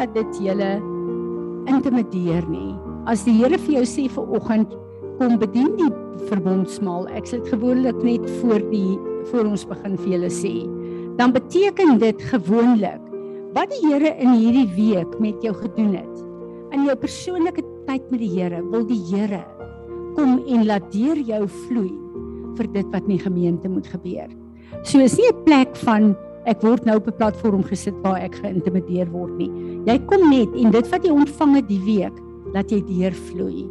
dat 0.00 0.14
dit 0.16 0.38
julle 0.46 0.70
intimideer 1.68 2.46
nie. 2.48 2.72
As 3.10 3.24
die 3.26 3.36
Here 3.36 3.58
vir 3.60 3.80
jou 3.80 3.86
sê 3.88 4.06
vir 4.12 4.32
oggend 4.36 4.72
kom 5.20 5.36
bedien 5.40 5.74
die 5.76 5.90
verbondsmaal, 6.30 7.08
ek 7.16 7.28
sê 7.28 7.40
dit 7.40 7.52
gewoonlik 7.52 7.98
net 8.04 8.24
voor 8.40 8.64
die 8.72 8.96
voor 9.28 9.50
ons 9.50 9.66
begin 9.68 9.98
vir 10.00 10.12
julle 10.14 10.30
sê, 10.32 10.54
dan 11.20 11.34
beteken 11.36 11.98
dit 12.00 12.22
gewoonlik 12.30 13.02
wat 13.56 13.72
die 13.74 13.82
Here 13.84 14.14
in 14.22 14.36
hierdie 14.38 14.68
week 14.76 15.18
met 15.20 15.42
jou 15.44 15.52
gedoen 15.58 15.96
het. 15.98 16.16
In 16.72 16.86
jou 16.86 16.94
persoonlike 16.96 17.64
tyd 17.88 18.04
met 18.12 18.22
die 18.22 18.30
Here, 18.32 18.62
wil 18.72 18.86
die 18.88 19.00
Here 19.10 19.42
kom 20.16 20.40
en 20.48 20.64
laat 20.68 20.86
deur 20.94 21.18
jou 21.18 21.44
vloei 21.66 21.92
vir 22.56 22.70
dit 22.72 22.88
wat 22.94 23.04
in 23.06 23.16
die 23.16 23.22
gemeente 23.22 23.68
moet 23.70 23.86
gebeur. 23.90 24.30
So 24.82 24.98
is 25.04 25.18
nie 25.18 25.28
'n 25.28 25.44
plek 25.44 25.76
van 25.84 26.16
ek 26.50 26.64
word 26.66 26.86
nou 26.88 26.96
op 26.98 27.06
'n 27.06 27.16
platform 27.16 27.62
gesit 27.62 27.94
waar 28.02 28.20
ek 28.20 28.40
geïntimideer 28.42 29.10
word 29.10 29.36
nie. 29.38 29.50
Jy 29.86 29.98
kom 30.06 30.30
net 30.30 30.50
en 30.54 30.70
dit 30.70 30.90
wat 30.90 31.04
jy 31.04 31.10
ontvang 31.10 31.54
het 31.56 31.68
die 31.68 31.84
week, 31.84 32.16
laat 32.52 32.70
jy 32.70 32.82
deur 32.82 33.14
vloei 33.14 33.68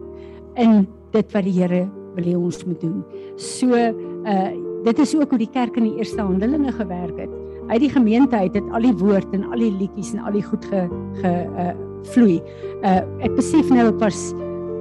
in 0.55 0.87
dit 1.11 1.33
wat 1.33 1.43
die 1.43 1.55
Here 1.55 1.89
wil 2.15 2.25
hê 2.25 2.35
ons 2.37 2.65
moet 2.65 2.81
doen. 2.81 3.03
So 3.37 3.75
uh 3.75 4.49
dit 4.79 4.99
is 4.99 5.11
ook 5.11 5.29
hoe 5.29 5.37
die 5.41 5.51
kerk 5.51 5.75
in 5.75 5.89
die 5.89 5.97
eerste 5.99 6.21
handelinge 6.23 6.71
gewerk 6.71 7.17
het. 7.19 7.29
Uit 7.67 7.81
die 7.83 7.89
gemeente 7.89 8.35
uit 8.35 8.53
het 8.55 8.63
al 8.71 8.81
die 8.87 8.93
woord 8.95 9.33
en 9.35 9.43
al 9.51 9.59
die 9.59 9.73
liedjies 9.75 10.13
en 10.13 10.23
al 10.23 10.31
die 10.31 10.43
goed 10.43 10.65
ge 10.65 10.87
ge 11.19 11.33
uh 11.59 11.73
vloei. 12.13 12.39
Uh 12.81 13.03
ek 13.19 13.35
besef 13.35 13.69
nou 13.69 13.89
ek 13.89 13.99
was 13.99 14.33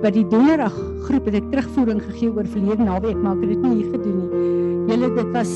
by 0.02 0.12
die 0.14 0.22
donderdag 0.30 0.76
groep 1.08 1.26
het 1.26 1.40
ek 1.40 1.50
terugvoering 1.50 1.98
gegee 2.02 2.30
oor 2.30 2.46
verlede 2.46 2.86
naweek 2.86 3.18
maar 3.18 3.34
ek 3.34 3.48
het 3.48 3.56
dit 3.56 3.62
nie 3.66 3.74
hier 3.82 3.90
gedoen 3.96 4.20
nie. 4.22 4.46
Julle 4.92 5.10
dit 5.18 5.34
was 5.34 5.52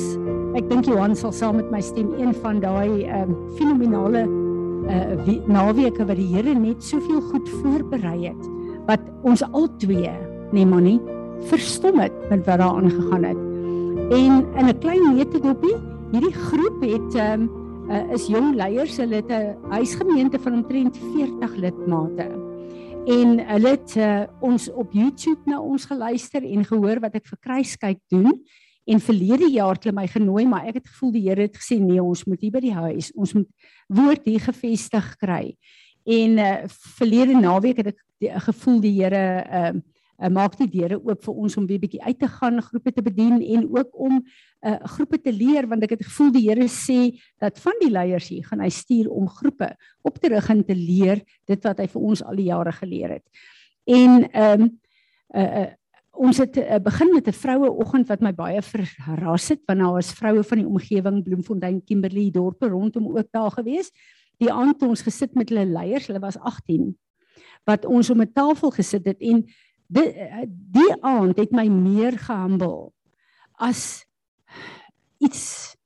ek 0.55 0.69
dink 0.69 0.87
Johan 0.87 1.17
sal 1.17 1.33
saam 1.33 1.57
met 1.57 1.71
my 1.71 1.81
stem 1.81 2.13
een 2.21 2.35
van 2.43 2.61
daai 2.61 3.09
um 3.09 3.37
fenominale 3.57 4.27
uh 4.91 5.39
naweke 5.47 6.05
wat 6.05 6.17
die 6.19 6.29
Here 6.35 6.55
net 6.55 6.83
soveel 6.83 7.21
goed 7.31 7.49
voorberei 7.63 8.27
het 8.27 8.49
wat 8.87 9.01
ons 9.23 9.43
al 9.53 9.69
twee 9.79 10.11
nee 10.53 10.67
manie 10.67 11.01
verstom 11.51 12.01
het 12.03 12.13
met 12.31 12.45
wat 12.47 12.59
daar 12.59 12.77
aangegaan 12.77 13.25
het. 13.25 13.41
En 14.13 14.33
in 14.59 14.67
'n 14.69 14.79
klein 14.79 15.15
neutedopie, 15.15 15.77
hierdie 16.13 16.35
groep 16.35 16.83
het 16.83 17.15
um 17.15 17.51
uh, 17.91 18.13
is 18.13 18.27
jong 18.27 18.55
leiers, 18.55 18.97
hulle 18.97 19.15
het 19.15 19.31
'n 19.31 19.57
huisgemeente 19.71 20.39
van 20.39 20.53
omtrent 20.53 20.99
40 20.99 21.55
lidmate. 21.57 22.29
En 23.07 23.47
hulle 23.47 23.69
het 23.69 23.95
uh, 23.97 24.23
ons 24.41 24.73
op 24.73 24.93
YouTube 24.93 25.41
na 25.45 25.61
ons 25.61 25.85
geluister 25.85 26.43
en 26.43 26.65
gehoor 26.65 27.01
wat 27.01 27.15
ek 27.15 27.27
vir 27.27 27.39
kruiskyk 27.41 27.99
doen. 28.09 28.43
En 28.85 29.01
verlede 29.01 29.49
jaar 29.51 29.77
het 29.77 29.85
hulle 29.87 30.01
my 30.01 30.09
genooi, 30.11 30.47
maar 30.49 30.67
ek 30.67 30.81
het 30.81 30.89
gevoel 30.91 31.13
die 31.15 31.25
Here 31.29 31.47
het 31.47 31.57
gesê 31.57 31.79
nee, 31.79 32.03
ons 32.03 32.25
moet 32.27 32.41
hier 32.43 32.55
by 32.55 32.63
die 32.65 32.75
huis, 32.75 33.13
ons 33.15 33.35
moet 33.37 33.49
woord 33.87 34.27
hier 34.27 34.43
gevestig 34.43 35.13
kry. 35.23 35.55
En 36.03 36.39
uh, 36.43 36.53
verlede 36.99 37.39
naweek 37.39 37.79
het 37.79 37.93
ek 37.93 38.01
die, 38.19 38.31
gevoel 38.49 38.81
die 38.83 38.97
Here 38.99 39.25
ehm 39.43 39.83
uh, 39.83 39.89
uh, 40.23 40.31
maak 40.31 40.57
die 40.59 40.69
deure 40.71 40.99
oop 41.01 41.23
vir 41.25 41.39
ons 41.45 41.57
om 41.59 41.67
weer 41.67 41.81
bietjie 41.83 42.03
uit 42.03 42.19
te 42.21 42.29
gaan, 42.31 42.63
groepe 42.63 42.93
te 42.95 43.03
bedien 43.05 43.41
en 43.43 43.67
ook 43.71 43.97
om 43.99 44.21
uh, 44.21 44.77
groepe 44.97 45.19
te 45.23 45.33
leer 45.35 45.67
want 45.71 45.83
ek 45.87 45.97
het 45.97 46.05
gevoel 46.07 46.33
die 46.37 46.45
Here 46.49 46.69
sê 46.71 46.99
dat 47.43 47.59
van 47.63 47.79
die 47.83 47.91
leiers 47.93 48.29
hier 48.31 48.47
gaan 48.47 48.63
hy 48.63 48.71
stuur 48.73 49.11
om 49.11 49.31
groepe 49.31 49.73
op 50.07 50.21
te 50.23 50.33
rig 50.33 50.51
en 50.53 50.65
te 50.67 50.77
leer 50.79 51.25
dit 51.51 51.69
wat 51.69 51.83
hy 51.83 51.89
vir 51.95 52.09
ons 52.13 52.23
al 52.23 52.39
die 52.39 52.51
jare 52.51 52.75
geleer 52.79 53.19
het. 53.19 53.47
En 53.91 54.27
ehm 54.31 54.67
um, 54.69 54.73
uh, 55.33 55.43
uh, 55.63 55.71
ons 56.13 56.39
het 56.39 56.57
uh, 56.57 56.79
begin 56.79 57.13
met 57.13 57.29
'n 57.29 57.33
vroue 57.33 57.71
oggend 57.71 58.09
wat 58.09 58.21
my 58.21 58.33
baie 58.33 58.63
verras 58.63 59.49
het 59.49 59.61
want 59.67 59.81
daar 59.81 59.93
was 59.93 60.13
vroue 60.13 60.43
van 60.45 60.59
die 60.59 60.67
omgewing 60.67 61.23
Bloemfontein, 61.23 61.85
Kimberley 61.85 62.31
dorpe 62.31 62.69
rondom 62.69 63.17
ook 63.17 63.29
daar 63.31 63.51
gewees. 63.51 63.91
Die 64.39 64.53
aand 64.53 64.83
ons 64.83 65.03
gesit 65.03 65.35
met 65.35 65.49
hulle 65.49 65.67
leiers, 65.67 66.07
hulle 66.07 66.21
was 66.21 66.39
18 66.39 66.97
wat 67.65 67.85
ons 67.85 68.11
om 68.11 68.21
'n 68.21 68.33
tafel 68.33 68.71
gesit 68.71 69.07
het 69.07 69.21
en 69.21 69.45
die 69.87 70.11
die 70.73 70.93
aand 71.01 71.37
het 71.37 71.53
my 71.53 71.67
meer 71.69 72.17
gehumble 72.19 72.93
as 73.61 74.05
iets 75.19 75.77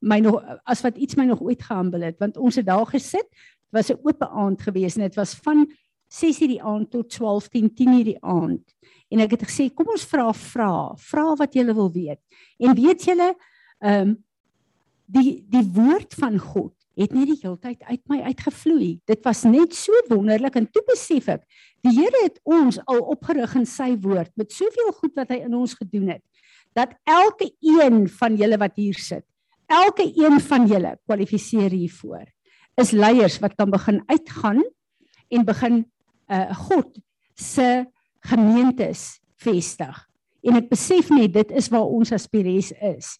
my 0.00 0.18
nog 0.18 0.40
as 0.64 0.82
wat 0.82 0.96
iets 0.96 1.16
my 1.16 1.24
nog 1.24 1.40
ooit 1.40 1.62
gehumble 1.62 2.04
het 2.04 2.18
want 2.18 2.36
ons 2.36 2.56
het 2.56 2.66
daar 2.66 2.86
gesit 2.86 3.28
was 3.70 3.90
'n 3.90 4.00
oop 4.02 4.22
aand 4.22 4.62
gewees 4.62 4.96
en 4.96 5.02
dit 5.02 5.14
was 5.14 5.34
van 5.34 5.66
6:00 6.08 6.48
die 6.48 6.62
aand 6.62 6.90
tot 6.90 7.08
12:10 7.08 7.70
10:00 7.74 8.04
die 8.04 8.20
aand 8.20 8.74
en 9.10 9.22
ek 9.24 9.36
het 9.36 9.46
gesê 9.48 9.68
kom 9.74 9.90
ons 9.92 10.06
vra 10.06 10.30
vra 10.32 10.72
vra 11.10 11.24
wat 11.40 11.54
julle 11.54 11.74
wil 11.74 11.90
weet 11.94 12.20
en 12.58 12.76
weet 12.78 13.06
julle 13.10 13.32
ehm 13.80 14.10
um, 14.10 14.18
die 15.10 15.40
die 15.50 15.66
woord 15.74 16.14
van 16.14 16.36
God 16.38 16.74
het 17.00 17.14
net 17.14 17.30
die 17.30 17.38
hele 17.40 17.56
tyd 17.60 17.80
uit 17.88 18.02
my 18.10 18.20
uitgevloei. 18.28 18.90
Dit 19.08 19.22
was 19.24 19.44
net 19.48 19.74
so 19.76 19.94
wonderlik 20.10 20.58
en 20.58 20.66
toe 20.72 20.82
besef 20.88 21.30
ek, 21.32 21.44
die 21.84 21.94
Here 21.96 22.24
het 22.26 22.40
ons 22.44 22.80
al 22.90 23.00
opgerig 23.14 23.54
in 23.56 23.66
sy 23.68 23.94
woord 24.02 24.32
met 24.40 24.52
soveel 24.52 24.92
goed 24.98 25.14
wat 25.18 25.32
hy 25.32 25.40
in 25.46 25.56
ons 25.56 25.76
gedoen 25.78 26.10
het, 26.16 26.24
dat 26.76 26.92
elke 27.08 27.50
een 27.64 28.04
van 28.20 28.36
julle 28.38 28.58
wat 28.60 28.76
hier 28.78 28.98
sit, 29.00 29.24
elke 29.70 30.06
een 30.08 30.38
van 30.44 30.66
julle 30.68 30.96
kwalifiseer 31.08 31.72
hiervoor. 31.72 32.26
Is 32.80 32.92
leiers 32.96 33.38
wat 33.42 33.56
kan 33.58 33.70
begin 33.72 34.02
uitgaan 34.10 34.62
en 35.30 35.46
begin 35.46 35.82
uh 36.30 36.50
God 36.68 37.00
se 37.34 37.86
gemeentes 38.28 39.20
vestig. 39.40 39.96
En 40.44 40.56
ek 40.56 40.70
besef 40.70 41.10
net 41.12 41.32
dit 41.34 41.52
is 41.56 41.68
waar 41.72 41.88
ons 41.88 42.12
aspires 42.12 42.72
is. 42.72 43.16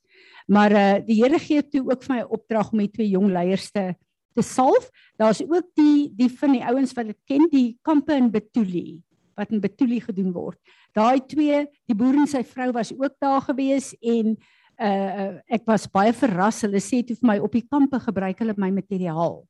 Maar 0.51 0.73
uh 0.73 0.95
die 1.07 1.21
Here 1.23 1.39
gee 1.39 1.63
toe 1.63 1.85
ook 1.89 2.03
vir 2.07 2.17
my 2.17 2.23
opdrag 2.29 2.73
om 2.73 2.81
met 2.83 2.93
twee 2.93 3.13
jong 3.13 3.29
leiers 3.31 3.71
te 3.71 3.93
te 4.35 4.43
salf. 4.47 4.89
Daar's 5.19 5.43
ook 5.43 5.69
die 5.75 6.11
die 6.17 6.31
van 6.41 6.55
die 6.57 6.65
ouens 6.65 6.95
wat 6.97 7.11
dit 7.11 7.19
ken, 7.27 7.49
die 7.51 7.79
kampe 7.83 8.15
in 8.15 8.31
Betuli 8.31 9.01
wat 9.41 9.53
in 9.55 9.63
Betuli 9.63 10.01
gedoen 10.05 10.33
word. 10.35 10.59
Daai 10.97 11.23
twee, 11.25 11.65
die 11.89 11.97
boer 11.97 12.19
en 12.21 12.29
sy 12.29 12.43
vrou 12.45 12.71
was 12.77 12.93
ook 12.93 13.15
daar 13.23 13.41
gewees 13.49 13.95
en 14.01 14.35
uh 14.81 15.31
ek 15.53 15.67
was 15.69 15.89
baie 15.93 16.13
verras. 16.17 16.63
Hulle 16.65 16.81
sê 16.81 17.03
toe 17.05 17.17
vir 17.19 17.29
my 17.35 17.39
op 17.45 17.53
die 17.53 17.67
kampe 17.69 18.01
gebruik 18.01 18.41
hulle 18.41 18.57
my 18.57 18.71
materiaal. 18.73 19.43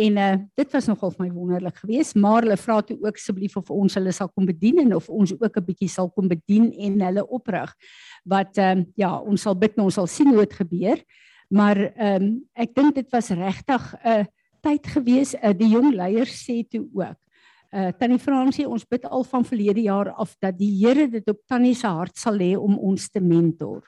En 0.00 0.16
uh 0.16 0.34
dit 0.56 0.72
was 0.72 0.86
nogal 0.88 1.12
vir 1.12 1.26
my 1.26 1.30
wonderlik 1.34 1.80
geweest, 1.82 2.16
maar 2.16 2.44
hulle 2.44 2.56
vra 2.56 2.78
toe 2.86 2.96
ook 3.02 3.18
asseblief 3.18 3.56
of 3.60 3.70
ons 3.74 3.96
hulle 3.98 4.12
sal 4.16 4.30
kom 4.32 4.46
bedien 4.48 4.80
en 4.84 4.94
of 4.96 5.08
ons 5.12 5.32
ook 5.34 5.56
'n 5.56 5.64
bietjie 5.66 5.88
sal 5.88 6.08
kom 6.10 6.28
bedien 6.28 6.70
en 6.72 7.00
hulle 7.00 7.26
oprig. 7.28 7.74
Wat 8.24 8.58
ehm 8.58 8.78
um, 8.78 8.86
ja, 8.96 9.18
ons 9.18 9.42
sal 9.42 9.54
bid 9.54 9.76
en 9.76 9.84
ons 9.84 9.94
sal 9.94 10.06
sien 10.06 10.28
hoe 10.28 10.46
dit 10.46 10.52
gebeur. 10.52 11.02
Maar 11.48 11.76
ehm 11.76 12.22
um, 12.22 12.48
ek 12.54 12.74
dink 12.74 12.94
dit 12.94 13.10
was 13.12 13.30
regtig 13.30 13.94
'n 14.04 14.08
uh, 14.08 14.24
tyd 14.62 14.86
geweest. 14.86 15.34
Uh, 15.34 15.52
die 15.52 15.68
jong 15.68 15.92
leiers 15.94 16.44
sê 16.46 16.62
toe 16.68 16.88
ook. 16.92 17.18
Uh 17.70 17.92
Tannie 17.92 18.18
Fransie, 18.18 18.68
ons 18.68 18.84
bid 18.84 19.04
al 19.04 19.24
van 19.24 19.44
verlede 19.44 19.80
jaar 19.80 20.10
af 20.10 20.36
dat 20.40 20.58
die 20.58 20.86
Here 20.86 21.08
dit 21.08 21.28
op 21.28 21.38
Tannie 21.46 21.74
se 21.74 21.86
hart 21.86 22.16
sal 22.16 22.34
lê 22.34 22.56
om 22.56 22.78
ons 22.78 23.10
te 23.10 23.20
mentor. 23.20 23.82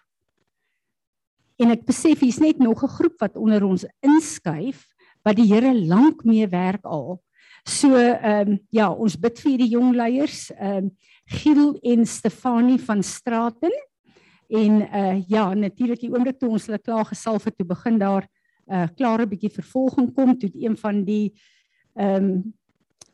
En 1.58 1.70
ek 1.70 1.84
besef 1.86 2.20
hier's 2.20 2.38
net 2.38 2.58
nog 2.58 2.82
'n 2.82 2.88
groep 2.88 3.20
wat 3.20 3.36
onder 3.36 3.64
ons 3.64 3.86
inskuif 4.02 4.91
wat 5.22 5.38
die 5.38 5.48
Here 5.50 5.72
lank 5.74 6.24
mee 6.24 6.48
werk 6.50 6.84
al. 6.84 7.20
So 7.64 7.94
ehm 7.94 8.48
um, 8.48 8.58
ja, 8.74 8.90
ons 8.90 9.16
bid 9.16 9.38
vir 9.38 9.58
die 9.60 9.70
jong 9.76 9.94
leiers, 9.94 10.50
ehm 10.56 10.88
um, 10.88 10.92
Giel 11.32 11.76
en 11.86 12.06
Stefanie 12.06 12.78
van 12.82 13.02
Straten. 13.02 13.72
En 14.50 14.82
uh 14.82 15.22
ja, 15.28 15.54
natuurlik 15.54 16.00
die 16.00 16.10
oomblik 16.10 16.38
toe 16.38 16.50
ons 16.50 16.66
hulle 16.66 16.80
klaar 16.82 17.06
gesalf 17.06 17.44
het, 17.44 17.56
toe 17.56 17.66
begin 17.66 17.98
daar 17.98 18.26
uh, 18.66 18.88
klare 18.96 19.26
bietjie 19.26 19.52
vervolging 19.54 20.10
kom 20.14 20.34
toe 20.38 20.50
een 20.52 20.76
van 20.76 21.04
die 21.04 21.32
ehm 21.94 22.24
um, 22.24 22.42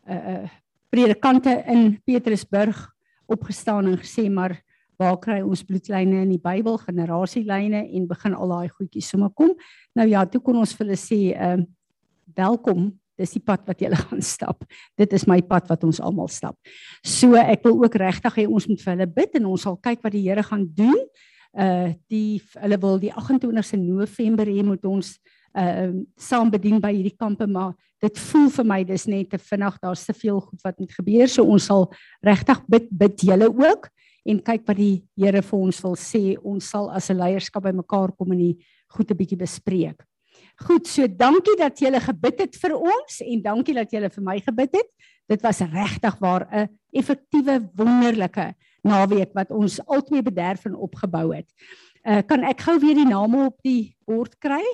uh 0.08 0.48
predikante 0.88 1.52
in 1.68 1.98
Petrusburg 2.04 2.78
opgestaan 3.26 3.86
en 3.86 3.98
gesê 4.00 4.30
maar 4.32 4.56
waar 4.96 5.18
kry 5.20 5.42
ons 5.44 5.62
bloedlyne 5.62 6.22
in 6.24 6.30
die 6.32 6.40
Bybel, 6.40 6.78
generasielyne 6.80 7.84
en 7.84 8.06
begin 8.08 8.34
al 8.34 8.48
daai 8.48 8.68
goedjies 8.72 9.10
sommer 9.12 9.30
kom. 9.30 9.52
Nou 9.94 10.08
ja, 10.08 10.24
toe 10.26 10.40
kon 10.40 10.56
ons 10.56 10.72
vir 10.74 10.86
hulle 10.86 10.96
sê 10.98 11.20
ehm 11.36 11.60
uh, 11.60 11.74
welkom. 12.36 12.90
Dis 13.18 13.34
die 13.34 13.42
pad 13.42 13.64
wat 13.66 13.80
jy 13.82 13.90
gaan 14.04 14.22
stap. 14.22 14.64
Dit 14.98 15.12
is 15.16 15.26
my 15.26 15.40
pad 15.42 15.68
wat 15.70 15.84
ons 15.84 16.00
almal 16.00 16.30
stap. 16.32 16.56
So 17.02 17.38
ek 17.38 17.66
wil 17.66 17.80
ook 17.82 17.98
regtig 17.98 18.42
hê 18.42 18.46
ons 18.46 18.68
moet 18.70 18.84
vir 18.84 18.94
hulle 18.94 19.10
bid 19.18 19.40
en 19.40 19.50
ons 19.50 19.66
sal 19.66 19.78
kyk 19.82 20.04
wat 20.06 20.14
die 20.14 20.24
Here 20.28 20.44
gaan 20.46 20.68
doen. 20.68 21.00
Uh 21.56 21.94
die 22.12 22.40
hulle 22.60 22.78
wil 22.78 22.98
die 23.02 23.12
28ste 23.14 23.80
November 23.80 24.46
hê 24.46 24.62
moet 24.62 24.84
ons 24.86 25.16
uh 25.58 25.92
saam 26.20 26.50
bedien 26.52 26.80
by 26.80 26.92
hierdie 26.92 27.16
kampe 27.16 27.48
maar 27.48 27.72
dit 28.04 28.18
voel 28.28 28.50
vir 28.54 28.66
my 28.68 28.82
dis 28.86 29.06
net 29.10 29.30
te 29.32 29.40
vinnig 29.40 29.78
daar's 29.82 30.04
te 30.06 30.14
veel 30.14 30.38
goed 30.44 30.60
wat 30.62 30.78
moet 30.78 30.92
gebeur 30.94 31.30
so 31.30 31.46
ons 31.48 31.66
sal 31.70 31.88
regtig 32.22 32.60
bid 32.70 32.86
bid 33.00 33.24
julle 33.26 33.48
ook 33.48 33.88
en 34.28 34.42
kyk 34.44 34.66
wat 34.68 34.78
die 34.78 35.02
Here 35.16 35.42
vir 35.42 35.58
ons 35.58 35.80
wil 35.84 35.96
sê 35.98 36.22
ons 36.36 36.64
sal 36.64 36.90
as 36.92 37.10
'n 37.10 37.18
leierskap 37.18 37.64
bymekaar 37.64 38.12
kom 38.12 38.32
en 38.32 38.38
die 38.38 38.56
goed 38.92 39.10
'n 39.10 39.16
bietjie 39.16 39.38
bespreek. 39.38 40.04
Goed, 40.66 40.88
so 40.90 41.06
dankie 41.06 41.54
dat 41.58 41.78
julle 41.78 42.00
gebid 42.02 42.40
het 42.42 42.56
vir 42.58 42.72
ons 42.74 43.20
en 43.22 43.42
dankie 43.44 43.74
dat 43.76 43.92
julle 43.94 44.08
vir 44.10 44.24
my 44.26 44.38
gebid 44.42 44.72
het. 44.80 44.88
Dit 45.30 45.44
was 45.44 45.60
regtig 45.60 46.16
waar 46.18 46.48
'n 46.50 46.68
effektiewe 46.90 47.60
wonderlike 47.76 48.54
naweek 48.82 49.32
wat 49.34 49.50
ons 49.50 49.78
altyd 49.86 50.24
bederf 50.24 50.64
en 50.64 50.74
opgebou 50.74 51.34
het. 51.36 51.46
Uh 52.02 52.22
kan 52.26 52.42
ek 52.42 52.60
gou 52.60 52.78
weer 52.78 52.94
die 52.94 53.06
name 53.06 53.46
op 53.46 53.58
die 53.62 53.94
bord 54.06 54.38
kry? 54.38 54.64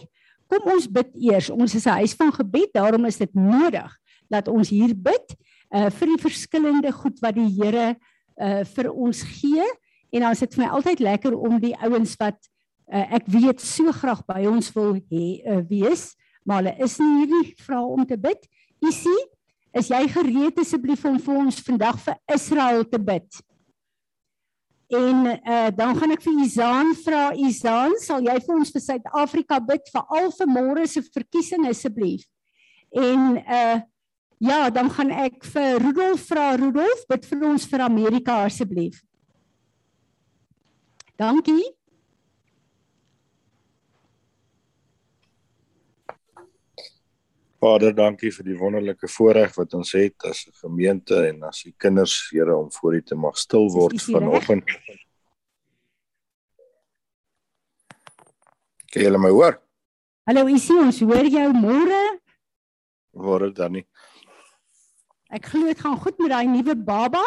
Kom 0.48 0.72
ons 0.72 0.88
bid 0.88 1.10
eers. 1.14 1.50
Ons 1.50 1.74
is 1.74 1.86
'n 1.86 2.00
huis 2.00 2.14
van 2.14 2.32
gebed, 2.32 2.72
daarom 2.72 3.04
is 3.04 3.16
dit 3.16 3.34
nodig 3.34 3.98
dat 4.28 4.48
ons 4.48 4.68
hier 4.68 4.94
bid 4.96 5.36
uh 5.74 5.90
vir 5.90 6.06
die 6.06 6.22
verskillende 6.22 6.92
goed 6.92 7.20
wat 7.20 7.34
die 7.34 7.50
Here 7.60 7.96
uh 8.40 8.64
vir 8.64 8.92
ons 8.92 9.22
gee 9.22 9.64
en 10.12 10.20
dan 10.20 10.30
is 10.30 10.38
dit 10.38 10.54
vir 10.54 10.64
my 10.64 10.70
altyd 10.70 11.00
lekker 11.00 11.34
om 11.36 11.60
die 11.60 11.76
ouens 11.76 12.16
wat 12.16 12.38
uh, 12.92 13.06
ek 13.18 13.30
weet 13.32 13.60
so 13.60 13.92
graag 13.92 14.24
by 14.28 14.44
ons 14.50 14.70
wil 14.74 14.94
hê 15.10 15.26
uh, 15.44 15.62
wees 15.70 16.12
maar 16.44 16.62
hulle 16.62 16.74
is 16.84 16.98
nie 17.00 17.22
hierdie 17.22 17.54
vra 17.64 17.80
om 17.82 18.04
te 18.06 18.18
bid. 18.20 18.44
Isie, 18.84 19.20
is 19.74 19.88
jy 19.90 20.04
gereed 20.12 20.60
asseblief 20.60 21.04
om 21.08 21.16
vir 21.18 21.40
ons 21.46 21.60
vandag 21.64 21.98
vir 22.04 22.18
Israel 22.36 22.84
te 22.88 23.00
bid? 23.00 23.40
En 24.94 25.24
uh, 25.32 25.70
dan 25.74 25.96
gaan 25.96 26.12
ek 26.14 26.22
vir 26.26 26.42
Izaan 26.44 26.92
vra, 27.00 27.22
Izaan, 27.48 27.96
sal 28.04 28.22
jy 28.28 28.36
vir 28.44 28.54
ons 28.54 28.70
vir 28.74 28.84
Suid-Afrika 28.84 29.58
bid 29.64 29.88
vir 29.90 30.04
al 30.18 30.28
vir 30.36 30.52
môre 30.52 30.84
se 30.86 31.02
verkiesing 31.08 31.66
asseblief? 31.70 32.28
En 32.94 33.34
uh 33.40 33.82
ja, 34.44 34.66
dan 34.68 34.90
gaan 34.92 35.08
ek 35.08 35.46
vir 35.48 35.78
Rudolf 35.80 36.26
vra, 36.28 36.50
Rudolf, 36.60 37.04
bid 37.08 37.24
vir 37.30 37.44
ons 37.48 37.64
vir 37.70 37.80
Amerika 37.80 38.42
asseblief. 38.44 38.98
Dankie. 41.16 41.62
Vader, 47.64 47.94
dankie 47.96 48.28
vir 48.28 48.44
die 48.44 48.56
wonderlike 48.60 49.08
voorreg 49.08 49.54
wat 49.56 49.72
ons 49.78 49.94
het 49.96 50.24
as 50.28 50.44
'n 50.46 50.52
gemeente 50.60 51.16
en 51.28 51.44
as 51.48 51.62
die 51.64 51.72
kinders, 51.78 52.28
Here, 52.30 52.56
om 52.56 52.70
voor 52.72 52.94
U 52.94 53.02
te 53.02 53.14
mag 53.14 53.38
stil 53.38 53.70
word 53.72 54.02
vanoggend. 54.02 54.64
Kan 58.92 59.02
jy 59.02 59.16
my 59.16 59.30
hoor? 59.30 59.62
Hallo 60.26 60.46
Isie, 60.48 60.76
ons 60.76 61.00
hoor 61.00 61.24
jou 61.24 61.52
môre. 61.52 62.20
Dit 63.40 63.56
dan 63.56 63.72
nie? 63.72 63.86
Ek 65.30 65.46
glo 65.46 65.64
dit 65.66 65.80
gaan 65.80 65.96
goed 65.96 66.18
met 66.18 66.30
daai 66.30 66.46
nuwe 66.46 66.76
baba. 66.76 67.24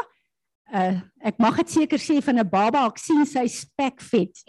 Uh 0.72 1.02
ek 1.20 1.40
mag 1.40 1.58
dit 1.58 1.70
seker 1.70 1.98
sê 1.98 2.22
van 2.22 2.40
'n 2.40 2.50
baba, 2.50 2.86
ek 2.86 2.98
sien 2.98 3.26
sy 3.26 3.48
spek 3.48 4.02
vet. 4.02 4.44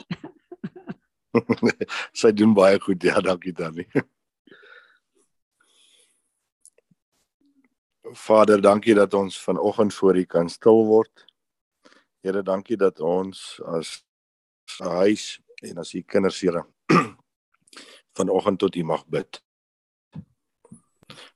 sy 2.12 2.32
doen 2.32 2.55
baie 2.55 2.79
goed, 2.79 3.02
ja, 3.02 3.20
dankie 3.20 3.52
dan 3.52 3.75
Vader, 8.12 8.60
dankie 8.60 8.94
dat 8.94 9.14
ons 9.14 9.40
vanoggend 9.43 9.94
voor 9.94 10.16
U 10.16 10.25
kan 10.25 10.49
stil 10.49 10.84
word. 10.87 11.25
Here, 12.20 12.43
dankie 12.43 12.76
dat 12.76 13.00
ons 13.00 13.60
as 13.64 14.05
huis 14.78 15.40
en 15.62 15.78
as 15.78 15.93
U 15.93 16.02
kinders, 16.02 16.40
Here, 16.40 16.64
vanoggend 18.19 18.58
tot 18.58 18.76
U 18.76 18.84
mag 18.84 19.05
bid. 19.06 19.43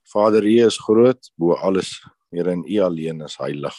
Vader, 0.02 0.44
U 0.44 0.56
is 0.66 0.78
groot 0.78 1.30
bo 1.36 1.54
alles. 1.54 2.00
Here, 2.30 2.50
en 2.50 2.64
U 2.64 2.80
alleen 2.80 3.20
is 3.20 3.36
heilig. 3.36 3.76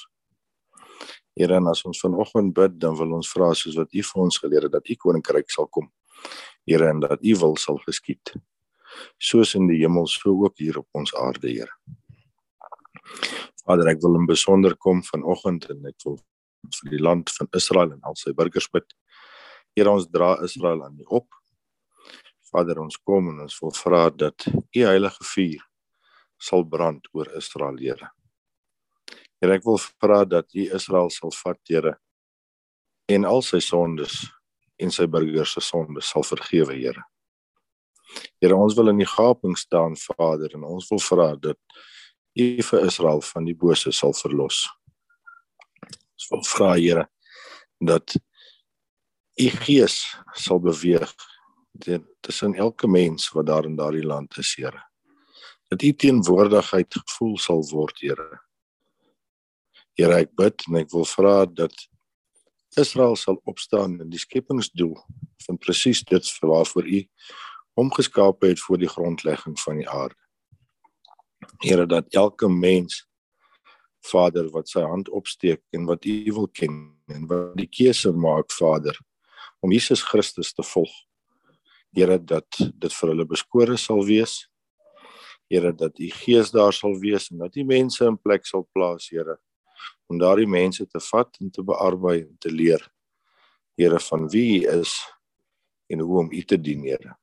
Here, 1.34 1.56
en 1.56 1.68
as 1.68 1.84
ons 1.86 2.00
vanoggend 2.00 2.54
bid, 2.54 2.78
dan 2.80 2.98
wil 2.98 3.18
ons 3.18 3.32
vra 3.34 3.54
soos 3.58 3.78
wat 3.80 3.94
U 3.94 4.06
vir 4.06 4.24
ons 4.28 4.38
geleer 4.38 4.70
het 4.70 4.78
dat 4.78 4.90
U 4.90 4.96
koninkryk 4.96 5.50
sal 5.50 5.68
kom. 5.68 5.90
Here, 6.70 6.90
en 6.90 7.02
dat 7.02 7.22
U 7.22 7.36
wil 7.42 7.58
sal 7.58 7.82
geskied. 7.88 8.36
Soos 9.18 9.56
in 9.58 9.66
die 9.72 9.82
hemel, 9.82 10.06
so 10.08 10.36
ook 10.46 10.62
hier 10.62 10.78
op 10.84 10.90
ons 10.94 11.16
aarde, 11.18 11.50
Here. 11.50 11.74
Vader, 13.64 13.90
ek 13.94 14.02
wil 14.04 14.20
in 14.20 14.28
besonder 14.28 14.76
kom 14.76 15.04
vanoggend 15.08 15.70
en 15.72 15.88
ek 15.92 16.00
wil 16.06 16.18
vir 16.80 16.92
die 16.96 17.02
land 17.04 17.32
van 17.38 17.50
Israel 17.56 17.94
en 17.96 18.02
al 18.08 18.18
sy 18.20 18.34
burgers 18.36 18.70
bid. 18.72 18.88
Here 19.76 19.92
ons 19.92 20.10
dra 20.12 20.36
Israel 20.46 20.84
aan 20.86 21.00
U 21.00 21.08
op. 21.20 21.30
Vader, 22.54 22.84
ons 22.84 23.00
kom 23.02 23.32
en 23.32 23.40
ons 23.46 23.60
wil 23.64 23.74
vra 23.80 24.08
dat 24.14 24.46
U 24.52 24.84
heilige 24.86 25.26
vuur 25.34 25.64
sal 26.44 26.66
brand 26.68 27.08
oor 27.16 27.30
Israel, 27.40 27.80
Here. 27.80 28.12
Here, 29.40 29.56
ek 29.56 29.66
wil 29.66 29.80
vra 29.80 30.24
dat 30.28 30.52
U 30.54 30.68
Israel 30.76 31.10
sal 31.14 31.34
vat, 31.40 31.60
Here, 31.70 31.96
en 33.12 33.26
al 33.28 33.42
sy 33.46 33.62
sondes 33.64 34.22
en 34.82 34.92
sy 34.92 35.06
burgers 35.08 35.56
se 35.56 35.64
sondes 35.64 36.12
sal 36.12 36.26
vergewe, 36.28 36.76
Here. 36.76 37.08
Here, 38.44 38.56
ons 38.56 38.76
wil 38.78 38.92
in 38.92 39.02
die 39.02 39.10
gaping 39.10 39.56
staan, 39.58 39.98
Vader, 39.98 40.54
en 40.58 40.68
ons 40.68 40.92
wil 40.92 41.02
vra 41.08 41.32
dat 41.40 41.82
U 42.34 42.46
vir 42.66 42.86
Israel 42.86 43.22
van 43.22 43.46
die 43.46 43.56
bose 43.56 43.92
sal 43.94 44.14
verlos. 44.18 44.64
Ons 46.18 46.30
wil 46.32 46.46
vra 46.50 46.72
Here 46.78 47.08
dat 47.84 48.16
U 49.38 49.50
Gees 49.66 50.00
sal 50.38 50.62
beweeg 50.64 51.14
tussen 52.22 52.56
elke 52.56 52.88
mens 52.88 53.30
wat 53.34 53.46
daar 53.50 53.66
in 53.66 53.76
daardie 53.76 54.06
land 54.06 54.38
is, 54.38 54.54
Here. 54.58 54.82
Dat 55.70 55.82
U 55.82 55.94
teenwoordigheid 55.94 56.94
gevoel 56.94 57.38
sal 57.38 57.64
word, 57.70 57.98
Here. 58.02 58.42
Here, 59.98 60.18
ek 60.24 60.34
bid 60.38 60.66
en 60.70 60.82
ek 60.82 60.94
wil 60.94 61.06
vra 61.06 61.44
dat 61.46 61.74
Israel 62.78 63.16
sal 63.20 63.38
opstaan 63.50 64.00
in 64.02 64.10
die 64.10 64.22
skepingsdoel 64.22 64.96
van 65.46 65.60
presies 65.62 66.02
dit 66.10 66.30
waarvoor 66.42 66.88
U 66.90 67.04
hom 67.78 67.94
geskaap 67.94 68.42
het 68.46 68.62
voor 68.62 68.82
die 68.82 68.90
grondlegging 68.90 69.58
van 69.60 69.82
die 69.82 69.90
aarde. 69.90 70.23
Here 71.64 71.86
dat 71.86 72.14
elke 72.14 72.50
mens 72.50 73.04
Vader 74.04 74.50
wat 74.52 74.68
sy 74.70 74.84
hand 74.84 75.10
opsteek 75.10 75.62
en 75.72 75.86
wat 75.88 76.06
U 76.06 76.34
wil 76.36 76.48
ken 76.52 76.76
en 77.08 77.28
wat 77.28 77.56
die 77.60 77.70
keuse 77.72 78.12
maak 78.12 78.52
Vader 78.52 78.98
om 79.64 79.72
Jesus 79.72 80.04
Christus 80.04 80.52
te 80.54 80.64
volg. 80.64 80.92
Here 81.96 82.18
dat 82.20 82.58
dit 82.58 82.96
vir 82.98 83.12
hulle 83.14 83.26
beskore 83.30 83.78
sal 83.80 84.04
wees. 84.08 84.42
Here 85.52 85.72
dat 85.78 86.00
U 86.00 86.10
Gees 86.24 86.52
daar 86.52 86.74
sal 86.76 86.98
wees 87.00 87.30
en 87.32 87.44
dat 87.46 87.56
U 87.56 87.64
mense 87.70 88.06
in 88.06 88.20
plek 88.20 88.48
sal 88.50 88.66
plaas, 88.74 89.08
Here, 89.14 89.38
om 90.12 90.20
daardie 90.20 90.50
mense 90.50 90.86
te 90.90 91.00
vat 91.12 91.40
en 91.40 91.52
te 91.54 91.64
bearbei 91.64 92.24
en 92.24 92.36
te 92.42 92.52
leer. 92.52 92.84
Here 93.80 94.00
van 94.10 94.28
wie 94.34 94.64
U 94.64 94.80
is 94.82 94.98
en 95.88 96.04
hoe 96.04 96.24
om 96.26 96.32
U 96.34 96.42
te 96.44 96.58
dien, 96.60 96.84
Here. 96.84 97.16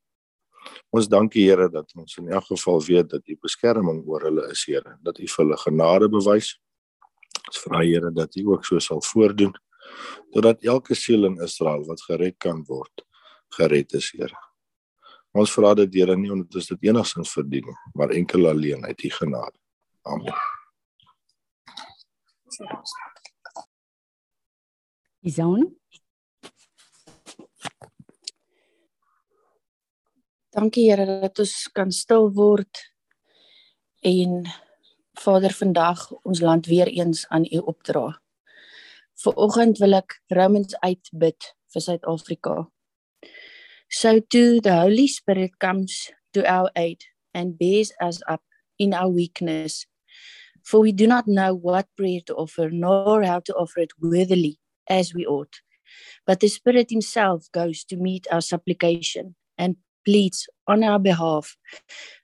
Ons 0.91 1.09
dankie 1.09 1.45
Here 1.47 1.69
dat 1.71 1.93
ons 1.95 2.17
in 2.19 2.31
elk 2.35 2.49
geval 2.51 2.83
weet 2.87 3.11
dat 3.13 3.29
U 3.29 3.37
beskerming 3.43 4.03
oor 4.07 4.27
hulle 4.29 4.49
is, 4.51 4.65
Here, 4.67 4.97
dat 5.03 5.19
U 5.19 5.27
vir 5.27 5.45
hulle 5.45 5.59
genade 5.65 6.09
bewys. 6.11 6.55
Ons 7.47 7.63
vra 7.65 7.83
Here 7.85 8.11
dat 8.15 8.37
U 8.37 8.47
ook 8.55 8.67
so 8.67 8.79
sal 8.79 9.03
voordoen 9.13 9.55
totdat 10.31 10.63
elke 10.63 10.95
siel 10.95 11.27
in 11.27 11.41
Israel 11.43 11.83
wat 11.89 12.03
gered 12.07 12.37
kan 12.39 12.63
word, 12.69 13.03
gered 13.57 13.95
is, 13.99 14.11
Here. 14.15 14.37
Ons 15.35 15.53
vra 15.55 15.75
dit 15.79 16.01
Here 16.01 16.17
nie 16.19 16.31
omdat 16.31 16.61
ons 16.61 16.71
dit 16.73 16.89
enigsins 16.91 17.35
verdien 17.35 17.67
nie, 17.67 17.79
maar 17.95 18.15
enkel 18.15 18.49
alleen 18.51 18.87
uit 18.87 19.05
U 19.05 19.11
genade. 19.19 19.59
Amen. 20.03 20.35
Isaan 25.21 25.69
Dankie 30.51 30.89
Here 30.91 31.05
dat 31.07 31.39
ons 31.39 31.69
kan 31.71 31.93
stil 31.95 32.25
word 32.35 32.81
en 34.03 34.49
Vader 35.23 35.53
vandag 35.55 36.01
ons 36.27 36.41
land 36.43 36.67
weer 36.67 36.89
eens 36.91 37.23
aan 37.31 37.45
U 37.47 37.61
opdra. 37.71 38.17
Viroggend 39.23 39.79
wil 39.79 39.95
ek 40.01 40.17
Romans 40.35 40.75
uitbid 40.83 41.47
vir 41.71 41.85
Suid-Afrika. 41.85 42.55
So 43.87 44.19
too 44.19 44.59
the 44.59 44.75
Holy 44.75 45.07
Spirit 45.07 45.55
comes 45.63 46.11
to 46.35 46.43
our 46.43 46.73
aid 46.75 47.07
and 47.31 47.55
bears 47.55 47.93
us 48.03 48.19
up 48.27 48.43
in 48.75 48.91
our 48.91 49.13
weakness. 49.15 49.87
For 50.67 50.83
we 50.83 50.91
do 50.91 51.07
not 51.07 51.31
know 51.31 51.55
what 51.55 51.87
prayer 51.95 52.27
to 52.27 52.35
offer 52.35 52.75
nor 52.75 53.23
how 53.23 53.39
to 53.39 53.55
offer 53.55 53.87
it 53.87 53.95
worthily 54.03 54.59
as 54.91 55.15
we 55.15 55.23
ought. 55.27 55.63
But 56.27 56.41
the 56.41 56.51
Spirit 56.51 56.91
himself 56.91 57.47
goes 57.55 57.85
to 57.85 57.95
meet 57.95 58.27
our 58.33 58.43
supplication 58.43 59.37
and 59.55 59.77
pleads 60.05 60.49
on 60.67 60.85
our 60.85 60.99
behalf 60.99 61.57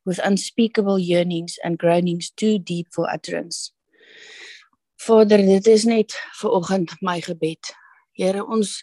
with 0.05 0.21
unspeakable 0.25 0.99
yearnings 0.99 1.59
and 1.65 1.79
groanings 1.79 2.31
too 2.31 2.59
deep 2.59 2.89
for 2.93 3.11
utterance. 3.11 3.73
Vader, 5.07 5.39
dit 5.39 5.67
is 5.67 5.85
net 5.85 6.15
vir 6.41 6.51
oggend 6.57 6.95
my 7.03 7.21
gebed. 7.21 7.73
Here, 8.17 8.43
ons 8.45 8.81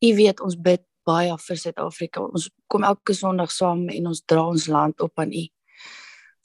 U 0.00 0.14
weet 0.16 0.40
ons 0.40 0.56
bid 0.56 0.82
baie 1.06 1.34
vir 1.36 1.58
Suid-Afrika. 1.62 2.22
Ons 2.24 2.48
kom 2.70 2.84
elke 2.86 3.14
Sondag 3.16 3.52
saam 3.52 3.88
en 3.92 4.10
ons 4.10 4.22
dra 4.28 4.46
ons 4.48 4.68
land 4.72 5.04
op 5.04 5.20
aan 5.20 5.34
U. 5.36 5.44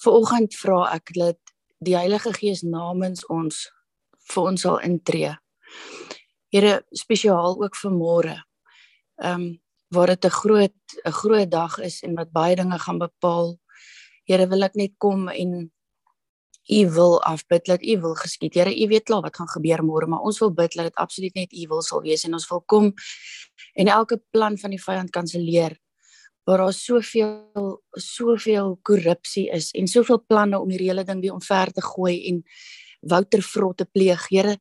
Viroggend 0.04 0.56
vra 0.60 0.82
ek 0.98 1.14
dat 1.16 1.40
die 1.86 1.96
Heilige 1.96 2.34
Gees 2.36 2.64
namens 2.68 3.24
ons 3.32 3.66
vir 4.32 4.50
ons 4.52 4.66
sal 4.66 4.82
intree. 4.86 5.32
Here, 6.52 6.80
spesiaal 6.96 7.58
ook 7.62 7.78
vir 7.80 7.96
môre. 7.96 8.40
Ehm 9.22 9.48
um, 9.48 9.54
waar 9.96 10.12
dit 10.14 10.26
'n 10.26 10.36
groot 10.42 10.80
'n 11.06 11.18
groot 11.22 11.50
dag 11.52 11.80
is 11.80 12.02
en 12.04 12.16
wat 12.16 12.32
baie 12.32 12.56
dinge 12.56 12.80
gaan 12.80 13.00
bepaal. 13.00 13.58
Here 14.26 14.48
wil 14.48 14.64
ek 14.64 14.76
net 14.76 14.94
kom 14.98 15.30
en 15.30 15.72
U 16.66 16.90
wil 16.92 17.22
afbid 17.24 17.66
dat 17.66 17.82
U 17.84 18.00
wil 18.02 18.16
geskied. 18.16 18.54
Here, 18.54 18.74
U 18.74 18.88
weet 18.88 19.04
klaar 19.04 19.22
wat 19.22 19.36
gaan 19.36 19.48
gebeur 19.48 19.84
môre, 19.84 20.08
maar 20.08 20.26
ons 20.26 20.40
wil 20.40 20.52
bid 20.54 20.74
dat 20.74 20.86
dit 20.86 20.96
absoluut 20.96 21.36
net 21.36 21.54
U 21.54 21.68
wil 21.68 21.82
sal 21.82 22.02
wees 22.02 22.24
en 22.26 22.34
ons 22.34 22.50
wil 22.50 22.62
kom 22.66 22.94
en 23.74 23.88
elke 23.88 24.22
plan 24.32 24.58
van 24.58 24.70
die 24.70 24.82
vyand 24.82 25.10
kanselleer 25.10 25.78
waar 26.46 26.58
daar 26.58 26.74
soveel 26.74 27.82
soveel 27.92 28.80
korrupsie 28.82 29.50
is 29.50 29.72
en 29.72 29.88
soveel 29.88 30.22
planne 30.28 30.60
om 30.60 30.70
hierdie 30.70 30.90
hele 30.90 31.04
ding 31.04 31.22
weer 31.22 31.34
omver 31.34 31.72
te 31.74 31.82
gooi 31.82 32.28
en 32.30 32.44
Wouter 33.06 33.42
Vrot 33.42 33.78
te 33.78 33.86
pleeg. 33.86 34.28
Here, 34.30 34.58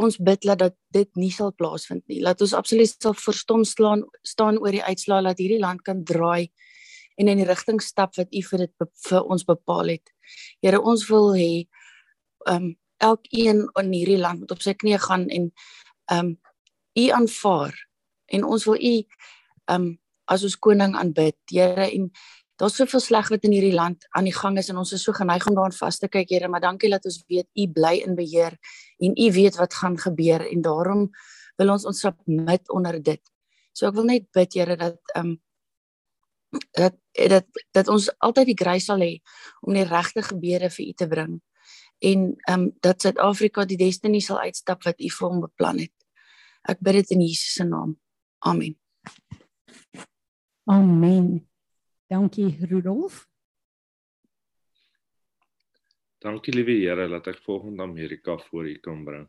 ons 0.00 0.16
bid 0.18 0.44
dat 0.58 0.74
dit 0.94 1.10
nie 1.20 1.30
sal 1.30 1.52
plaasvind 1.52 2.02
nie. 2.08 2.22
Laat 2.24 2.40
ons 2.42 2.54
absoluut 2.56 2.88
sal 2.88 3.14
verstom 3.18 3.64
staan 3.64 4.04
staan 4.22 4.58
oor 4.58 4.72
die 4.72 4.84
uitslaa 4.84 5.22
dat 5.22 5.40
hierdie 5.42 5.60
land 5.60 5.82
kan 5.84 6.04
draai 6.04 6.50
en 7.20 7.28
in 7.28 7.42
die 7.42 7.48
rigting 7.48 7.80
stap 7.82 8.16
wat 8.16 8.32
U 8.32 8.42
vir 8.48 8.64
dit 8.64 8.90
vir 9.08 9.28
ons 9.28 9.44
bepaal 9.44 9.92
het. 9.94 10.12
Here, 10.64 10.80
ons 10.80 11.04
wil 11.10 11.32
hê 11.36 11.52
um 12.48 12.72
elkeen 13.02 13.66
in 13.80 13.92
hierdie 13.92 14.20
land 14.20 14.42
moet 14.42 14.54
op 14.54 14.62
sy 14.62 14.74
knieë 14.78 15.00
gaan 15.02 15.28
en 15.30 15.50
um 16.14 16.36
U 16.98 17.08
aanvaar 17.16 17.76
en 18.32 18.44
ons 18.44 18.66
wil 18.68 18.78
U 18.78 18.94
um 19.74 19.90
as 20.32 20.44
ons 20.46 20.56
koning 20.56 20.96
aanbid. 20.96 21.36
Here 21.50 21.90
en 21.90 22.08
daar's 22.62 22.78
soveel 22.78 23.02
sleg 23.02 23.28
wat 23.32 23.44
in 23.48 23.54
hierdie 23.56 23.74
land 23.74 24.04
aan 24.14 24.28
die 24.28 24.34
gang 24.36 24.58
is 24.60 24.70
en 24.70 24.78
ons 24.78 24.92
is 24.94 25.02
so 25.02 25.14
geneig 25.16 25.46
om 25.50 25.56
daaraan 25.56 25.74
vas 25.74 25.98
te 25.98 26.08
kyk, 26.08 26.30
Here, 26.30 26.48
maar 26.48 26.62
dankie 26.62 26.90
dat 26.92 27.04
ons 27.10 27.18
weet 27.26 27.48
U 27.58 27.68
bly 27.74 27.96
in 28.06 28.14
beheer 28.14 28.54
en 29.02 29.16
U 29.18 29.30
weet 29.34 29.58
wat 29.58 29.74
gaan 29.74 29.98
gebeur 29.98 30.44
en 30.46 30.62
daarom 30.62 31.08
wil 31.58 31.72
ons 31.74 31.86
ons 31.90 32.02
submit 32.06 32.70
onder 32.70 33.00
dit. 33.02 33.22
So 33.74 33.88
ek 33.90 33.96
wil 33.98 34.06
net 34.06 34.30
bid, 34.30 34.54
Here, 34.54 34.76
dat 34.78 35.16
um 35.18 35.40
dat 36.76 36.94
dat 37.28 37.46
dat 37.72 37.88
ons 37.88 38.10
altyd 38.20 38.52
die 38.52 38.58
grace 38.60 38.84
sal 38.84 39.00
hê 39.00 39.16
om 39.64 39.72
die 39.72 39.88
regte 39.88 40.22
gebede 40.22 40.68
vir 40.70 40.84
u 40.84 40.92
te 40.92 41.08
bring 41.08 41.38
en 42.02 42.34
ehm 42.44 42.60
um, 42.60 42.72
dat 42.80 43.02
Suid-Afrika 43.02 43.64
die 43.64 43.78
destiny 43.80 44.20
sal 44.20 44.40
uitstap 44.42 44.82
wat 44.84 45.00
u 45.00 45.08
vir 45.10 45.28
hom 45.28 45.40
beplan 45.40 45.78
het. 45.84 45.94
Ek 46.68 46.82
bid 46.82 47.00
dit 47.00 47.14
in 47.16 47.22
Jesus 47.22 47.54
se 47.54 47.64
naam. 47.64 47.96
Amen. 48.38 48.76
Amen. 50.66 51.51
Dankie 52.12 52.58
Rudolf. 52.68 53.28
Dankie 56.18 56.52
liewe 56.52 56.74
Here 56.82 57.06
dat 57.08 57.30
ek 57.30 57.38
volgende 57.40 57.86
Amerika 57.86 58.34
voor 58.50 58.68
U 58.68 58.74
kan 58.84 59.00
bring. 59.04 59.24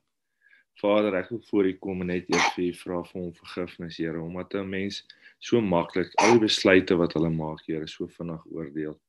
Vader, 0.82 1.16
ek 1.16 1.30
wil 1.32 1.40
voor 1.48 1.70
U 1.70 1.72
kom 1.86 2.04
en 2.04 2.12
net 2.12 2.28
eers 2.28 2.50
vir 2.58 2.66
U 2.66 2.74
vra 2.82 3.00
vir 3.08 3.22
om 3.22 3.32
vergifnis, 3.38 4.02
Here, 4.04 4.20
omdat 4.20 4.58
'n 4.60 4.68
mens 4.68 5.00
so 5.40 5.62
maklik 5.62 6.12
al 6.20 6.36
die 6.36 6.44
besluite 6.44 7.00
wat 7.00 7.16
hulle 7.16 7.32
maak, 7.32 7.64
Here, 7.72 7.88
so 7.88 8.08
vinnig 8.18 8.44
oordeel. 8.52 9.00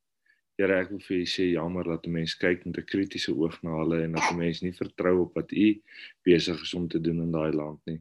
Here, 0.54 0.78
ek 0.78 0.94
wil 0.94 1.02
vir 1.08 1.18
U 1.18 1.26
sê 1.34 1.50
jammer 1.50 1.84
dat 1.84 2.06
'n 2.06 2.14
mens 2.14 2.38
kyk 2.38 2.64
met 2.66 2.78
'n 2.78 2.90
kritiese 2.92 3.34
oog 3.34 3.58
na 3.62 3.74
hulle 3.82 4.04
en 4.04 4.12
dat 4.12 4.30
'n 4.30 4.38
mens 4.38 4.62
nie 4.62 4.72
vertrou 4.72 5.26
op 5.26 5.34
wat 5.34 5.50
U 5.50 5.82
besig 6.22 6.62
is 6.62 6.74
om 6.74 6.86
te 6.88 7.00
doen 7.00 7.26
in 7.26 7.32
daai 7.32 7.50
land 7.50 7.80
nie. 7.86 8.00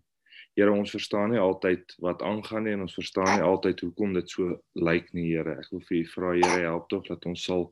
Here, 0.53 0.69
ons 0.69 0.91
verstaan 0.93 1.31
nie 1.33 1.41
altyd 1.41 1.95
wat 2.05 2.21
aangaan 2.21 2.67
nie 2.67 2.73
en 2.75 2.83
ons 2.85 2.93
verstaan 2.93 3.31
nie 3.31 3.45
altyd 3.45 3.79
hoekom 3.81 4.11
dit 4.13 4.29
so 4.29 4.57
lyk 4.77 5.07
nie, 5.17 5.31
Here. 5.31 5.55
Ek 5.63 5.71
wil 5.73 5.81
vir 5.87 5.97
U 5.97 6.03
vra, 6.11 6.33
Here, 6.37 6.59
help 6.67 6.89
tog 6.93 7.07
dat 7.09 7.25
ons 7.29 7.45
sal 7.47 7.71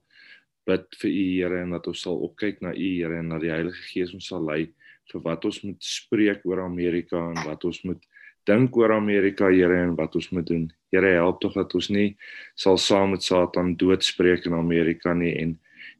bid 0.69 0.87
vir 1.01 1.11
U, 1.11 1.25
Here, 1.35 1.59
en 1.61 1.75
dat 1.77 1.89
ons 1.91 2.01
sal 2.07 2.17
opkyk 2.25 2.63
na 2.65 2.73
U, 2.73 2.87
Here, 2.97 3.19
en 3.21 3.29
dat 3.35 3.45
die 3.45 3.53
Heilige 3.53 3.85
Gees 3.91 4.15
ons 4.17 4.31
sal 4.33 4.41
lei 4.47 4.63
vir 5.11 5.21
wat 5.27 5.45
ons 5.45 5.61
moet 5.65 5.85
spreek 5.85 6.41
oor 6.49 6.63
Amerika 6.63 7.19
en 7.19 7.37
wat 7.45 7.67
ons 7.69 7.83
moet 7.85 8.01
dink 8.49 8.77
oor 8.81 8.95
Amerika, 8.95 9.51
Here, 9.53 9.77
en 9.85 9.93
wat 9.99 10.17
ons 10.17 10.31
moet 10.33 10.49
doen. 10.49 10.65
Here, 10.89 11.13
help 11.21 11.41
tog 11.45 11.59
dat 11.59 11.77
ons 11.77 11.91
nie 11.93 12.15
sal 12.57 12.81
saam 12.81 13.13
met 13.13 13.21
Satan 13.21 13.75
doodspreek 13.77 14.49
in 14.49 14.57
Amerika 14.57 15.13
nie 15.13 15.35
en 15.37 15.59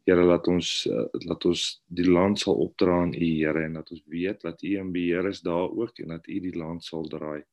Here, 0.09 0.23
laat 0.25 0.47
ons 0.49 0.69
uh, 0.89 1.05
laat 1.27 1.45
ons 1.45 1.63
die 1.93 2.07
land 2.09 2.39
sal 2.41 2.57
opdra 2.63 2.95
aan 3.03 3.13
U, 3.13 3.27
Here, 3.37 3.67
en 3.67 3.77
dat 3.77 3.91
ons 3.93 4.01
weet 4.09 4.41
dat 4.41 4.63
U 4.65 4.71
in 4.81 4.91
beheer 4.95 5.27
is 5.29 5.41
daar 5.45 5.69
ook 5.69 5.99
en 6.01 6.15
dat 6.15 6.27
U 6.27 6.39
die 6.41 6.57
land 6.57 6.83
sal 6.83 7.05
draai. 7.09 7.43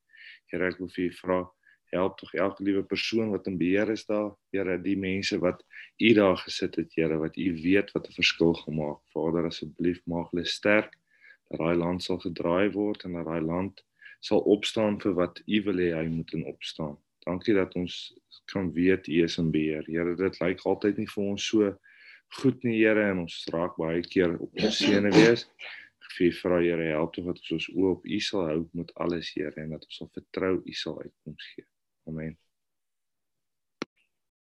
Here, 0.49 0.71
ek 0.71 0.79
wil 0.81 0.89
vir 0.95 1.05
U 1.05 1.09
vra 1.19 1.39
help 1.93 2.17
tog 2.17 2.33
elke 2.33 2.63
liewe 2.63 2.83
persoon 2.85 3.29
wat 3.33 3.47
in 3.49 3.57
beheer 3.57 3.89
is 3.93 4.05
daar, 4.09 4.31
Here, 4.53 4.77
die 4.81 4.97
mense 4.97 5.37
wat 5.41 5.61
U 6.01 6.13
daar 6.17 6.37
gesit 6.41 6.79
het, 6.81 6.93
Here, 6.97 7.19
wat 7.21 7.37
U 7.37 7.47
weet 7.61 7.93
wat 7.93 8.09
'n 8.09 8.17
verskil 8.17 8.53
gemaak. 8.63 9.01
Vader, 9.13 9.45
asseblief 9.45 10.01
maak 10.05 10.31
hulle 10.31 10.45
sterk 10.45 10.97
dat 11.49 11.59
daai 11.59 11.77
land 11.77 12.03
sal 12.03 12.17
gedraai 12.17 12.71
word 12.73 13.05
en 13.05 13.13
dat 13.13 13.25
daai 13.25 13.41
land 13.41 13.83
sal 14.21 14.41
opstaan 14.55 14.97
vir 15.01 15.13
wat 15.13 15.41
U 15.45 15.61
wil 15.69 15.77
hê 15.77 15.93
hy 15.93 16.07
moet 16.09 16.33
in 16.33 16.45
opstaan. 16.45 16.97
Dankie 17.25 17.53
dat 17.53 17.75
ons 17.75 18.13
kan 18.45 18.73
weet 18.73 19.07
U 19.07 19.23
is 19.23 19.37
in 19.37 19.51
beheer. 19.51 19.85
Here, 19.85 20.15
dit 20.15 20.39
lyk 20.41 20.65
altyd 20.65 20.97
nie 20.97 21.07
vir 21.13 21.23
ons 21.23 21.45
so 21.45 21.77
goed 22.37 22.63
nie, 22.63 22.77
Here, 22.79 23.09
en 23.11 23.23
ons 23.25 23.37
raak 23.53 23.77
baie 23.79 24.01
keer 24.05 24.35
op 24.37 24.51
ons 24.53 24.77
sene 24.77 25.11
wees. 25.13 25.47
Ek 26.09 26.35
vra 26.41 26.59
Here, 26.61 26.91
help 26.93 27.15
tog 27.15 27.31
dat 27.31 27.41
ons 27.41 27.55
ons 27.57 27.69
oë 27.75 27.95
op 27.95 28.05
U 28.05 28.19
sal 28.19 28.45
hou 28.49 28.59
met 28.77 28.93
alles, 28.95 29.31
Here, 29.35 29.55
en 29.57 29.73
dat 29.75 29.87
ons 29.87 29.97
sal 30.01 30.11
vertrou 30.13 30.59
U 30.59 30.77
sal 30.77 31.01
uitkoms 31.01 31.49
gee. 31.55 31.67
Amen. 32.09 32.37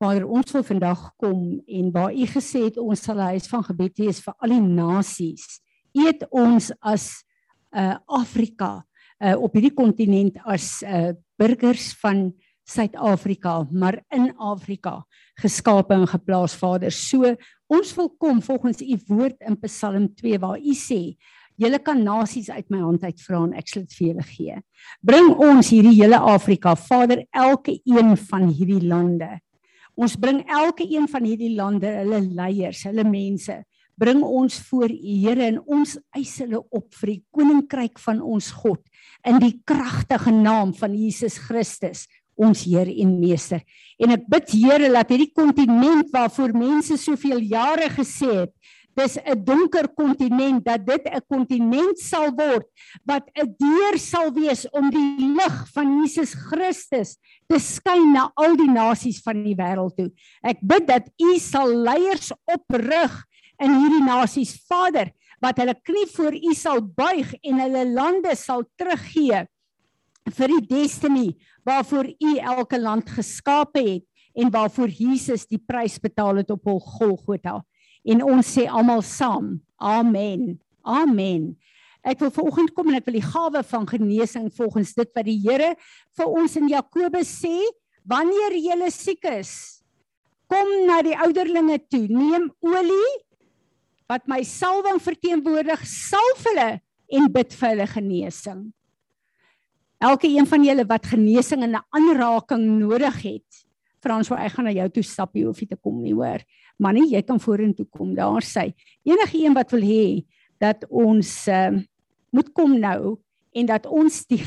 Vader, 0.02 0.26
ons 0.28 0.52
wil 0.52 0.66
vandag 0.68 1.06
kom 1.22 1.44
en 1.66 1.92
waar 1.96 2.12
U 2.12 2.26
gesê 2.28 2.66
het 2.68 2.78
ons 2.78 3.00
sal 3.02 3.16
'n 3.16 3.32
huis 3.36 3.48
van 3.48 3.64
gebed 3.64 3.96
hê 3.98 4.12
vir 4.12 4.36
al 4.44 4.50
die 4.50 4.62
nasies 4.62 5.62
eet 5.96 6.26
ons 6.32 6.72
as 6.82 7.24
uh 7.72 7.96
Afrika 8.08 8.84
uh 9.24 9.36
op 9.40 9.54
hierdie 9.56 9.74
kontinent 9.74 10.38
as 10.46 10.84
uh 10.84 11.14
burgers 11.40 11.94
van 12.04 12.34
Suid-Afrika, 12.66 13.68
maar 13.72 14.00
in 14.10 14.32
Afrika 14.42 15.04
geskape 15.38 15.94
en 15.94 16.08
geplaas 16.08 16.56
Vader. 16.58 16.92
So 16.92 17.36
ons 17.72 17.96
wil 17.98 18.12
kom 18.22 18.42
volgens 18.46 18.82
u 18.82 18.98
woord 19.08 19.42
in 19.48 19.58
Psalm 19.66 20.10
2 20.16 20.40
waar 20.40 20.60
u 20.60 20.76
sê 20.78 21.16
Julle 21.56 21.80
kan 21.80 22.02
nasies 22.04 22.50
uit 22.52 22.66
my 22.68 22.82
hand 22.84 23.04
uit 23.08 23.22
vra 23.24 23.38
en 23.46 23.54
ek 23.56 23.70
sal 23.72 23.86
dit 23.86 23.94
vir 23.96 24.08
julle 24.10 24.24
gee. 24.28 24.56
Bring 25.00 25.30
ons 25.40 25.70
hierdie 25.72 25.94
hele 26.02 26.18
Afrika, 26.20 26.74
Vader, 26.76 27.22
elke 27.32 27.78
een 27.88 28.12
van 28.28 28.50
hierdie 28.50 28.82
lande. 28.84 29.30
Ons 29.96 30.18
bring 30.20 30.42
elke 30.52 30.84
een 30.84 31.08
van 31.08 31.24
hierdie 31.24 31.54
lande, 31.56 31.88
hulle 32.02 32.20
leiers, 32.28 32.84
hulle 32.90 33.06
mense, 33.08 33.56
bring 33.96 34.20
ons 34.28 34.58
voor 34.68 34.92
U 34.92 35.16
Here 35.24 35.48
en 35.48 35.62
ons 35.72 35.96
eis 36.18 36.34
hulle 36.44 36.60
op 36.60 36.90
vir 37.00 37.14
die 37.14 37.22
koninkryk 37.32 38.02
van 38.04 38.20
ons 38.20 38.52
God 38.60 38.84
in 39.24 39.40
die 39.40 39.56
kragtige 39.64 40.34
naam 40.36 40.76
van 40.76 40.98
Jesus 41.00 41.40
Christus 41.40 42.04
ons 42.36 42.64
Heer 42.68 42.90
en 43.02 43.20
Meester. 43.20 43.62
En 44.00 44.12
ek 44.12 44.26
bid 44.28 44.52
Here 44.52 44.90
dat 44.92 45.12
hierdie 45.14 45.32
kontinent 45.34 46.12
waarvoor 46.14 46.56
mense 46.58 46.98
soveel 47.00 47.40
jare 47.48 47.90
gesê 47.96 48.32
het, 48.44 48.54
dis 48.96 49.18
'n 49.20 49.44
donker 49.44 49.88
kontinent 49.92 50.64
dat 50.64 50.86
dit 50.86 51.04
'n 51.06 51.22
kontinent 51.28 52.00
sal 52.00 52.32
word 52.32 52.66
wat 53.04 53.28
'n 53.36 53.56
deur 53.60 53.98
sal 54.00 54.32
wees 54.32 54.66
om 54.72 54.90
die 54.90 55.36
lig 55.36 55.58
van 55.74 56.00
Jesus 56.00 56.34
Christus 56.34 57.18
te 57.48 57.60
skyn 57.60 58.14
na 58.14 58.32
al 58.36 58.56
die 58.56 58.72
nasies 58.72 59.22
van 59.22 59.44
die 59.44 59.56
wêreld 59.56 59.96
toe. 59.96 60.12
Ek 60.44 60.60
bid 60.62 60.88
dat 60.88 61.10
U 61.20 61.40
sal 61.40 61.68
leiers 61.68 62.32
oprig 62.46 63.24
in 63.60 63.72
hierdie 63.72 64.06
nasies. 64.06 64.56
Vader, 64.68 65.12
wat 65.42 65.58
hulle 65.58 65.76
knie 65.84 66.08
voor 66.16 66.34
U 66.34 66.54
sal 66.54 66.82
buig 66.82 67.34
en 67.44 67.60
hulle 67.60 67.86
lande 67.86 68.36
sal 68.36 68.64
teruggee 68.78 69.46
vir 70.34 70.48
die 70.48 70.66
destiny 70.68 71.36
waarvoor 71.66 72.12
U 72.14 72.32
elke 72.38 72.80
land 72.80 73.10
geskape 73.10 73.82
het 73.82 74.06
en 74.36 74.52
waarvoor 74.52 74.92
Jesus 74.92 75.48
die 75.48 75.60
prys 75.60 75.98
betaal 76.00 76.44
het 76.44 76.52
op 76.54 76.68
Golgotha. 76.98 77.62
En 78.06 78.22
ons 78.24 78.46
sê 78.46 78.68
almal 78.70 79.02
saam: 79.02 79.56
Amen. 79.82 80.60
Amen. 80.86 81.56
Ek 82.06 82.22
wil 82.22 82.30
vanoggend 82.30 82.76
kom 82.78 82.92
en 82.92 83.00
ek 83.00 83.08
wil 83.10 83.18
die 83.18 83.26
gawe 83.26 83.64
van 83.66 83.88
genesing 83.90 84.52
volgens 84.54 84.94
dit 84.94 85.10
wat 85.18 85.26
die 85.26 85.40
Here 85.42 85.72
vir 86.18 86.28
ons 86.30 86.54
in 86.60 86.70
Jakobus 86.70 87.32
sê, 87.42 87.56
wanneer 88.06 88.54
jy 88.54 88.90
siek 88.94 89.26
is, 89.32 89.82
kom 90.46 90.70
na 90.86 91.00
die 91.02 91.16
ouderlinge 91.18 91.80
toe, 91.90 92.06
neem 92.06 92.52
olie 92.62 93.14
wat 94.06 94.28
my 94.30 94.44
salwing 94.46 95.00
verteenwoordig, 95.02 95.82
salf 95.90 96.46
hulle 96.46 96.76
en 97.10 97.32
bid 97.34 97.56
vir 97.58 97.72
hulle 97.72 97.88
genesing. 97.90 98.68
Elke 99.98 100.28
een 100.28 100.48
van 100.48 100.64
julle 100.64 100.86
wat 100.86 101.06
genesing 101.06 101.64
en 101.64 101.76
'n 101.76 101.86
aanraking 101.90 102.80
nodig 102.80 103.22
het, 103.22 103.66
Frans, 104.06 104.28
wou 104.30 104.38
ek 104.38 104.52
gaan 104.52 104.66
na 104.66 104.72
jou 104.72 104.90
toe 104.90 105.04
stap, 105.04 105.34
jy 105.34 105.48
hoef 105.48 105.60
nie 105.60 105.68
te 105.68 105.80
kom 105.82 106.02
nie, 106.04 106.14
hoor. 106.14 106.44
Maar 106.78 106.94
nie 106.94 107.08
jy 107.10 107.22
kan 107.26 107.40
vorentoe 107.40 107.88
kom, 107.90 108.14
daar 108.14 108.44
sê. 108.46 108.74
Enige 109.04 109.40
een 109.42 109.54
wat 109.54 109.72
wil 109.72 109.82
hê 109.82 110.26
dat 110.62 110.86
ons 110.90 111.48
uh, 111.48 111.72
moet 112.30 112.52
kom 112.54 112.76
nou 112.80 113.18
en 113.56 113.66
dat 113.66 113.88
ons 113.88 114.26
die 114.28 114.42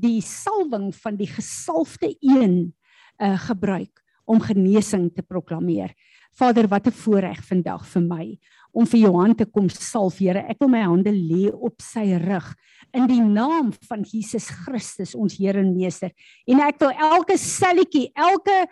die 0.00 0.20
salwing 0.22 0.94
van 0.94 1.16
die 1.16 1.28
gesalfde 1.28 2.14
een 2.20 2.72
uh, 3.18 3.38
gebruik 3.48 4.00
om 4.24 4.40
genesing 4.40 5.10
te 5.14 5.22
proklameer. 5.22 5.92
Vader, 6.32 6.68
wat 6.68 6.86
'n 6.86 6.96
voorreg 7.04 7.44
vandag 7.44 7.86
vir 7.86 8.02
my 8.02 8.38
om 8.74 8.86
vir 8.90 9.06
Johan 9.06 9.34
te 9.38 9.46
kom 9.46 9.68
salf, 9.70 10.18
Here. 10.18 10.42
Ek 10.50 10.58
wil 10.62 10.72
my 10.72 10.82
hande 10.84 11.12
lê 11.14 11.46
op 11.52 11.82
sy 11.82 12.08
rug 12.20 12.50
in 12.94 13.06
die 13.10 13.22
naam 13.22 13.72
van 13.88 14.02
Jesus 14.06 14.50
Christus, 14.64 15.14
ons 15.18 15.38
Here 15.38 15.62
en 15.62 15.72
Meester. 15.76 16.12
En 16.50 16.62
ek 16.66 16.82
wil 16.82 16.92
elke 17.12 17.38
selletjie, 17.40 18.10
elke 18.14 18.64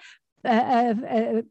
uh 0.42 0.64
uh, 0.78 0.90
uh 0.90 1.42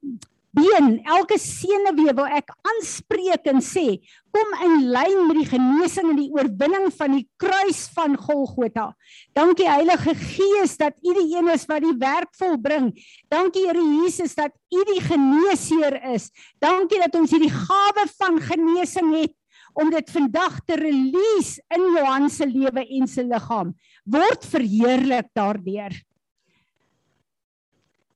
been, 0.55 1.00
elke 1.08 1.38
senuwee 1.39 2.13
wil 2.15 2.27
ek 2.27 2.51
aanspreek 2.67 3.48
en 3.51 3.62
sê, 3.63 4.01
kom 4.36 4.55
in 4.65 4.75
lyn 4.91 5.25
met 5.27 5.39
die 5.41 5.48
genesing 5.50 6.12
en 6.12 6.20
die 6.20 6.31
oorwinning 6.31 6.89
van 6.96 7.15
die 7.17 7.25
kruis 7.41 7.86
van 7.96 8.17
Golgotha. 8.20 8.91
Dankie 9.38 9.67
Heilige 9.70 10.15
Gees 10.20 10.77
dat 10.79 10.98
U 11.03 11.15
die 11.17 11.27
een 11.34 11.51
is 11.53 11.67
wat 11.72 11.84
die 11.84 11.96
werk 12.00 12.31
volbring. 12.39 12.91
Dankie 13.31 13.65
Here 13.67 13.84
Jesus 13.84 14.36
dat 14.36 14.55
U 14.72 14.86
die 14.91 15.01
geneesheer 15.03 16.00
is. 16.13 16.29
Dankie 16.63 17.00
dat 17.03 17.15
ons 17.20 17.31
hierdie 17.31 17.53
gawe 17.53 18.08
van 18.17 18.39
genesing 18.51 19.15
het 19.22 19.36
om 19.74 19.91
dit 19.91 20.12
vandag 20.12 20.60
te 20.67 20.75
release 20.79 21.62
in 21.72 21.84
Johan 21.96 22.29
se 22.29 22.48
lewe 22.48 22.84
en 22.84 23.08
se 23.08 23.24
liggaam. 23.24 23.72
Word 24.03 24.48
verheerlik 24.51 25.31
daardeur. 25.38 25.96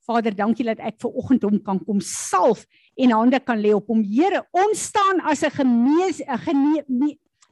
Vader, 0.05 0.35
dankie 0.37 0.65
dat 0.67 0.81
ek 0.85 0.99
ver 1.01 1.15
oggend 1.17 1.45
hom 1.47 1.57
kan 1.65 1.79
kom 1.85 2.01
salf 2.01 2.65
en 2.95 3.11
hande 3.11 3.39
kan 3.41 3.59
lê 3.61 3.73
op 3.73 3.87
hom. 3.89 4.03
Here, 4.05 4.43
ons 4.53 4.83
staan 4.91 5.21
as 5.25 5.43
'n 5.43 5.51
gemees 5.51 6.21
'n 6.21 6.37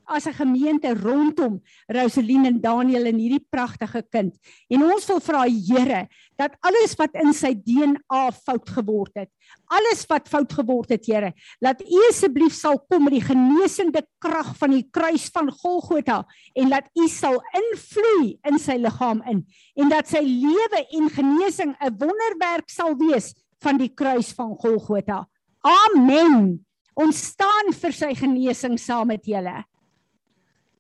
as 0.06 0.26
'n 0.28 0.34
gemeente 0.34 0.94
rondom 0.94 1.62
Rosaline 1.88 2.48
en 2.48 2.62
Daniel 2.62 3.06
en 3.06 3.18
hierdie 3.18 3.46
pragtige 3.50 4.04
kind. 4.10 4.36
En 4.70 4.84
ons 4.84 5.06
wil 5.06 5.20
vra 5.20 5.44
Here 5.44 6.08
dat 6.38 6.56
alles 6.62 6.96
wat 6.96 7.14
in 7.14 7.34
sy 7.34 7.54
DNA 7.54 8.32
fout 8.32 8.70
geword 8.70 9.12
het, 9.16 9.30
alles 9.68 10.06
wat 10.10 10.28
fout 10.28 10.54
geword 10.54 10.90
het, 10.90 11.06
Here, 11.06 11.34
laat 11.60 11.82
U 11.82 12.00
asseblief 12.10 12.54
sal 12.54 12.80
kom 12.90 13.04
met 13.04 13.14
die 13.14 13.28
genesende 13.28 14.04
krag 14.20 14.56
van 14.58 14.72
die 14.72 14.88
kruis 14.92 15.30
van 15.30 15.52
Golgotha 15.52 16.26
en 16.56 16.70
laat 16.70 16.90
U 16.96 17.08
sal 17.08 17.42
invloei 17.54 18.40
in 18.44 18.60
sy 18.60 18.78
liggaam 18.78 19.22
in 19.30 19.46
en 19.76 19.90
dat 19.90 20.08
sy 20.08 20.22
lewe 20.22 20.86
en 20.92 21.10
genesing 21.10 21.76
'n 21.80 21.98
wonderwerk 21.98 22.70
sal 22.70 22.96
wees 22.98 23.34
van 23.62 23.78
die 23.78 23.94
kruis 23.94 24.34
van 24.34 24.56
Golgotha. 24.56 25.28
Amen. 25.64 26.66
Ons 26.94 27.22
staan 27.34 27.72
vir 27.74 27.92
sy 27.92 28.14
genesing 28.14 28.78
saam 28.80 29.08
met 29.08 29.26
julle 29.26 29.64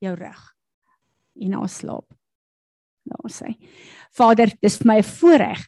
jou 0.04 0.16
rug 0.20 0.42
en 1.44 1.56
haar 1.58 1.70
slaap. 1.70 2.14
Daar 3.04 3.32
sê. 3.32 3.56
Vader, 4.16 4.52
dis 4.62 4.78
vir 4.80 4.88
my 4.88 4.98
'n 5.00 5.04
voorreg 5.04 5.62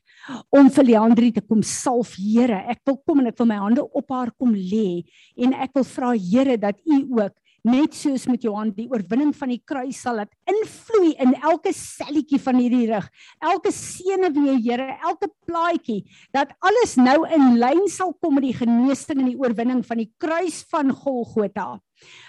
om 0.50 0.70
vir 0.70 0.84
Leandri 0.84 1.32
te 1.32 1.42
kom 1.42 1.62
salf, 1.62 2.15
Here. 2.15 2.63
Ek 2.70 2.82
wil 2.86 2.98
kom 3.06 3.20
en 3.20 3.27
ek 3.27 3.38
wil 3.38 3.48
my 3.48 3.56
hande 3.56 3.84
op 3.84 4.10
haar 4.10 4.32
kom 4.32 4.54
lê 4.54 5.04
en 5.38 5.54
ek 5.54 5.74
wil 5.74 5.84
vra 5.84 6.13
Here 6.13 6.58
dat 6.58 6.80
U 6.86 7.22
ook 7.22 7.34
net 7.65 7.95
soos 7.98 8.27
met 8.29 8.43
Johan 8.45 8.69
die 8.75 8.86
oorwinning 8.91 9.31
van 9.36 9.50
die 9.50 9.62
kruis 9.65 10.03
sal 10.05 10.22
dit 10.22 10.53
invloei 10.53 11.15
in 11.24 11.34
elke 11.41 11.74
selletjie 11.74 12.39
van 12.43 12.60
hierdie 12.62 12.88
rug. 12.91 13.07
Elke 13.41 13.74
senuwee, 13.74 14.60
Here, 14.65 14.95
elke 15.05 15.31
plaatjie 15.48 16.03
dat 16.36 16.53
alles 16.65 16.95
nou 17.00 17.24
in 17.25 17.57
lyn 17.62 17.86
sal 17.91 18.13
kom 18.22 18.38
met 18.38 18.45
die 18.48 18.55
genesing 18.55 19.24
en 19.24 19.31
die 19.31 19.39
oorwinning 19.41 19.81
van 19.86 20.03
die 20.03 20.12
kruis 20.22 20.62
van 20.72 20.93
Golgotha. 20.93 21.79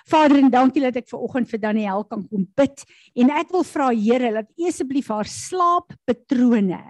Vader, 0.08 0.40
en 0.40 0.52
dankie 0.52 0.84
dat 0.84 0.96
ek 1.02 1.08
ver 1.10 1.24
oggend 1.26 1.50
vir 1.50 1.60
Daniel 1.62 2.04
kan 2.08 2.22
kom 2.30 2.46
bid 2.56 2.84
en 3.18 3.32
ek 3.34 3.52
wil 3.54 3.66
vra 3.66 3.90
Here 3.96 4.32
dat 4.38 4.52
U 4.56 4.68
asseblief 4.70 5.10
haar 5.12 5.28
slaappatrone 5.28 6.80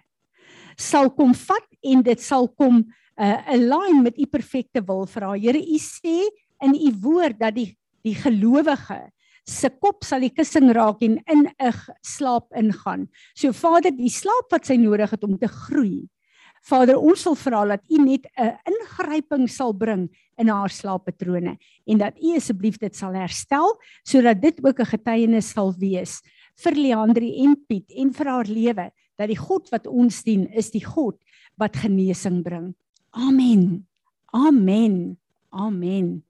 sal 0.76 1.10
kom 1.16 1.32
vat 1.34 1.66
en 1.88 2.02
dit 2.04 2.20
sal 2.20 2.46
kom 2.52 2.82
uh, 3.16 3.38
align 3.48 4.02
met 4.04 4.18
U 4.20 4.26
perfekte 4.28 4.82
wil 4.84 5.06
vir 5.08 5.24
haar. 5.24 5.40
Here, 5.40 5.60
U 5.60 5.78
sê 5.80 6.28
in 6.64 6.76
U 6.76 6.92
woord 7.02 7.40
dat 7.40 7.56
die 7.56 7.70
die 8.06 8.14
gelowige 8.14 9.10
se 9.46 9.70
kop 9.70 10.04
sal 10.04 10.24
die 10.24 10.32
kussing 10.34 10.72
raak 10.74 11.02
en 11.06 11.18
in 11.30 11.46
'n 11.46 11.72
slaap 12.02 12.50
ingaan. 12.54 13.08
So 13.34 13.52
Vader, 13.52 13.90
die 13.90 14.10
slaap 14.10 14.50
wat 14.50 14.66
sy 14.66 14.76
nodig 14.76 15.10
het 15.10 15.24
om 15.24 15.38
te 15.38 15.46
groei. 15.46 16.08
Vader, 16.66 16.98
ons 16.98 17.22
wil 17.24 17.36
vra 17.38 17.64
dat 17.64 17.82
U 17.88 17.98
net 18.02 18.26
'n 18.36 18.58
ingryping 18.66 19.48
sal 19.48 19.72
bring 19.72 20.10
in 20.36 20.48
haar 20.48 20.70
slaappatrone 20.70 21.58
en 21.86 21.98
dat 21.98 22.18
U 22.18 22.36
asseblief 22.36 22.78
dit 22.78 22.94
sal 22.94 23.14
herstel 23.14 23.78
sodat 24.02 24.42
dit 24.42 24.58
ook 24.64 24.80
'n 24.80 24.92
getuienis 24.98 25.52
sal 25.52 25.72
wees 25.78 26.22
vir 26.56 26.72
Leandri 26.72 27.44
en 27.44 27.56
Piet 27.68 27.92
en 27.96 28.12
vir 28.12 28.26
haar 28.26 28.46
lewe 28.46 28.90
dat 29.16 29.28
die 29.28 29.38
God 29.38 29.70
wat 29.70 29.86
ons 29.86 30.22
dien 30.22 30.46
is 30.52 30.70
die 30.70 30.84
God 30.84 31.16
wat 31.56 31.76
genesing 31.76 32.42
bring. 32.42 32.74
Amen. 33.12 33.86
Amen. 34.32 35.18
Amen. 35.50 36.25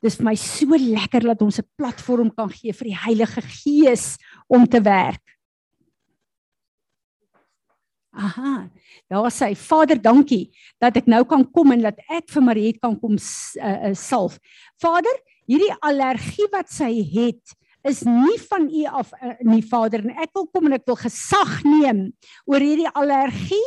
Dis 0.00 0.16
vir 0.16 0.30
my 0.30 0.36
so 0.36 0.76
lekker 0.76 1.26
dat 1.28 1.42
ons 1.42 1.58
'n 1.60 1.68
platform 1.76 2.30
kan 2.32 2.48
gee 2.48 2.72
vir 2.72 2.88
die 2.88 3.00
Heilige 3.04 3.42
Gees 3.42 4.16
om 4.48 4.66
te 4.66 4.80
werk. 4.80 5.22
Aha. 8.10 8.68
Daar 9.08 9.30
sê 9.30 9.54
Vader, 9.54 10.00
dankie 10.02 10.50
dat 10.78 10.96
ek 10.96 11.06
nou 11.06 11.24
kan 11.24 11.44
kom 11.50 11.72
en 11.72 11.82
dat 11.82 11.98
ek 12.08 12.28
vir 12.30 12.42
Mariet 12.42 12.80
kan 12.82 12.98
kom 12.98 13.14
uh, 13.14 13.88
uh, 13.88 13.94
salf. 13.94 14.38
Vader, 14.82 15.14
hierdie 15.46 15.72
allergie 15.80 16.48
wat 16.50 16.70
sy 16.70 16.90
het, 17.14 17.54
is 17.86 18.02
nie 18.04 18.38
van 18.48 18.66
u 18.68 18.84
af 18.84 19.12
uh, 19.16 19.32
nie 19.46 19.62
Vader 19.64 20.02
en 20.04 20.12
ek 20.20 20.32
wil 20.36 20.46
kom 20.52 20.68
en 20.68 20.76
ek 20.76 20.86
wil 20.88 20.98
gesag 21.00 21.52
neem 21.64 22.02
oor 22.50 22.60
hierdie 22.60 22.90
allergie 22.98 23.60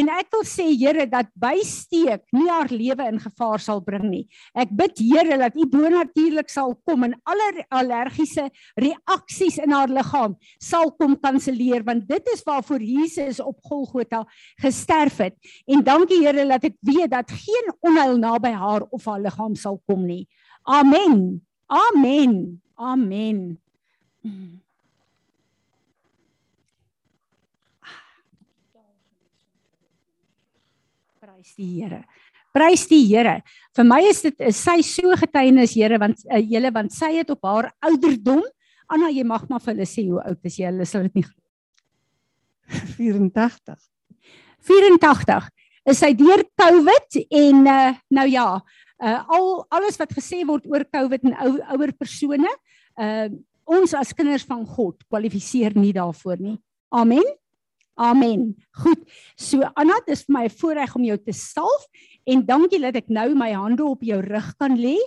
en 0.00 0.10
ek 0.16 0.30
wil 0.34 0.46
sê 0.48 0.66
Here 0.80 1.04
dat 1.10 1.28
bysteek 1.38 2.24
nie 2.34 2.48
haar 2.48 2.70
lewe 2.72 3.06
in 3.10 3.18
gevaar 3.20 3.60
sal 3.62 3.82
bring 3.84 4.06
nie. 4.10 4.22
Ek 4.54 4.72
bid 4.74 4.98
Here 5.02 5.38
dat 5.40 5.58
u 5.58 5.66
bonatuurlik 5.70 6.50
sal 6.50 6.74
kom 6.88 7.04
en 7.06 7.16
alle 7.28 7.66
allergiese 7.68 8.48
reaksies 8.80 9.60
in 9.62 9.74
haar 9.76 9.92
liggaam 9.92 10.36
sal 10.62 10.90
kom 10.98 11.16
kanselleer 11.20 11.84
want 11.86 12.08
dit 12.08 12.32
is 12.34 12.42
waarvoor 12.46 12.82
Jesus 12.82 13.42
op 13.44 13.58
Golgotha 13.66 14.24
gesterf 14.62 15.20
het. 15.22 15.36
En 15.70 15.84
dankie 15.86 16.22
Here 16.24 16.46
dat 16.48 16.66
ek 16.70 16.78
weet 16.86 17.12
dat 17.12 17.30
geen 17.30 17.74
onheil 17.86 18.18
naby 18.18 18.54
haar 18.56 18.88
of 18.90 19.06
haar 19.06 19.22
liggaam 19.22 19.54
sal 19.54 19.78
kom 19.86 20.06
nie. 20.06 20.24
Amen. 20.66 21.40
Amen. 21.70 22.60
Amen. 22.80 23.58
Prys 31.20 31.52
die 31.58 31.68
Here. 31.76 32.00
Prys 32.56 32.86
die 32.88 33.02
Here. 33.04 33.42
Vir 33.76 33.84
my 33.84 34.00
is 34.08 34.22
dit 34.24 34.46
is 34.48 34.56
sy 34.64 34.78
so 34.86 35.12
getuienis 35.20 35.76
Here 35.76 36.00
want 36.00 36.24
uh, 36.24 36.40
julle 36.40 36.72
want 36.72 36.96
sy 36.96 37.12
het 37.18 37.28
op 37.36 37.44
haar 37.44 37.70
ouderdom 37.84 38.40
Anna 38.90 39.12
jy 39.12 39.22
mag 39.28 39.44
maar 39.50 39.60
vir 39.62 39.76
hulle 39.76 39.86
sê 39.86 40.08
hoe 40.08 40.22
oud 40.24 40.48
is 40.48 40.56
jy? 40.58 40.66
Hulle 40.72 40.88
sal 40.88 41.04
dit 41.06 41.20
nie 41.20 41.26
84. 42.96 43.76
84 44.66 45.50
is 45.90 46.00
sy 46.00 46.10
deur 46.16 46.42
COVID 46.60 47.20
en 47.40 47.68
uh, 47.70 47.92
nou 48.16 48.26
ja, 48.30 48.46
uh, 49.00 49.20
al 49.36 49.46
alles 49.76 49.98
wat 50.00 50.12
gesê 50.16 50.42
word 50.48 50.66
oor 50.70 50.84
COVID 50.92 51.28
en 51.28 51.38
ou 51.46 51.54
ouer 51.76 51.92
persone, 51.96 52.50
uh 53.00 53.30
ons 53.70 53.92
as 53.94 54.10
kinders 54.16 54.42
van 54.42 54.64
God 54.66 54.98
kwalifiseer 55.06 55.76
nie 55.78 55.92
daarvoor 55.94 56.40
nie. 56.42 56.56
Amen. 56.90 57.26
Amen. 57.94 58.48
Goed. 58.82 59.04
So 59.38 59.62
Anna, 59.78 60.00
dit 60.06 60.16
is 60.16 60.24
vir 60.26 60.34
my 60.34 60.44
'n 60.48 60.56
voorreg 60.58 60.96
om 60.96 61.04
jou 61.04 61.18
te 61.18 61.32
salf 61.32 61.86
en 62.26 62.42
dankie 62.46 62.80
dat 62.80 62.96
ek 62.96 63.08
nou 63.08 63.34
my 63.34 63.52
hande 63.52 63.84
op 63.84 64.02
jou 64.02 64.20
rug 64.20 64.48
kan 64.58 64.74
lê 64.74 64.98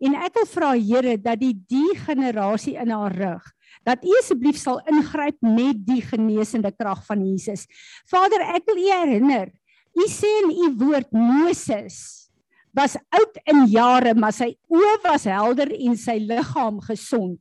en 0.00 0.14
ek 0.14 0.34
wil 0.34 0.46
vra 0.46 0.70
Here 0.78 1.16
dat 1.16 1.40
die 1.40 1.54
die 1.54 1.96
generasie 1.96 2.76
in 2.76 2.90
haar 2.90 3.12
rug 3.12 3.42
dat 3.84 4.04
U 4.04 4.12
asseblief 4.20 4.56
sal 4.56 4.80
ingryp 4.86 5.38
met 5.40 5.80
die 5.86 6.02
genesende 6.02 6.70
krag 6.70 7.02
van 7.06 7.24
Jesus. 7.26 7.66
Vader, 8.06 8.44
ek 8.54 8.66
wil 8.66 8.78
U 8.78 8.88
herinner. 8.90 9.50
U 9.98 10.06
sê 10.08 10.30
in 10.44 10.52
U 10.52 10.68
woord 10.78 11.10
Moses 11.10 12.21
was 12.72 12.96
oud 13.12 13.38
in 13.44 13.66
jare, 13.70 14.14
maar 14.14 14.32
sy 14.32 14.54
oë 14.72 14.98
was 15.04 15.24
helder 15.28 15.72
en 15.76 15.96
sy 15.96 16.18
liggaam 16.20 16.80
gesond. 16.80 17.38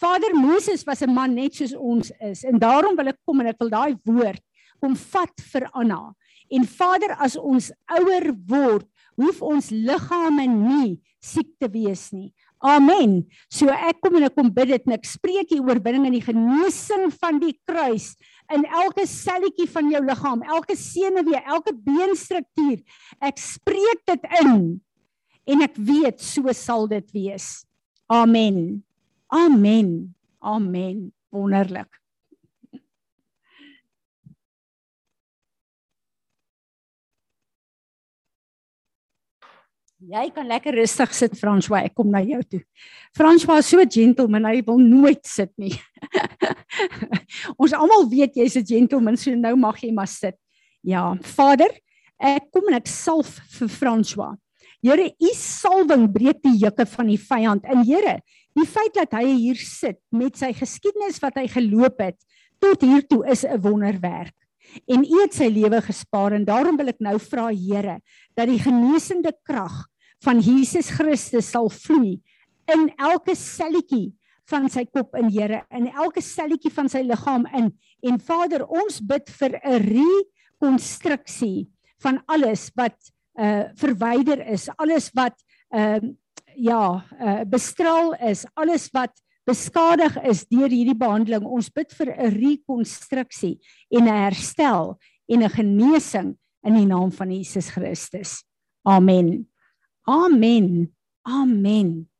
Vader 0.00 0.32
Moses 0.34 0.84
was 0.86 1.02
'n 1.02 1.12
man 1.12 1.34
net 1.34 1.54
soos 1.54 1.74
ons 1.74 2.12
is 2.20 2.44
en 2.44 2.58
daarom 2.58 2.96
wil 2.96 3.08
ek 3.08 3.18
kom 3.26 3.40
en 3.40 3.48
ek 3.48 3.58
wil 3.60 3.68
daai 3.68 3.96
woord 4.04 4.42
kom 4.80 4.96
vat 4.96 5.44
vir 5.52 5.68
Anna. 5.76 6.14
En 6.50 6.64
Vader, 6.66 7.14
as 7.20 7.36
ons 7.36 7.70
ouer 7.98 8.32
word, 8.50 8.86
hoef 9.20 9.42
ons 9.44 9.70
liggame 9.70 10.46
nie 10.48 10.98
siek 11.20 11.52
te 11.60 11.68
wees 11.70 12.08
nie. 12.16 12.30
Amen. 12.64 13.22
So 13.52 13.72
ek 13.72 14.00
kom 14.04 14.18
en 14.18 14.26
ek 14.28 14.34
kom 14.36 14.50
bid 14.52 14.72
dit 14.72 14.88
en 14.88 14.96
ek 14.96 15.06
spreek 15.08 15.52
hier 15.52 15.64
oorwinning 15.64 16.08
in 16.08 16.16
die 16.18 16.24
genesing 16.24 17.08
van 17.20 17.38
die 17.40 17.54
kruis 17.68 18.14
in 18.54 18.66
elke 18.66 19.06
selletjie 19.06 19.68
van 19.70 19.90
jou 19.92 20.02
liggaam, 20.04 20.42
elke 20.42 20.76
senuwee, 20.78 21.40
elke 21.46 21.74
beenstruktuur. 21.86 22.80
Ek 23.22 23.38
spreek 23.40 24.04
dit 24.10 24.28
in 24.42 24.80
en 25.50 25.64
ek 25.66 25.78
weet 25.78 26.22
so 26.22 26.52
sal 26.56 26.88
dit 26.90 27.14
wees. 27.14 27.62
Amen. 28.10 28.82
Amen. 29.30 30.14
Amen. 30.42 31.10
Wonderlik. 31.30 31.99
Jy 40.00 40.30
kan 40.32 40.46
lekker 40.48 40.72
rustig 40.74 41.12
sit 41.12 41.34
François, 41.36 41.84
ek 41.84 41.94
kom 41.94 42.08
na 42.08 42.22
jou 42.24 42.40
toe. 42.42 42.62
François 43.16 43.58
is 43.60 43.68
so 43.68 43.84
gentleman, 43.84 44.46
hy 44.48 44.62
wil 44.64 44.78
nooit 44.80 45.20
sit 45.28 45.52
nie. 45.60 45.74
Ons 47.60 47.76
almal 47.76 48.08
weet 48.08 48.34
jy's 48.34 48.56
'n 48.56 48.64
gentleman, 48.64 49.16
so 49.16 49.34
nou 49.36 49.56
mag 49.56 49.76
jy 49.82 49.92
maar 49.92 50.08
sit. 50.08 50.36
Ja, 50.82 51.14
Vader, 51.20 51.68
Ek 52.20 52.50
kom 52.52 52.68
en 52.68 52.76
ek 52.76 52.88
salf 52.90 53.38
vir 53.56 53.70
François. 53.72 54.34
Here, 54.84 55.08
u 55.08 55.30
salwing 55.36 56.06
breek 56.12 56.42
die 56.44 56.58
juke 56.60 56.84
van 56.88 57.08
die 57.08 57.20
vyand. 57.20 57.64
En 57.64 57.80
Here, 57.88 58.18
die 58.56 58.66
feit 58.68 58.92
dat 58.96 59.16
hy 59.16 59.24
hier 59.32 59.60
sit 59.60 60.00
met 60.12 60.36
sy 60.36 60.52
geskiedenis 60.56 61.20
wat 61.24 61.40
hy 61.40 61.46
geloop 61.48 62.00
het 62.04 62.18
tot 62.60 62.84
hier 62.84 63.06
toe 63.08 63.24
is 63.24 63.44
'n 63.44 63.60
wonderwerk. 63.64 64.36
En 64.86 65.00
u 65.00 65.16
het 65.22 65.34
sy 65.34 65.48
lewe 65.48 65.80
gespaar 65.80 66.32
en 66.36 66.44
daarom 66.44 66.76
wil 66.76 66.88
ek 66.88 67.00
nou 67.00 67.18
vra 67.18 67.48
Here 67.48 68.00
dat 68.36 68.48
die 68.48 68.60
genesende 68.60 69.32
krag 69.42 69.88
van 70.24 70.40
Jesus 70.40 70.90
Christus 70.90 71.50
sal 71.50 71.70
vloei 71.70 72.20
in 72.70 72.88
elke 72.98 73.34
selletjie 73.34 74.12
van 74.50 74.68
sy 74.68 74.84
kop 74.84 75.14
in 75.18 75.30
Here 75.30 75.62
in 75.70 75.88
elke 75.88 76.22
selletjie 76.24 76.72
van 76.74 76.88
sy 76.88 77.02
liggaam 77.06 77.46
in 77.56 77.70
en 78.06 78.18
Vader 78.18 78.64
ons 78.66 79.00
bid 79.00 79.28
vir 79.40 79.60
'n 79.64 79.82
rekonstruksie 79.86 81.68
van 82.02 82.22
alles 82.26 82.70
wat 82.76 82.96
uh 83.40 83.70
verwyder 83.78 84.40
is, 84.52 84.68
alles 84.76 85.10
wat 85.14 85.36
ehm 85.72 86.04
uh, 86.04 86.12
ja, 86.56 87.04
uh 87.20 87.42
bestraal 87.46 88.14
is, 88.14 88.44
alles 88.54 88.90
wat 88.92 89.12
beskadig 89.48 90.16
is 90.28 90.44
deur 90.50 90.68
hierdie 90.68 90.96
behandeling. 90.98 91.46
Ons 91.46 91.70
bid 91.70 91.92
vir 91.92 92.12
'n 92.16 92.34
rekonstruksie 92.34 93.58
en 93.90 94.04
'n 94.04 94.22
herstel 94.26 94.98
en 95.28 95.42
'n 95.42 95.50
genesing 95.50 96.36
in 96.64 96.74
die 96.74 96.86
naam 96.86 97.12
van 97.12 97.30
Jesus 97.30 97.70
Christus. 97.70 98.44
Amen. 98.84 99.49
Amen. 100.10 100.96
Amen. 101.22 102.10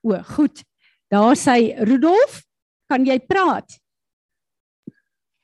O, 0.00 0.16
goed. 0.22 0.64
Daar 1.08 1.36
sê 1.36 1.76
Rudolf, 1.84 2.42
kan 2.88 3.04
jy 3.04 3.18
praat? 3.20 3.76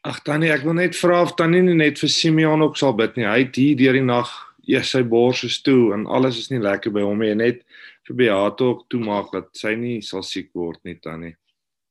Ag 0.05 0.21
Tannie, 0.25 0.53
ek 0.53 0.65
wil 0.65 0.77
net 0.77 0.97
vra 0.97 1.23
of 1.25 1.33
Tannie 1.37 1.63
net 1.65 2.01
vir 2.01 2.13
Simeon 2.13 2.65
ook 2.65 2.77
sal 2.77 2.93
bid 2.97 3.17
nie. 3.17 3.29
Hy 3.29 3.39
het 3.47 3.57
hier 3.57 3.79
deur 3.81 3.97
die 3.97 4.05
nag 4.05 4.33
eers 4.69 4.93
sy 4.93 5.01
bors 5.05 5.45
is 5.45 5.61
toe 5.65 5.95
en 5.97 6.05
alles 6.09 6.39
is 6.41 6.51
nie 6.53 6.61
lekker 6.61 6.93
by 6.93 7.05
hom 7.05 7.25
nie. 7.25 7.33
Net 7.37 7.65
vir 8.09 8.19
Beate 8.21 8.69
ook 8.69 8.85
toemaak 8.93 9.33
dat 9.33 9.49
sy 9.57 9.73
nie 9.81 9.99
sal 10.05 10.25
siek 10.25 10.51
word 10.57 10.81
nie, 10.85 10.97
Tannie. 11.01 11.35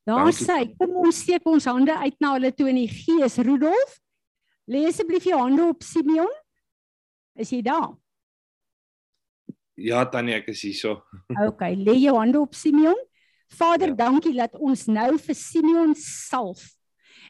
Daar 0.05 0.33
sê, 0.35 0.65
kom 0.77 0.97
ons 1.05 1.21
steek 1.23 1.45
ons 1.47 1.65
hande 1.69 1.95
uit 1.95 2.15
na 2.21 2.33
hulle 2.35 2.51
toe 2.53 2.67
in 2.69 2.81
die 2.81 2.89
gees. 2.91 3.39
Rudolf, 3.41 3.97
lê 4.69 4.85
asseblief 4.89 5.27
jou 5.27 5.39
hande 5.39 5.65
op 5.67 5.83
Simeon. 5.83 6.29
Is 7.39 7.51
jy 7.51 7.61
daar? 7.65 7.91
Ja, 9.79 10.03
Tannie, 10.05 10.35
ek 10.37 10.51
is 10.53 10.61
hier 10.67 10.77
so. 10.77 11.01
OK, 11.49 11.65
lê 11.79 11.97
jou 12.03 12.15
hande 12.19 12.39
op 12.41 12.55
Simeon. 12.55 12.99
Vader, 13.53 13.93
ja. 13.93 13.99
dankie 14.05 14.35
dat 14.37 14.55
ons 14.57 14.87
nou 14.89 15.11
vir 15.21 15.37
Simeon 15.37 15.93
salf 15.97 16.63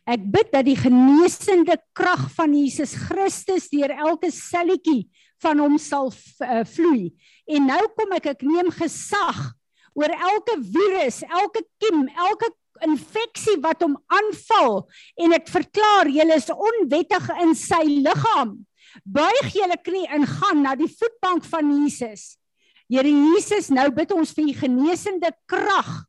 Ek 0.04 0.24
bid 0.34 0.50
dat 0.52 0.66
die 0.68 0.76
genesende 0.76 1.78
krag 1.96 2.26
van 2.36 2.52
Jesus 2.58 2.96
Christus 3.06 3.70
deur 3.72 3.92
elke 3.96 4.34
selletjie 4.36 5.08
van 5.44 5.62
hom 5.64 5.78
sal 5.80 6.12
uh, 6.12 6.64
vloei. 6.68 7.14
En 7.48 7.70
nou 7.72 7.80
kom 7.96 8.12
ek 8.18 8.34
ek 8.34 8.44
neem 8.48 8.72
gesag 8.76 9.40
oor 9.96 10.12
elke 10.12 10.58
virus, 10.74 11.22
elke 11.24 11.64
kiem, 11.80 12.04
elke 12.20 12.50
infeksie 12.86 13.58
wat 13.64 13.84
hom 13.86 13.96
aanval 14.12 14.84
en 15.24 15.36
ek 15.38 15.50
verklaar 15.52 16.10
julle 16.12 16.38
is 16.38 16.52
onwettig 16.54 17.30
in 17.44 17.56
sy 17.58 17.84
liggaam. 17.88 18.58
Buig 19.04 19.54
julle 19.56 19.78
knie 19.82 20.06
en 20.14 20.26
gaan 20.30 20.62
na 20.66 20.76
die 20.78 20.90
voetbank 20.92 21.46
van 21.50 21.72
Jesus. 21.82 22.36
Here 22.92 23.10
Jesus, 23.10 23.72
nou 23.74 23.88
bid 23.96 24.12
ons 24.14 24.34
vir 24.36 24.52
u 24.52 24.54
genesende 24.60 25.32
krag 25.50 26.04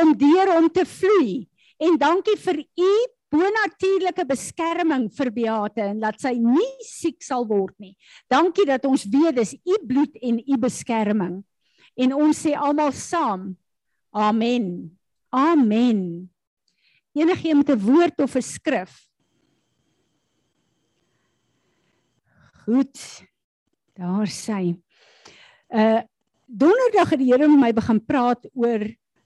om 0.00 0.16
deur 0.18 0.50
hom 0.56 0.66
te 0.72 0.84
vloei. 0.88 1.46
En 1.78 1.94
dankie 2.00 2.36
vir 2.42 2.64
u 2.64 2.90
bonatuurlike 3.30 4.24
beskerming 4.26 5.06
vir 5.14 5.30
Beate 5.36 5.84
en 5.90 6.00
laat 6.02 6.18
sy 6.20 6.32
nie 6.40 6.70
siek 6.86 7.20
sal 7.22 7.44
word 7.48 7.76
nie. 7.78 7.94
Dankie 8.30 8.66
dat 8.68 8.86
ons 8.88 9.04
weet 9.04 9.36
dis 9.36 9.54
u 9.54 9.78
bloed 9.86 10.16
en 10.24 10.40
u 10.40 10.58
beskerming. 10.60 11.40
En 11.98 12.14
ons 12.16 12.44
sê 12.46 12.54
almal 12.56 12.94
saam. 12.96 13.52
Amen. 14.16 14.97
Amen. 15.28 16.30
Enige 17.12 17.54
met 17.54 17.68
'n 17.68 17.80
woord 17.80 18.18
of 18.20 18.34
'n 18.34 18.42
skrif. 18.42 19.08
Goed. 22.64 23.26
Daar 23.92 24.28
sê. 24.28 24.76
Uh 25.68 26.00
donderdag 26.46 27.10
het 27.10 27.18
die 27.18 27.32
Here 27.32 27.48
met 27.48 27.60
my 27.60 27.72
begin 27.72 28.04
praat 28.04 28.48
oor 28.54 28.80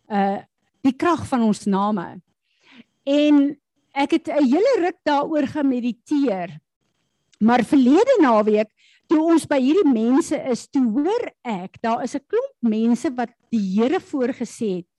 uh 0.08 0.42
die 0.80 0.96
krag 0.96 1.26
van 1.26 1.42
ons 1.42 1.64
name. 1.64 2.22
En 3.02 3.60
ek 3.92 4.10
het 4.10 4.28
'n 4.28 4.44
hele 4.44 4.76
ruk 4.78 4.98
daaroor 5.02 5.46
gemediteer. 5.46 6.60
Maar 7.38 7.64
verlede 7.64 8.18
naweek 8.20 8.70
toe 9.06 9.22
ons 9.22 9.46
by 9.46 9.60
hierdie 9.60 9.92
mense 9.92 10.36
is, 10.50 10.68
toe 10.68 10.84
hoor 10.90 11.32
ek 11.42 11.80
daar 11.82 12.02
is 12.02 12.14
'n 12.14 12.26
klomp 12.26 12.56
mense 12.60 13.14
wat 13.14 13.30
die 13.50 13.78
Here 13.78 14.00
voorgesê 14.00 14.76
het 14.76 14.91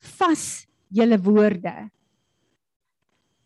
vas 0.00 0.66
julle 0.90 1.18
woorde. 1.22 1.90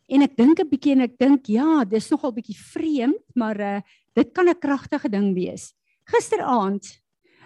En 0.09 0.23
ek 0.23 0.37
dink 0.37 0.61
'n 0.61 0.69
bietjie 0.69 0.93
en 0.93 1.07
ek 1.09 1.19
dink 1.19 1.49
ja, 1.49 1.85
dis 1.85 2.11
nogal 2.11 2.33
bietjie 2.33 2.57
vreemd, 2.57 3.25
maar 3.35 3.61
uh, 3.61 3.81
dit 4.14 4.33
kan 4.33 4.49
'n 4.49 4.61
kragtige 4.61 5.09
ding 5.09 5.35
wees. 5.35 5.75
Gisteraand 6.05 6.85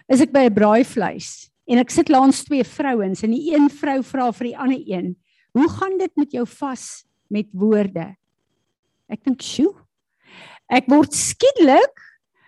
is 0.09 0.21
ek 0.21 0.33
by 0.33 0.49
'n 0.49 0.55
braaivleis 0.55 1.51
en 1.68 1.79
ek 1.79 1.90
sit 1.90 2.09
langs 2.09 2.44
twee 2.44 2.64
vrouens 2.64 3.23
en 3.23 3.31
die 3.31 3.55
een 3.55 3.68
vrou 3.71 4.03
vra 4.03 4.33
vir 4.33 4.47
die 4.47 4.59
ander 4.59 4.83
een: 4.87 5.16
"Hoe 5.53 5.68
gaan 5.68 5.99
dit 5.99 6.16
met 6.16 6.33
jou 6.33 6.47
vas 6.47 7.05
met 7.31 7.49
woorde. 7.53 8.16
Ek 9.09 9.25
dink, 9.25 9.40
"Sjoe. 9.42 9.75
Ek 10.68 10.87
word 10.88 11.12
skielik 11.12 11.97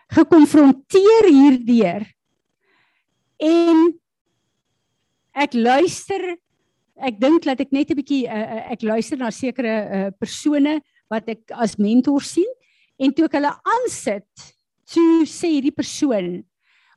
gekonfronteer 0.09 1.29
hierdeur." 1.29 2.05
En 3.39 4.01
ek 5.33 5.55
luister 5.55 6.37
ek 7.01 7.21
dink 7.21 7.45
dat 7.45 7.61
ek 7.61 7.73
net 7.73 7.91
'n 7.91 7.97
bietjie 7.97 8.25
uh, 8.29 8.73
ek 8.73 8.83
luister 8.83 9.19
na 9.19 9.31
sekere 9.31 9.75
uh, 9.83 10.11
persone 10.19 10.81
wat 11.11 11.29
ek 11.29 11.51
as 11.53 11.79
mentor 11.79 12.23
sien 12.23 12.49
en 12.99 13.13
toe 13.13 13.25
ek 13.25 13.37
hulle 13.39 13.53
aansit 13.77 14.29
toe 14.91 15.25
sê 15.27 15.57
hierdie 15.57 15.75
persoon 15.75 16.43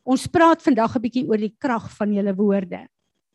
ons 0.03 0.27
praat 0.27 0.61
vandag 0.61 0.95
'n 0.95 1.01
bietjie 1.01 1.27
oor 1.27 1.37
die 1.37 1.55
krag 1.59 1.89
van 1.97 2.13
julle 2.13 2.35
woorde 2.35 2.87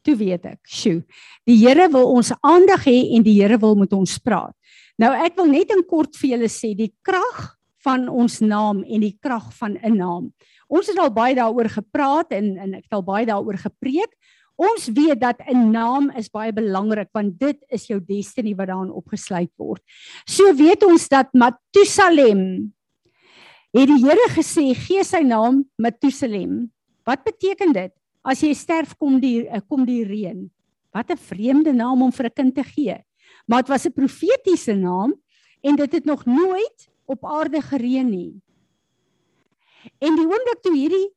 toe 0.09 0.17
weet 0.19 0.47
ek, 0.49 0.61
sjoe. 0.69 1.03
Die 1.49 1.59
Here 1.61 1.89
wil 1.93 2.09
ons 2.17 2.33
aandag 2.47 2.87
hê 2.89 2.97
en 3.17 3.25
die 3.27 3.37
Here 3.41 3.59
wil 3.61 3.77
met 3.79 3.93
ons 3.97 4.19
praat. 4.23 4.55
Nou 4.99 5.13
ek 5.15 5.37
wil 5.39 5.51
net 5.53 5.73
in 5.75 5.85
kort 5.89 6.17
vir 6.19 6.35
julle 6.37 6.51
sê 6.53 6.75
die 6.77 6.93
krag 7.07 7.55
van 7.85 8.09
ons 8.11 8.41
naam 8.43 8.83
en 8.83 9.05
die 9.05 9.15
krag 9.23 9.53
van 9.61 9.79
'n 9.79 9.97
naam. 9.97 10.33
Ons 10.69 10.89
het 10.89 10.99
al 10.99 11.11
baie 11.11 11.35
daaroor 11.35 11.69
gepraat 11.69 12.33
en 12.33 12.59
en 12.59 12.75
ek 12.75 12.85
het 12.85 12.93
al 12.93 13.05
baie 13.05 13.27
daaroor 13.27 13.57
gepreek. 13.57 14.13
Ons 14.59 14.89
weet 14.91 15.21
dat 15.23 15.39
'n 15.47 15.71
naam 15.71 16.11
is 16.19 16.29
baie 16.29 16.53
belangrik 16.53 17.09
want 17.15 17.39
dit 17.39 17.59
is 17.71 17.87
jou 17.87 18.01
destiny 18.01 18.55
wat 18.57 18.67
daarin 18.67 18.91
opgesluit 18.91 19.53
word. 19.57 19.83
So 20.27 20.53
weet 20.55 20.83
ons 20.83 21.09
dat 21.09 21.31
Matusalem 21.33 22.75
het 23.73 23.87
die 23.87 24.03
Here 24.03 24.29
gesê 24.35 24.75
gee 24.75 25.05
sy 25.05 25.23
naam 25.23 25.65
Matusalem. 25.77 26.73
Wat 27.07 27.23
beteken 27.23 27.73
dit? 27.73 27.93
As 28.25 28.43
jy 28.43 28.53
sterf 28.55 28.97
kom 28.99 29.21
die 29.21 29.47
kom 29.69 29.87
die 29.87 30.05
reën. 30.05 30.51
Wat 30.93 31.11
'n 31.11 31.17
vreemde 31.17 31.73
naam 31.73 32.03
om 32.03 32.13
vir 32.13 32.27
'n 32.27 32.35
kind 32.35 32.55
te 32.55 32.65
gee. 32.65 32.99
Maar 33.47 33.63
dit 33.63 33.69
was 33.69 33.87
'n 33.87 33.93
profetiese 33.93 34.75
naam 34.75 35.15
en 35.63 35.77
dit 35.77 35.93
het 35.93 36.05
nog 36.05 36.27
nooit 36.27 36.89
op 37.07 37.25
aarde 37.25 37.63
gereën 37.63 38.11
nie. 38.11 38.43
En 39.99 40.17
die 40.17 40.27
oomblik 40.27 40.61
toe 40.63 40.75
hierdie 40.75 41.15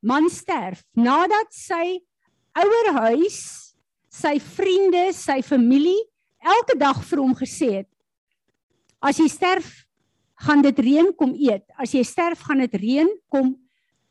man 0.00 0.28
sterf, 0.28 0.84
nadat 0.92 1.52
sy 1.54 2.00
ouer 2.54 2.90
huis, 3.08 3.38
sy 4.10 4.38
vriende, 4.38 5.08
sy 5.12 5.40
familie 5.42 5.98
elke 6.44 6.76
dag 6.78 7.00
vir 7.08 7.22
hom 7.22 7.34
gesê 7.34 7.70
het: 7.80 7.90
As 9.02 9.18
jy 9.18 9.28
sterf, 9.28 9.84
gaan 10.44 10.62
dit 10.64 10.78
reën, 10.78 11.12
kom 11.16 11.34
eet. 11.34 11.64
As 11.78 11.94
jy 11.94 12.02
sterf, 12.06 12.44
gaan 12.46 12.62
dit 12.64 12.74
reën, 12.80 13.10
kom 13.32 13.54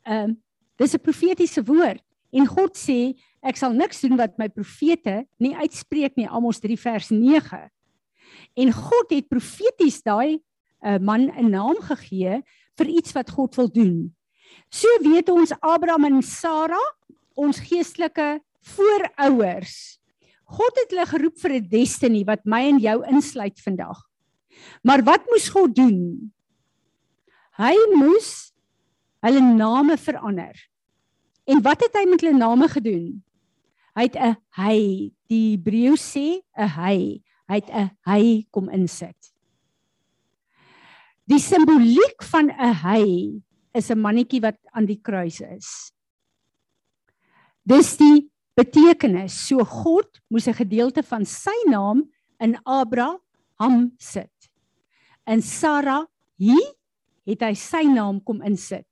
ehm 0.04 0.34
uh, 0.34 0.40
dis 0.74 0.94
'n 0.94 0.98
profetiese 0.98 1.62
woord. 1.62 2.02
En 2.34 2.46
God 2.50 2.74
sê, 2.74 3.14
ek 3.42 3.56
sal 3.56 3.72
niks 3.72 4.00
doen 4.02 4.16
wat 4.18 4.34
my 4.38 4.48
profete 4.48 5.22
nie 5.38 5.54
uitspreek 5.54 6.16
nie, 6.16 6.26
Amos 6.26 6.58
3 6.58 6.76
vers 6.76 7.10
9. 7.10 7.70
En 8.58 8.72
God 8.72 9.10
het 9.14 9.28
profeties 9.28 10.02
daai 10.02 10.42
uh, 10.82 10.98
man 10.98 11.30
'n 11.30 11.50
naam 11.50 11.78
gegee 11.78 12.42
vir 12.76 12.86
iets 12.86 13.12
wat 13.14 13.30
God 13.30 13.54
wil 13.54 13.70
doen. 13.70 14.14
So 14.68 14.88
weet 15.02 15.28
ons 15.30 15.52
Abraham 15.60 16.04
en 16.04 16.22
Sara, 16.22 16.80
ons 17.34 17.60
geestelike 17.60 18.40
voorouers. 18.74 19.98
God 20.44 20.80
het 20.82 20.92
hulle 20.92 21.06
geroep 21.06 21.38
vir 21.40 21.52
'n 21.60 21.68
destiny 21.68 22.24
wat 22.24 22.44
my 22.44 22.62
en 22.68 22.78
jou 22.78 22.98
insluit 23.08 23.60
vandag. 23.60 23.98
Maar 24.82 25.02
wat 25.02 25.26
moes 25.30 25.48
God 25.48 25.74
doen? 25.74 26.32
Hy 27.58 27.74
moes 27.94 28.52
hulle 29.24 29.40
name 29.40 29.96
verander. 29.96 30.54
En 31.46 31.62
wat 31.62 31.80
het 31.80 31.94
hy 31.94 32.04
met 32.08 32.20
hulle 32.20 32.38
name 32.38 32.68
gedoen? 32.68 33.22
Hy 33.94 34.02
het 34.02 34.16
'n 34.16 34.36
hy, 34.56 35.12
die 35.28 35.56
Hebreë 35.56 35.96
sê 35.96 36.42
'n 36.58 36.68
hy. 36.68 37.22
Hy 37.48 37.54
het 37.54 37.70
'n 37.70 37.90
hy 38.06 38.46
kom 38.50 38.68
insit. 38.68 39.34
Die 41.26 41.38
simboliek 41.38 42.22
van 42.22 42.50
'n 42.50 42.74
hy 42.74 43.42
is 43.72 43.90
'n 43.90 44.00
mannetjie 44.00 44.40
wat 44.40 44.58
aan 44.72 44.86
die 44.86 45.00
kruis 45.00 45.40
is. 45.40 45.93
Dis 47.64 47.96
die 47.96 48.28
betekenis. 48.56 49.34
So 49.48 49.64
God 49.64 50.20
moes 50.28 50.46
'n 50.46 50.54
gedeelte 50.54 51.02
van 51.02 51.24
sy 51.24 51.56
naam 51.66 52.04
in 52.38 52.56
Abraham 52.64 53.92
sit. 53.98 54.30
In 55.26 55.40
Sarah 55.42 56.06
hier 56.36 56.74
het 57.24 57.40
hy 57.40 57.54
sy 57.54 57.84
naam 57.88 58.20
kom 58.20 58.42
insit 58.42 58.86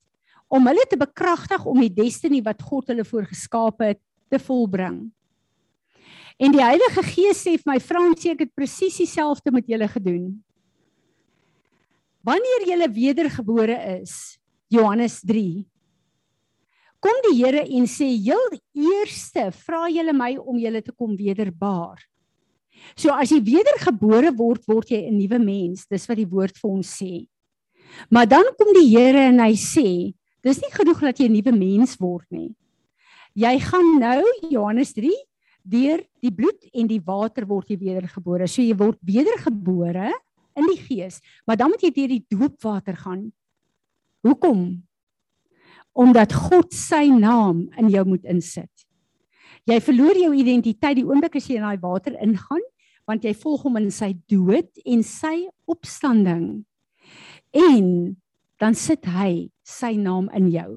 om 0.53 0.67
hulle 0.69 0.85
te 0.89 0.97
bekragtig 1.01 1.65
om 1.65 1.81
die 1.81 1.93
destiny 1.93 2.43
wat 2.45 2.61
God 2.61 2.89
hulle 2.93 3.05
voorgeskaap 3.05 3.81
het 3.81 4.01
te 4.29 4.39
volbring. 4.39 5.11
En 6.37 6.53
die 6.53 6.61
Heilige 6.61 7.03
Gees 7.03 7.41
sê 7.41 7.57
vir 7.57 7.73
my 7.73 7.79
Frans, 7.81 8.25
ek 8.29 8.45
het 8.45 8.55
presies 8.55 8.99
dieselfde 9.01 9.53
met 9.53 9.69
julle 9.69 9.89
gedoen. 9.89 10.43
Wanneer 12.23 12.67
jy 12.69 12.89
wedergebore 12.93 13.77
is, 14.01 14.39
Johannes 14.69 15.21
3. 15.25 15.65
Kom 17.03 17.19
die 17.27 17.35
Here 17.41 17.65
en 17.67 17.89
sê 17.91 18.07
heel 18.15 18.45
eerste 18.79 19.49
vra 19.65 19.89
julle 19.91 20.15
my 20.15 20.37
om 20.39 20.59
julle 20.61 20.83
te 20.83 20.95
kom 20.95 21.17
wederbaar. 21.19 21.99
So 22.95 23.11
as 23.15 23.33
jy 23.33 23.41
wedergebore 23.43 24.31
word, 24.39 24.63
word 24.69 24.91
jy 24.91 25.09
'n 25.09 25.19
nuwe 25.19 25.39
mens. 25.39 25.87
Dis 25.87 26.07
wat 26.07 26.17
die 26.17 26.29
woord 26.29 26.57
vir 26.57 26.71
ons 26.71 26.87
sê. 26.87 27.27
Maar 28.11 28.27
dan 28.27 28.45
kom 28.59 28.73
die 28.75 28.89
Here 28.89 29.29
en 29.29 29.41
hy 29.41 29.55
sê, 29.55 30.15
dis 30.43 30.61
nie 30.63 30.71
genoeg 30.71 31.01
dat 31.01 31.19
jy 31.19 31.29
'n 31.29 31.33
nuwe 31.33 31.53
mens 31.53 31.97
word 31.99 32.27
nie. 32.31 32.55
Jy 33.35 33.59
gaan 33.61 33.99
nou 33.99 34.23
Johannes 34.51 34.93
3 34.93 35.11
deur 35.65 36.03
die 36.21 36.31
bloed 36.31 36.61
en 36.75 36.87
die 36.87 37.01
water 37.01 37.47
word 37.47 37.69
jy 37.69 37.79
wedergebore. 37.79 38.49
So 38.49 38.63
jy 38.63 38.75
word 38.75 38.99
wedergebore 39.01 40.13
in 40.57 40.67
die 40.67 40.81
gees, 40.83 41.21
maar 41.47 41.57
dan 41.57 41.71
moet 41.71 41.83
jy 41.83 41.91
deur 41.91 42.09
die 42.09 42.27
doopwater 42.29 42.97
gaan. 42.97 43.33
Hoekom? 44.23 44.83
Omdat 45.93 46.33
God 46.33 46.73
sy 46.75 47.07
naam 47.13 47.67
in 47.79 47.91
jou 47.93 48.05
moet 48.09 48.25
insit. 48.25 48.71
Jy 49.69 49.79
verloor 49.85 50.19
jou 50.19 50.33
identiteit 50.35 50.97
die 50.99 51.07
oomblik 51.07 51.37
as 51.39 51.47
jy 51.47 51.61
in 51.61 51.67
daai 51.67 51.83
water 51.83 52.17
ingaan, 52.25 52.63
want 53.07 53.27
jy 53.27 53.35
volg 53.37 53.67
hom 53.67 53.79
in 53.79 53.91
sy 53.95 54.13
dood 54.31 54.71
en 54.87 55.03
sy 55.07 55.47
opstanding. 55.71 56.63
En 57.53 57.87
dan 58.63 58.79
sit 58.79 59.07
hy 59.11 59.51
sy 59.67 59.95
naam 59.99 60.31
in 60.39 60.49
jou. 60.55 60.71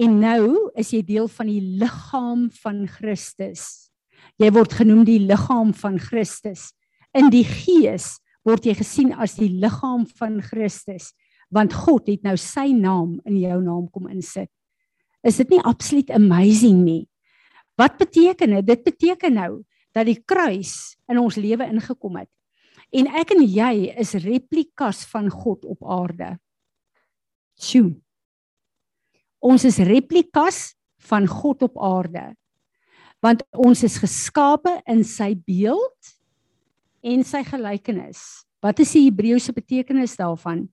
En 0.00 0.18
nou 0.22 0.70
is 0.78 0.90
jy 0.94 1.02
deel 1.06 1.28
van 1.30 1.50
die 1.50 1.62
liggaam 1.80 2.46
van 2.62 2.84
Christus. 2.90 3.92
Jy 4.40 4.50
word 4.54 4.74
genoem 4.78 5.04
die 5.06 5.20
liggaam 5.22 5.72
van 5.76 5.98
Christus. 6.00 6.72
In 7.14 7.28
die 7.30 7.44
gees 7.46 8.16
word 8.46 8.66
jy 8.66 8.74
gesien 8.78 9.12
as 9.14 9.36
die 9.38 9.50
liggaam 9.62 10.06
van 10.18 10.40
Christus, 10.42 11.12
want 11.52 11.74
God 11.76 12.08
het 12.08 12.24
nou 12.24 12.34
sy 12.40 12.70
naam 12.72 13.18
in 13.28 13.36
jou 13.42 13.58
naam 13.62 13.86
kom 13.92 14.08
insit. 14.10 14.50
Is 15.22 15.38
dit 15.38 15.54
nie 15.54 15.62
absoluut 15.62 16.10
amazing 16.10 16.80
nie? 16.82 17.04
Wat 17.78 17.98
beteken 18.00 18.56
dit? 18.56 18.66
Dit 18.66 18.84
beteken 18.84 19.36
nou 19.36 19.50
dat 19.92 20.08
die 20.08 20.18
kruis 20.18 20.96
in 21.10 21.20
ons 21.20 21.36
lewe 21.36 21.68
ingekom 21.68 22.16
het. 22.22 22.30
En 22.92 23.08
ek 23.20 23.34
en 23.36 23.44
jy 23.44 23.92
is 24.00 24.16
replikas 24.24 25.04
van 25.12 25.30
God 25.32 25.64
op 25.68 25.84
aarde. 25.88 26.34
Sjoe. 27.56 27.94
Ons 29.42 29.64
is 29.68 29.80
replikas 29.84 30.72
van 31.08 31.26
God 31.28 31.64
op 31.68 31.80
aarde. 31.82 32.32
Want 33.22 33.44
ons 33.54 33.84
is 33.86 34.00
geskape 34.02 34.80
in 34.90 35.04
sy 35.06 35.32
beeld 35.46 36.12
en 37.02 37.24
sy 37.26 37.42
gelykenis. 37.46 38.44
Wat 38.62 38.78
is 38.82 38.92
die 38.94 39.06
Hebreëse 39.08 39.54
betekenis 39.54 40.14
daarvan? 40.18 40.66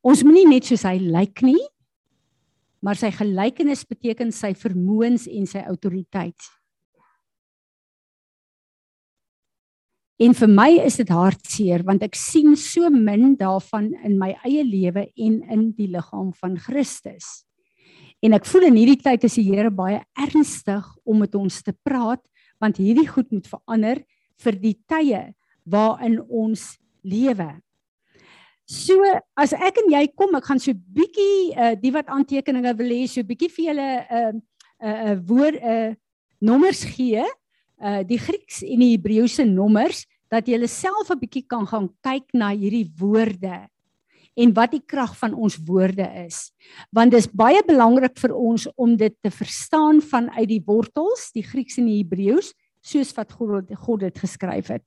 Ons 0.00 0.22
moenie 0.24 0.46
net 0.48 0.64
soos 0.64 0.86
hy 0.88 0.96
lyk 1.02 1.42
nie, 1.44 1.60
maar 2.80 2.96
sy 2.96 3.10
gelykenis 3.12 3.84
beteken 3.84 4.32
sy 4.32 4.54
vermoëns 4.56 5.26
en 5.28 5.44
sy 5.48 5.60
autoriteit. 5.68 6.48
En 10.20 10.34
vir 10.36 10.50
my 10.52 10.68
is 10.84 10.98
dit 11.00 11.10
hartseer 11.12 11.84
want 11.88 12.02
ek 12.04 12.16
sien 12.16 12.52
so 12.56 12.88
min 12.92 13.38
daarvan 13.40 13.90
in 14.04 14.18
my 14.20 14.34
eie 14.44 14.64
lewe 14.64 15.06
en 15.16 15.38
in 15.48 15.62
die 15.76 15.88
liggaam 15.88 16.34
van 16.36 16.58
Christus. 16.60 17.46
En 18.20 18.36
ek 18.36 18.44
voel 18.48 18.68
in 18.68 18.76
hierdie 18.76 19.00
tyd 19.00 19.24
is 19.24 19.38
die 19.40 19.46
Here 19.48 19.72
baie 19.72 20.02
ernstig 20.20 20.84
om 21.08 21.22
met 21.24 21.36
ons 21.36 21.62
te 21.64 21.72
praat 21.72 22.20
want 22.60 22.76
hierdie 22.80 23.08
goed 23.08 23.30
moet 23.32 23.48
verander 23.48 24.02
vir 24.44 24.60
die 24.60 24.76
tye 24.88 25.22
waarin 25.64 26.20
ons 26.28 26.74
lewe. 27.00 27.48
So 28.70 29.02
as 29.34 29.50
ek 29.50 29.80
en 29.82 29.90
jy 29.90 30.04
kom, 30.14 30.36
ek 30.38 30.46
gaan 30.46 30.60
so 30.62 30.70
bietjie 30.94 31.56
uh, 31.58 31.74
die 31.74 31.90
wat 31.90 32.10
aantekeninge 32.12 32.76
wil 32.78 32.92
hê, 32.94 33.02
so 33.10 33.26
bietjie 33.26 33.50
vir 33.50 33.64
julle 33.72 33.88
'n 33.98 34.06
uh, 34.20 34.30
'n 34.30 35.10
uh, 35.10 35.16
woord 35.26 35.58
'n 35.58 35.66
uh, 35.74 35.94
nommers 36.40 36.84
gee 36.86 37.24
uh 37.80 38.02
die 38.04 38.20
Grieks 38.20 38.62
en 38.62 38.80
die 38.80 38.92
Hebreëse 38.94 39.44
nommers 39.48 40.04
dat 40.30 40.46
jy 40.46 40.60
self 40.68 41.10
'n 41.10 41.18
bietjie 41.18 41.46
kan 41.48 41.66
gaan 41.66 41.88
kyk 42.04 42.30
na 42.32 42.52
hierdie 42.54 42.86
woorde 43.00 43.66
en 44.36 44.54
wat 44.54 44.70
die 44.70 44.84
krag 44.86 45.16
van 45.18 45.34
ons 45.34 45.58
woorde 45.66 46.06
is. 46.24 46.52
Want 46.94 47.10
dis 47.10 47.26
baie 47.26 47.60
belangrik 47.66 48.16
vir 48.22 48.32
ons 48.36 48.68
om 48.76 48.96
dit 48.96 49.14
te 49.20 49.30
verstaan 49.30 50.00
vanuit 50.00 50.48
die 50.48 50.62
wortels, 50.64 51.32
die 51.34 51.42
Grieks 51.42 51.78
en 51.78 51.90
die 51.90 51.98
Hebreëus, 52.00 52.54
soos 52.80 53.12
wat 53.16 53.32
God 53.32 53.68
God 53.74 54.00
dit 54.06 54.18
geskryf 54.18 54.70
het. 54.70 54.84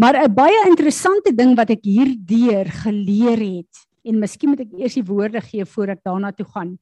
Maar 0.00 0.16
'n 0.24 0.34
baie 0.34 0.66
interessante 0.66 1.34
ding 1.34 1.56
wat 1.56 1.70
ek 1.70 1.84
hierdeur 1.84 2.66
geleer 2.84 3.38
het 3.38 3.88
en 4.04 4.18
miskien 4.18 4.48
moet 4.50 4.60
ek 4.64 4.72
eers 4.80 4.94
die 4.96 5.04
woorde 5.04 5.40
gee 5.44 5.64
voor 5.64 5.88
ek 5.88 6.04
daarna 6.04 6.32
toe 6.32 6.46
gaan. 6.46 6.78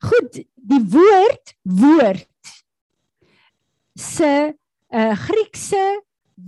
Goed, 0.00 0.44
die 0.54 0.84
woord 0.86 1.54
woord 1.62 2.28
se 3.94 4.54
uh, 4.90 5.16
Griekse 5.18 6.02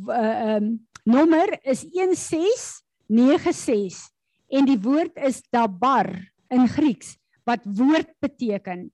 uh, 0.08 0.56
um, 0.56 0.86
nommer 1.04 1.58
is 1.62 1.84
1696 1.90 4.10
en 4.50 4.64
die 4.66 4.80
woord 4.82 5.16
is 5.26 5.42
dabar 5.50 6.30
in 6.50 6.68
Grieks 6.70 7.16
wat 7.46 7.60
woord 7.64 8.10
beteken. 8.22 8.90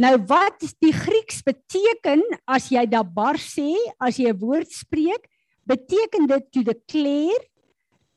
Nou 0.00 0.16
wat 0.30 0.62
die 0.80 0.92
Grieks 0.94 1.42
beteken 1.44 2.22
as 2.46 2.70
jy 2.72 2.86
dabar 2.88 3.36
sê, 3.38 3.74
as 3.98 4.18
jy 4.18 4.30
'n 4.30 4.38
woord 4.38 4.70
spreek, 4.70 5.28
beteken 5.70 6.26
dit 6.30 6.46
to 6.52 6.62
declare, 6.66 7.40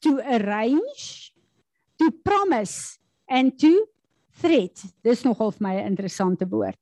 to 0.04 0.18
arrange, 0.20 1.32
to 2.02 2.10
promise 2.26 2.98
and 3.30 3.56
to 3.62 3.86
threat. 4.42 4.84
Dis 5.06 5.24
nogal 5.24 5.54
vir 5.54 5.64
my 5.68 5.76
'n 5.78 5.94
interessante 5.94 6.46
woord. 6.50 6.80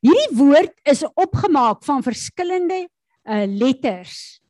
Hierdie 0.00 0.36
woord 0.36 0.74
is 0.84 1.04
opgemaak 1.04 1.84
van 1.84 2.02
verskillende 2.02 2.88
uh 3.26 3.46
letters. 3.46 4.40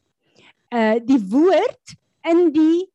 Uh 0.70 0.98
die 1.00 1.18
woord 1.18 1.96
in 2.26 2.52
die 2.52 2.86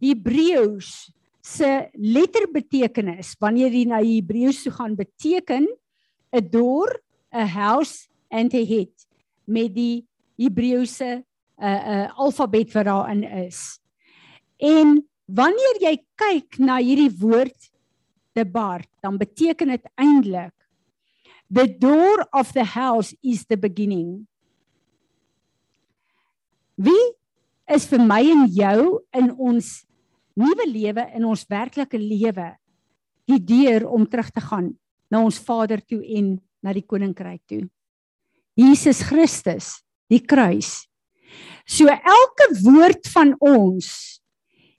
Hebreëus 0.00 1.10
se 1.40 1.88
letterbetekenis 1.94 3.34
wanneer 3.40 3.72
jy 3.72 3.84
na 3.88 4.00
Hebreëus 4.02 4.62
toe 4.64 4.72
gaan 4.72 4.96
beteken 4.96 5.66
'n 6.32 6.50
door, 6.50 7.00
'n 7.32 7.46
house 7.46 8.08
and 8.30 8.54
a 8.54 8.64
head 8.64 9.06
met 9.46 9.74
die 9.74 10.06
Hebreëse 10.38 11.24
uh 11.60 11.82
uh 11.94 12.06
alfabet 12.18 12.72
wat 12.72 12.88
daarin 12.88 13.24
is. 13.46 13.80
En 14.56 14.98
wanneer 15.26 15.76
jy 15.80 15.94
kyk 16.16 16.58
na 16.58 16.80
hierdie 16.80 17.12
woord 17.20 17.70
debar, 18.32 18.84
dan 19.00 19.18
beteken 19.18 19.68
dit 19.76 19.92
eintlik 19.94 20.54
The 21.50 21.66
door 21.66 22.28
of 22.30 22.52
the 22.52 22.62
house 22.62 23.10
is 23.22 23.42
the 23.46 23.58
beginning. 23.58 24.28
Wie 26.78 27.18
is 27.66 27.88
vir 27.90 28.02
my 28.06 28.22
en 28.22 28.44
jou 28.54 29.02
in 29.18 29.32
ons 29.34 29.70
nuwe 30.38 30.66
lewe 30.70 31.04
in 31.18 31.26
ons 31.26 31.42
werklike 31.50 31.98
lewe 31.98 32.52
die 33.30 33.40
deur 33.42 33.88
om 33.90 34.06
terug 34.06 34.30
te 34.30 34.42
gaan 34.42 34.70
na 35.10 35.24
ons 35.26 35.40
Vader 35.42 35.82
toe 35.82 36.00
en 36.06 36.36
na 36.62 36.74
die 36.76 36.86
koninkryk 36.86 37.42
toe. 37.50 37.64
Jesus 38.58 39.02
Christus, 39.06 39.80
die 40.10 40.22
kruis. 40.22 40.86
So 41.70 41.86
elke 41.86 42.48
woord 42.64 43.06
van 43.12 43.36
ons 43.38 43.88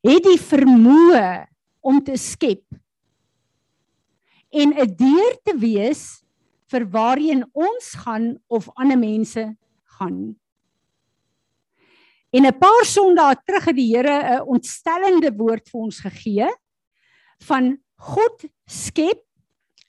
het 0.04 0.26
die 0.26 0.40
vermoë 0.42 1.48
om 1.88 2.02
te 2.04 2.18
skep 2.20 2.66
en 4.52 4.74
'n 4.76 4.96
deur 5.00 5.36
te 5.48 5.56
wees 5.56 6.20
vir 6.68 6.84
waarheen 6.92 7.46
ons 7.54 7.94
gaan 8.04 8.36
of 8.48 8.68
ander 8.76 9.00
mense 9.00 9.56
gaan. 9.98 10.36
En 12.34 12.46
'n 12.46 12.60
paar 12.60 12.86
sondae 12.86 13.40
terug 13.46 13.66
het 13.66 13.76
die 13.76 13.96
Here 13.96 14.40
'n 14.42 14.48
ontstellende 14.48 15.32
woord 15.32 15.70
vir 15.70 15.82
ons 15.82 16.00
gegee 16.00 16.52
van 17.48 17.78
God 17.96 18.46
skep. 18.68 19.24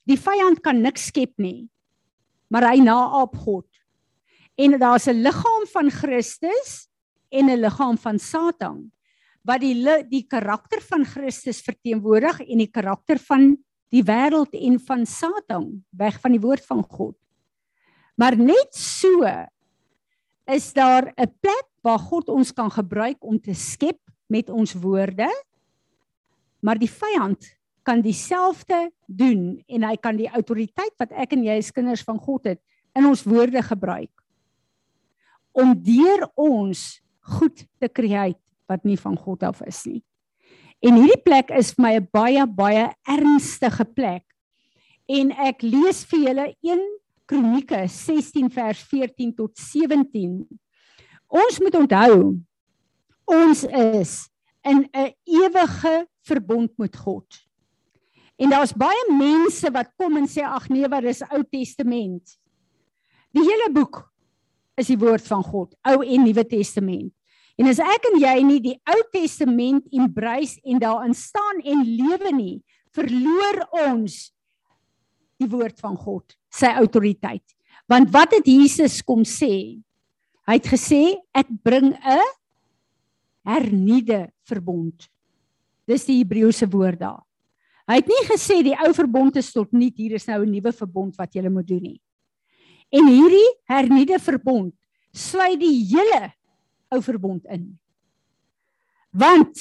Die 0.07 0.19
vyand 0.19 0.62
kan 0.62 0.81
niks 0.81 1.07
skep 1.07 1.33
nie. 1.37 1.69
Maar 2.49 2.71
hy 2.71 2.79
naap 2.79 3.37
God. 3.37 3.67
En 4.55 4.79
daar's 4.79 5.09
'n 5.09 5.23
liggaam 5.23 5.67
van 5.67 5.91
Christus 5.91 6.92
en 7.33 7.51
'n 7.51 7.61
liggaam 7.61 7.99
van 7.99 8.18
Satan 8.18 8.92
wat 9.42 9.61
die 9.61 9.75
die 10.09 10.25
karakter 10.29 10.81
van 10.81 11.05
Christus 11.05 11.62
verteenwoordig 11.66 12.40
en 12.47 12.59
die 12.59 12.71
karakter 12.71 13.18
van 13.18 13.57
die 13.90 14.03
wêreld 14.03 14.55
en 14.55 14.79
van 14.81 15.07
Satan 15.07 15.85
weg 15.90 16.21
van 16.21 16.33
die 16.33 16.40
woord 16.40 16.64
van 16.66 16.83
God. 16.83 17.16
Maar 18.16 18.37
net 18.37 18.71
so 18.75 19.27
is 20.47 20.73
daar 20.73 21.12
'n 21.16 21.33
plek 21.40 21.68
waar 21.83 21.99
God 21.99 22.29
ons 22.29 22.53
kan 22.53 22.71
gebruik 22.71 23.18
om 23.25 23.40
te 23.40 23.55
skep 23.55 23.99
met 24.29 24.49
ons 24.49 24.73
woorde. 24.73 25.29
Maar 26.61 26.79
die 26.79 26.90
vyand 26.90 27.57
kan 27.83 28.01
dieselfde 28.01 28.90
doen 29.07 29.62
en 29.66 29.83
hy 29.83 29.97
kan 29.97 30.16
die 30.16 30.31
autoriteit 30.31 30.95
wat 30.99 31.11
ek 31.12 31.33
en 31.33 31.45
jy 31.45 31.59
as 31.59 31.73
kinders 31.73 32.03
van 32.03 32.18
God 32.18 32.45
het 32.45 32.61
in 32.95 33.07
ons 33.07 33.25
woorde 33.25 33.62
gebruik 33.62 34.12
om 35.53 35.75
deur 35.77 36.31
ons 36.35 37.03
goed 37.23 37.65
te 37.81 37.89
create 37.89 38.41
wat 38.71 38.85
nie 38.85 38.99
van 38.99 39.17
God 39.17 39.43
af 39.43 39.63
is 39.67 39.85
nie. 39.87 40.03
En 40.83 40.97
hierdie 40.99 41.23
plek 41.23 41.51
is 41.55 41.73
vir 41.77 41.83
my 41.83 41.95
'n 41.97 42.09
baie 42.13 42.47
baie 42.47 42.87
ernstige 43.07 43.85
plek. 43.85 44.25
En 45.09 45.31
ek 45.31 45.63
lees 45.63 46.05
vir 46.05 46.21
julle 46.21 46.55
1 46.63 46.83
Kronieke 47.27 47.89
16 47.89 48.51
vers 48.51 48.83
14 48.91 49.35
tot 49.35 49.57
17. 49.57 50.47
Ons 51.29 51.61
moet 51.61 51.75
onthou 51.75 52.41
ons 53.25 53.65
is 53.65 54.29
in 54.65 54.89
'n 54.93 55.15
ewige 55.25 56.07
verbond 56.27 56.71
met 56.79 56.97
God. 56.97 57.27
En 58.37 58.51
daar's 58.51 58.73
baie 58.73 59.13
mense 59.13 59.71
wat 59.71 59.93
kom 59.97 60.17
en 60.17 60.27
sê 60.27 60.43
ag 60.43 60.69
nee, 60.69 60.89
wat 60.89 61.05
is 61.05 61.23
Ou 61.31 61.43
Testament? 61.45 62.39
Die 63.33 63.43
hele 63.43 63.71
boek 63.73 64.12
is 64.79 64.89
die 64.89 64.99
woord 64.99 65.25
van 65.27 65.43
God, 65.45 65.75
Ou 65.89 66.03
en 66.03 66.25
Nuwe 66.25 66.45
Testament. 66.49 67.13
En 67.61 67.69
as 67.69 67.81
ek 67.85 68.09
en 68.13 68.21
jy 68.23 68.37
nie 68.47 68.61
die 68.65 68.77
Ou 68.89 69.01
Testament 69.13 69.85
embrace 69.93 70.61
en 70.65 70.81
daarin 70.81 71.15
staan 71.17 71.61
en 71.61 71.85
lewe 71.85 72.33
nie, 72.33 72.57
verloor 72.97 73.63
ons 73.89 74.33
die 75.41 75.49
woord 75.51 75.81
van 75.83 75.97
God, 75.99 76.37
sy 76.53 76.71
autoriteit. 76.81 77.45
Want 77.91 78.13
wat 78.15 78.37
het 78.37 78.49
Jesus 78.49 79.01
kom 79.05 79.25
sê? 79.29 79.83
Hy 80.49 80.57
het 80.59 80.69
gesê 80.71 81.19
ek 81.35 81.51
bring 81.63 81.93
'n 81.93 82.23
hernieude 83.45 84.31
verbond. 84.47 85.09
Dis 85.87 86.07
die 86.07 86.23
Hebreëse 86.23 86.67
woord 86.71 87.01
daar. 87.01 87.23
Hy 87.89 87.99
het 87.99 88.07
nie 88.07 88.25
gesê 88.29 88.63
die 88.63 88.77
ou 88.79 88.93
verbond 88.95 89.37
is 89.37 89.51
tot 89.53 89.73
nie, 89.75 89.93
hier 89.97 90.15
is 90.15 90.27
nou 90.27 90.45
'n 90.45 90.51
nuwe 90.51 90.73
verbond 90.73 91.17
wat 91.19 91.35
jy 91.35 91.49
moet 91.49 91.67
doen 91.67 91.83
nie. 91.83 92.01
En 92.93 93.09
hierdie 93.09 93.49
hernieude 93.71 94.19
verbond 94.21 94.73
sluit 95.13 95.61
die 95.61 95.77
hele 95.93 96.33
ou 96.93 97.01
verbond 97.05 97.45
in. 97.53 97.73
Want 99.13 99.61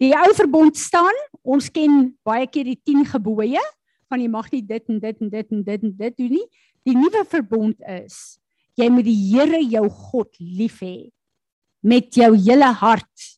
die 0.00 0.12
ou 0.16 0.30
verbond 0.36 0.76
staan, 0.76 1.16
ons 1.44 1.70
ken 1.72 2.12
baie 2.24 2.46
keer 2.48 2.68
die 2.68 2.80
10 2.80 3.04
gebooie 3.14 3.62
van 4.12 4.20
jy 4.20 4.30
mag 4.30 4.50
nie 4.52 4.62
dit 4.64 4.92
en 4.92 5.00
dit 5.00 5.20
en 5.24 5.32
dit 5.32 5.52
en 5.52 5.62
dit 5.64 5.84
en 5.88 5.94
dit 6.00 6.16
doen 6.20 6.34
nie. 6.38 6.46
Die 6.84 6.96
nuwe 6.96 7.24
verbond 7.28 7.80
is 7.88 8.38
jy 8.78 8.88
moet 8.90 9.06
die 9.06 9.18
Here 9.30 9.60
jou 9.62 9.86
God 9.88 10.32
lief 10.40 10.80
hê 10.84 11.10
met 11.84 12.08
jou 12.16 12.32
hele 12.32 12.70
hart 12.80 13.28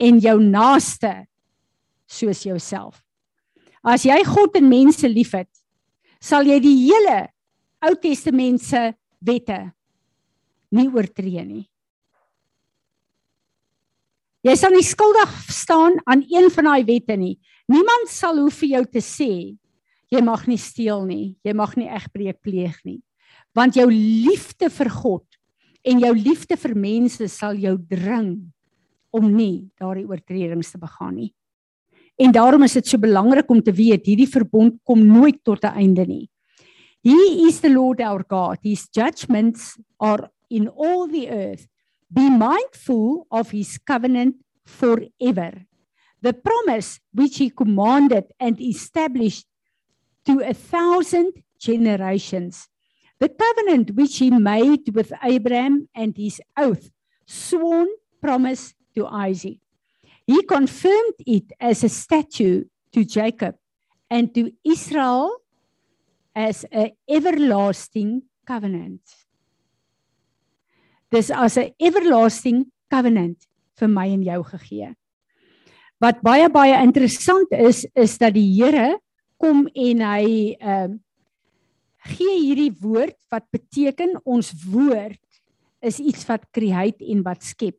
en 0.00 0.18
jou 0.18 0.36
naaste 0.42 1.12
soos 2.10 2.42
jouself. 2.44 2.98
As 3.80 4.04
jy 4.04 4.18
God 4.26 4.58
en 4.58 4.66
mense 4.68 5.08
liefhet, 5.08 5.48
sal 6.20 6.48
jy 6.48 6.58
die 6.60 6.76
hele 6.88 7.30
Ou 7.80 7.96
Testament 7.96 8.60
se 8.60 8.90
wette 9.20 9.58
nie 10.70 10.88
oortree 10.88 11.44
nie. 11.44 11.64
Jy 14.44 14.54
sal 14.56 14.72
nie 14.72 14.84
skuldig 14.86 15.32
staan 15.52 15.98
aan 16.08 16.22
een 16.28 16.48
van 16.54 16.70
daai 16.70 16.84
wette 16.88 17.16
nie. 17.20 17.36
Niemand 17.68 18.08
sal 18.08 18.38
hoef 18.40 18.62
vir 18.62 18.76
jou 18.76 18.84
te 18.96 19.02
sê 19.04 19.32
jy 20.10 20.20
mag 20.26 20.46
nie 20.50 20.58
steel 20.58 21.04
nie, 21.06 21.36
jy 21.46 21.52
mag 21.54 21.76
nie 21.78 21.86
egbreek 21.86 22.40
pleeg 22.42 22.78
nie. 22.82 22.98
Want 23.54 23.76
jou 23.78 23.86
liefde 23.90 24.70
vir 24.72 24.90
God 24.90 25.26
en 25.86 26.00
jou 26.02 26.10
liefde 26.16 26.56
vir 26.60 26.74
mense 26.74 27.28
sal 27.30 27.58
jou 27.60 27.76
dring 27.78 28.32
om 29.14 29.28
nie 29.30 29.70
daardie 29.78 30.06
oortredings 30.08 30.72
te 30.72 30.80
begaan 30.80 31.14
nie. 31.20 31.30
En 32.20 32.32
daarom 32.34 32.66
is 32.66 32.74
dit 32.76 32.90
so 32.90 33.00
belangrik 33.00 33.48
om 33.50 33.62
te 33.62 33.72
weet 33.72 34.08
hierdie 34.08 34.28
verbond 34.28 34.76
kom 34.84 35.00
nooit 35.06 35.40
tot 35.44 35.64
'n 35.64 35.76
einde 35.84 36.06
nie. 36.06 36.28
He 37.02 37.46
is 37.46 37.60
the 37.60 37.70
Lord 37.70 38.00
our 38.00 38.22
God. 38.22 38.58
His 38.62 38.88
judgments 38.88 39.78
are 39.98 40.30
in 40.50 40.68
all 40.68 41.06
the 41.06 41.30
earth. 41.30 41.66
Be 42.12 42.28
mindful 42.28 43.26
of 43.30 43.50
his 43.50 43.78
covenant 43.78 44.36
forever. 44.64 45.52
The 46.20 46.34
promise 46.34 47.00
which 47.14 47.38
he 47.38 47.48
commanded 47.50 48.24
and 48.38 48.60
established 48.60 49.46
to 50.26 50.40
a 50.40 50.52
thousand 50.52 51.32
generations. 51.58 52.68
The 53.18 53.30
covenant 53.30 53.94
which 53.94 54.18
he 54.18 54.30
made 54.30 54.94
with 54.94 55.12
Abraham 55.22 55.88
and 55.94 56.16
his 56.16 56.40
oath, 56.56 56.90
sworn 57.26 57.88
promise 58.20 58.74
to 58.94 59.06
Isaac. 59.06 59.58
He 60.26 60.42
confirmed 60.42 61.14
it 61.26 61.52
as 61.60 61.84
a 61.84 61.88
statute 61.88 62.68
to 62.92 63.04
Jacob 63.04 63.56
and 64.10 64.34
to 64.34 64.52
Israel 64.64 65.39
as 66.34 66.64
an 66.72 66.90
everlasting 67.08 68.22
covenant. 68.46 69.02
dis 71.10 71.30
as 71.30 71.58
'n 71.58 71.74
everlasting 71.78 72.70
covenant 72.90 73.46
vir 73.78 73.88
my 73.88 74.06
en 74.08 74.22
jou 74.22 74.42
gegee. 74.44 74.94
Wat 76.00 76.22
baie 76.22 76.48
baie 76.48 76.76
interessant 76.82 77.50
is 77.50 77.86
is 77.94 78.18
dat 78.18 78.34
die 78.34 78.46
Here 78.54 78.98
kom 79.38 79.66
en 79.74 80.00
hy 80.00 80.56
ehm 80.60 80.92
uh, 80.92 80.98
gee 82.00 82.36
hierdie 82.40 82.72
woord 82.80 83.18
wat 83.30 83.44
beteken 83.52 84.16
ons 84.24 84.54
woord 84.64 85.20
is 85.82 86.00
iets 86.00 86.24
wat 86.28 86.48
create 86.50 87.04
en 87.04 87.22
wat 87.22 87.42
skep. 87.44 87.76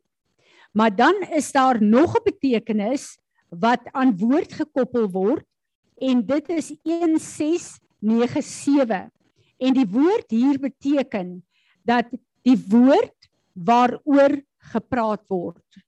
Maar 0.72 0.94
dan 0.94 1.14
is 1.34 1.50
daar 1.52 1.82
nog 1.82 2.14
'n 2.14 2.24
betekenis 2.24 3.18
wat 3.50 3.82
aan 3.92 4.16
woord 4.16 4.52
gekoppel 4.52 5.10
word 5.10 5.46
en 5.98 6.22
dit 6.26 6.48
is 6.50 6.70
1697 8.02 9.10
en 9.62 9.76
die 9.78 9.86
woord 9.86 10.34
hier 10.34 10.58
beteken 10.58 11.38
dat 11.86 12.10
die 12.42 12.58
woord 12.68 13.30
waaroor 13.54 14.40
gepraat 14.72 15.22
word. 15.30 15.82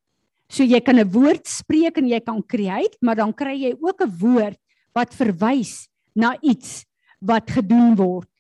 So 0.48 0.62
jy 0.62 0.80
kan 0.80 0.98
'n 0.98 1.10
woord 1.10 1.46
spreek 1.46 1.98
en 1.98 2.08
jy 2.08 2.20
kan 2.20 2.42
create, 2.46 2.96
maar 3.00 3.16
dan 3.16 3.32
kry 3.32 3.54
jy 3.54 3.74
ook 3.80 4.02
'n 4.02 4.18
woord 4.18 4.60
wat 4.94 5.14
verwys 5.14 5.88
na 6.14 6.36
iets 6.40 6.84
wat 7.18 7.50
gedoen 7.50 7.96
word. 7.96 8.30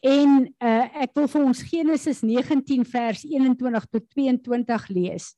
En 0.00 0.48
uh, 0.60 1.02
ek 1.04 1.12
wil 1.14 1.28
vir 1.28 1.44
ons 1.44 1.62
Genesis 1.62 2.22
19 2.22 2.84
vers 2.84 3.24
21 3.24 3.86
tot 3.86 4.04
22 4.08 4.88
lees. 4.88 5.34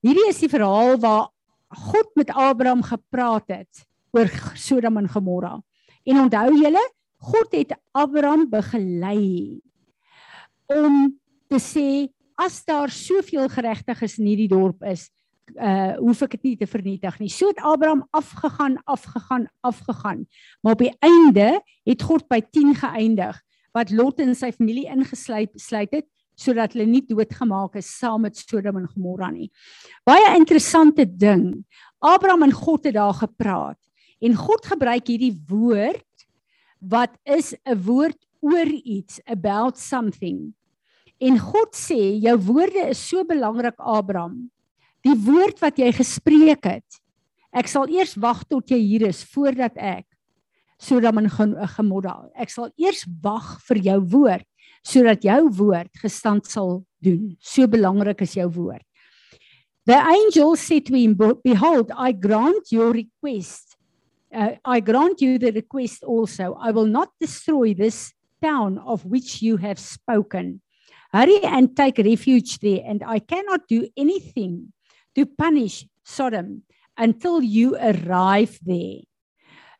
Hierdie 0.00 0.28
is 0.28 0.40
die 0.40 0.48
verhaal 0.48 0.96
waar 1.00 1.28
God 1.68 2.08
met 2.16 2.30
Abraham 2.32 2.82
gepraat 2.82 3.48
het 3.48 3.84
oor 4.16 4.28
Sodom 4.56 4.96
en 4.96 5.08
Gomorra. 5.08 5.60
En 6.08 6.24
onthou 6.24 6.54
julle, 6.56 6.82
God 7.20 7.52
het 7.52 7.74
Abraham 7.92 8.46
begelei 8.50 9.60
om 10.70 11.10
te 11.50 11.58
sê 11.60 12.08
as 12.40 12.62
daar 12.64 12.88
soveel 12.88 13.50
geregtiges 13.52 14.16
in 14.20 14.30
hierdie 14.30 14.48
dorp 14.48 14.86
is, 14.88 15.08
uh 15.58 15.98
hoef 15.98 16.22
ek 16.24 16.36
dit 16.38 16.52
nie 16.52 16.56
te 16.60 16.68
vernietig 16.70 17.18
nie. 17.20 17.28
So 17.28 17.50
het 17.50 17.58
Abraham 17.66 18.04
afgegaan, 18.16 18.78
afgegaan, 18.86 19.48
afgegaan. 19.66 20.24
Maar 20.62 20.78
op 20.78 20.84
die 20.84 20.94
einde 21.02 21.60
het 21.88 22.04
God 22.06 22.28
by 22.30 22.40
10 22.54 22.76
geëindig 22.80 23.40
wat 23.74 23.90
Lot 23.90 24.22
en 24.22 24.34
sy 24.34 24.52
familie 24.54 24.88
ingesluit 24.90 25.52
sluit 25.60 25.92
het 26.00 26.08
sodat 26.40 26.72
hulle 26.72 26.86
nie 26.88 27.02
doodgemaak 27.04 27.74
is 27.76 27.90
saam 27.98 28.24
met 28.24 28.38
Sodom 28.38 28.78
en 28.80 28.88
Gomorra 28.88 29.28
nie. 29.28 29.50
Baie 30.08 30.30
interessante 30.38 31.04
ding. 31.04 31.66
Abraham 32.00 32.46
en 32.46 32.54
God 32.56 32.88
het 32.88 32.96
daar 32.96 33.18
gepraat 33.18 33.76
en 34.20 34.36
God 34.36 34.66
gebruik 34.66 35.08
hierdie 35.08 35.34
woord 35.48 36.06
wat 36.80 37.16
is 37.24 37.54
'n 37.64 37.76
woord 37.84 38.18
oor 38.40 38.68
iets 38.68 39.20
about 39.26 39.76
something 39.76 40.52
En 41.20 41.36
God 41.36 41.76
sê 41.76 42.16
jou 42.16 42.36
woorde 42.48 42.86
is 42.88 43.00
so 43.10 43.22
belangrik 43.28 43.76
Abraham. 43.76 44.48
Die 45.04 45.16
woord 45.26 45.60
wat 45.60 45.76
jy 45.80 45.90
gespreek 45.92 46.64
het. 46.64 47.00
Ek 47.52 47.68
sal 47.68 47.90
eers 47.92 48.14
wag 48.20 48.40
tot 48.48 48.72
jy 48.72 48.78
hier 48.80 49.08
is 49.10 49.20
voordat 49.28 49.76
ek 49.76 50.06
sodat 50.80 51.12
men 51.12 51.28
gemodel. 51.28 52.30
Ek 52.40 52.48
sal 52.48 52.70
eers 52.80 53.02
wag 53.20 53.58
vir 53.68 53.82
jou 53.90 53.98
woord 54.14 54.46
sodat 54.80 55.26
jou 55.26 55.42
woord 55.58 55.92
gestand 56.00 56.48
sal 56.48 56.78
doen. 57.04 57.34
So 57.36 57.68
belangrik 57.68 58.22
is 58.24 58.38
jou 58.38 58.48
woord. 58.54 58.86
The 59.84 59.98
angel 60.00 60.56
said 60.56 60.86
to 60.86 60.96
him, 60.96 61.18
Behold, 61.44 61.92
I 61.92 62.12
grant 62.12 62.72
your 62.72 62.94
request. 62.96 63.69
Uh, 64.32 64.54
I 64.64 64.80
grant 64.80 65.20
you 65.20 65.38
the 65.38 65.50
request 65.50 66.04
also. 66.04 66.54
I 66.60 66.70
will 66.70 66.86
not 66.86 67.10
destroy 67.20 67.74
this 67.74 68.12
town 68.42 68.78
of 68.78 69.04
which 69.04 69.42
you 69.42 69.56
have 69.58 69.78
spoken. 69.78 70.62
Hurry 71.12 71.42
and 71.42 71.76
take 71.76 71.98
refuge 71.98 72.58
there 72.58 72.82
and 72.86 73.02
I 73.04 73.18
cannot 73.18 73.66
do 73.68 73.88
anything 73.96 74.72
to 75.16 75.26
punish 75.26 75.86
Sodom 76.04 76.62
until 76.96 77.42
you 77.42 77.76
arrive 77.76 78.58
there. 78.62 79.02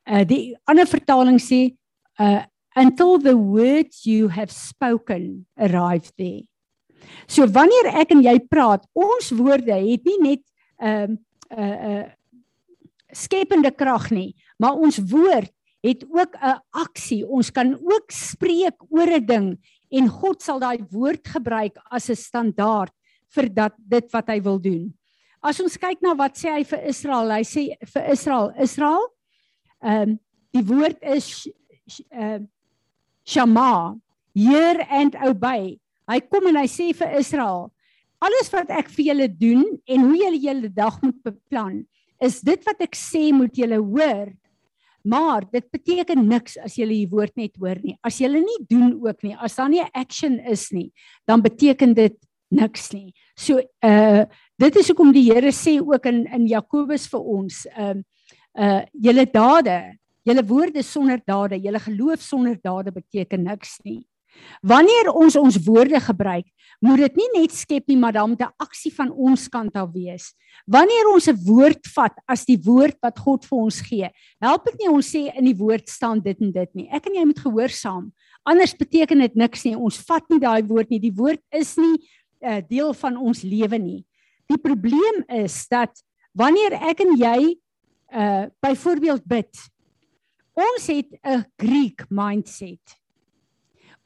Uh 0.07 0.25
die 0.25 0.55
ander 0.67 0.87
vertaling 0.91 1.39
sê 1.39 1.77
uh 2.19 2.43
until 2.75 3.19
the 3.19 3.37
words 3.37 4.07
you 4.07 4.29
have 4.29 4.51
spoken 4.51 5.47
arrive 5.59 6.11
there. 6.19 6.43
So 7.29 7.47
wanneer 7.47 7.93
ek 8.03 8.15
en 8.15 8.23
jy 8.25 8.37
praat, 8.51 8.85
ons 8.95 9.31
woorde 9.39 9.75
het 9.75 10.07
nie 10.07 10.19
net 10.23 10.43
'n 10.81 11.19
uh, 11.57 11.79
uh, 11.91 12.07
skepende 13.13 13.71
krag 13.71 14.11
nie, 14.11 14.35
maar 14.59 14.79
ons 14.79 14.99
woord 14.99 15.53
het 15.81 16.05
ook 16.05 16.37
'n 16.37 16.61
aksie. 16.71 17.27
Ons 17.27 17.51
kan 17.51 17.75
ook 17.75 18.11
spreek 18.11 18.77
oor 18.89 19.09
'n 19.09 19.27
ding 19.27 19.59
en 19.91 20.09
God 20.09 20.43
sal 20.43 20.59
daai 20.59 20.85
woord 20.91 21.29
gebruik 21.29 21.77
as 21.91 22.11
'n 22.11 22.17
standaard 22.17 22.93
vir 23.35 23.49
dat 23.49 23.75
dit 23.79 24.13
wat 24.13 24.29
hy 24.29 24.41
wil 24.41 24.59
doen. 24.59 24.95
As 25.43 25.61
ons 25.61 25.77
kyk 25.77 26.03
na 26.03 26.15
wat 26.15 26.37
sê 26.37 26.53
hy 26.53 26.65
vir 26.65 26.85
Israel, 26.91 27.31
hy 27.31 27.43
sê 27.43 27.63
vir 27.95 28.11
Israel, 28.13 28.53
Israel, 28.61 29.07
ehm 29.83 30.11
um, 30.11 30.19
die 30.53 30.67
woord 30.67 30.99
is 31.03 31.49
ehm 32.11 32.43
uh, 32.43 32.47
Shama, 33.25 33.97
hear 34.35 34.87
and 34.91 35.15
obey. 35.23 35.79
Hy 36.09 36.21
kom 36.21 36.49
en 36.51 36.57
hy 36.57 36.67
sê 36.67 36.91
vir 36.97 37.19
Israel, 37.19 37.71
alles 38.21 38.51
wat 38.53 38.71
ek 38.75 38.89
vir 38.91 39.05
julle 39.11 39.29
doen 39.29 39.65
en 39.87 40.07
hoe 40.09 40.17
julle 40.17 40.41
julle 40.41 40.71
dag 40.75 40.97
moet 41.03 41.21
beplan, 41.23 41.87
is 42.21 42.41
dit 42.45 42.65
wat 42.69 42.81
ek 42.85 42.97
sê 42.99 43.31
moet 43.33 43.57
julle 43.57 43.81
hoor. 43.81 44.31
Maar 45.03 45.47
dit 45.49 45.65
beteken 45.73 46.27
niks 46.29 46.59
as 46.61 46.77
jy 46.77 46.87
die 46.91 47.07
woord 47.09 47.33
net 47.41 47.55
hoor 47.57 47.79
nie. 47.81 47.97
As 48.05 48.19
jy 48.21 48.29
nie 48.35 48.59
doen 48.69 48.93
ook 49.01 49.23
nie, 49.25 49.33
as 49.41 49.57
daar 49.57 49.71
nie 49.73 49.85
action 49.97 50.37
is 50.45 50.69
nie, 50.77 50.91
dan 51.29 51.41
beteken 51.41 51.95
dit 51.97 52.19
niks 52.53 52.91
nie. 52.93 53.15
So 53.39 53.63
uh 53.81 54.27
dit 54.61 54.77
is 54.77 54.91
hoekom 54.93 55.15
die 55.17 55.31
Here 55.31 55.53
sê 55.57 55.79
ook 55.81 56.07
in 56.11 56.27
in 56.29 56.47
Jakobus 56.51 57.09
vir 57.09 57.21
ons, 57.21 57.65
ehm 57.73 58.03
uh, 58.59 58.69
uh 58.69 58.83
julle 58.93 59.25
dade, 59.25 59.79
julle 60.29 60.45
woorde 60.45 60.83
sonder 60.85 61.21
dade, 61.25 61.57
julle 61.57 61.81
geloof 61.81 62.21
sonder 62.21 62.59
dade 62.61 62.93
beteken 62.93 63.45
niks 63.49 63.79
nie. 63.85 64.05
Wanneer 64.63 65.11
ons 65.13 65.37
ons 65.37 65.57
woorde 65.65 66.01
gebruik, 66.01 66.47
moet 66.81 67.03
dit 67.05 67.17
nie 67.21 67.29
net 67.35 67.53
skep 67.53 67.89
nie, 67.89 67.97
maar 67.97 68.13
dan 68.13 68.31
moet 68.31 68.41
'n 68.41 68.55
aksie 68.59 68.93
van 68.95 69.11
ons 69.13 69.49
kant 69.49 69.75
af 69.77 69.93
wees. 69.93 70.35
Wanneer 70.67 71.13
ons 71.13 71.29
'n 71.29 71.37
woord 71.45 71.87
vat 71.95 72.15
as 72.29 72.45
die 72.45 72.59
woord 72.59 72.97
wat 73.03 73.19
God 73.19 73.45
vir 73.45 73.59
ons 73.59 73.81
gee, 73.81 74.11
help 74.41 74.65
dit 74.65 74.79
nie 74.81 74.89
ons 74.89 75.07
sê 75.07 75.31
in 75.37 75.45
die 75.45 75.57
woord 75.57 75.89
staan 75.89 76.21
dit 76.21 76.41
en 76.41 76.53
dit 76.53 76.75
nie. 76.75 76.89
Ek 76.91 77.07
en 77.07 77.15
jy 77.15 77.25
moet 77.25 77.39
gehoorsaam. 77.39 78.13
Anders 78.45 78.75
beteken 78.75 79.19
dit 79.19 79.35
niks 79.35 79.65
nie. 79.65 79.77
Ons 79.77 79.99
vat 79.99 80.25
nie 80.31 80.41
daai 80.41 80.63
woord 80.63 80.91
nie. 80.91 80.99
Die 80.99 81.15
woord 81.15 81.41
is 81.53 81.77
nie 81.77 81.95
'n 81.95 82.01
uh, 82.49 82.57
eh, 82.57 82.63
deel 82.69 82.95
van 82.95 83.17
ons 83.17 83.43
lewe 83.43 83.79
nie. 83.79 84.05
Die 84.49 84.59
probleem 84.59 85.25
is 85.29 85.69
dat 85.69 86.03
wanneer 86.35 86.73
ek 86.73 87.01
en 87.01 87.17
jy 87.17 87.57
uh 88.13 88.47
byvoorbeeld 88.61 89.23
bid, 89.25 89.71
ons 90.55 90.87
het 90.87 91.07
'n 91.23 91.45
Greek 91.57 92.07
mindset. 92.09 93.00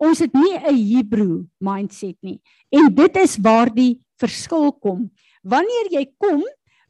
Ons 0.03 0.19
het 0.19 0.35
nie 0.35 0.55
'n 0.59 0.75
Hebreë 0.75 1.47
mindset 1.61 2.17
nie. 2.23 2.41
En 2.71 2.95
dit 2.95 3.17
is 3.17 3.37
waar 3.37 3.71
die 3.71 4.01
verskil 4.19 4.73
kom. 4.73 5.11
Wanneer 5.43 5.91
jy 5.91 6.07
kom 6.19 6.43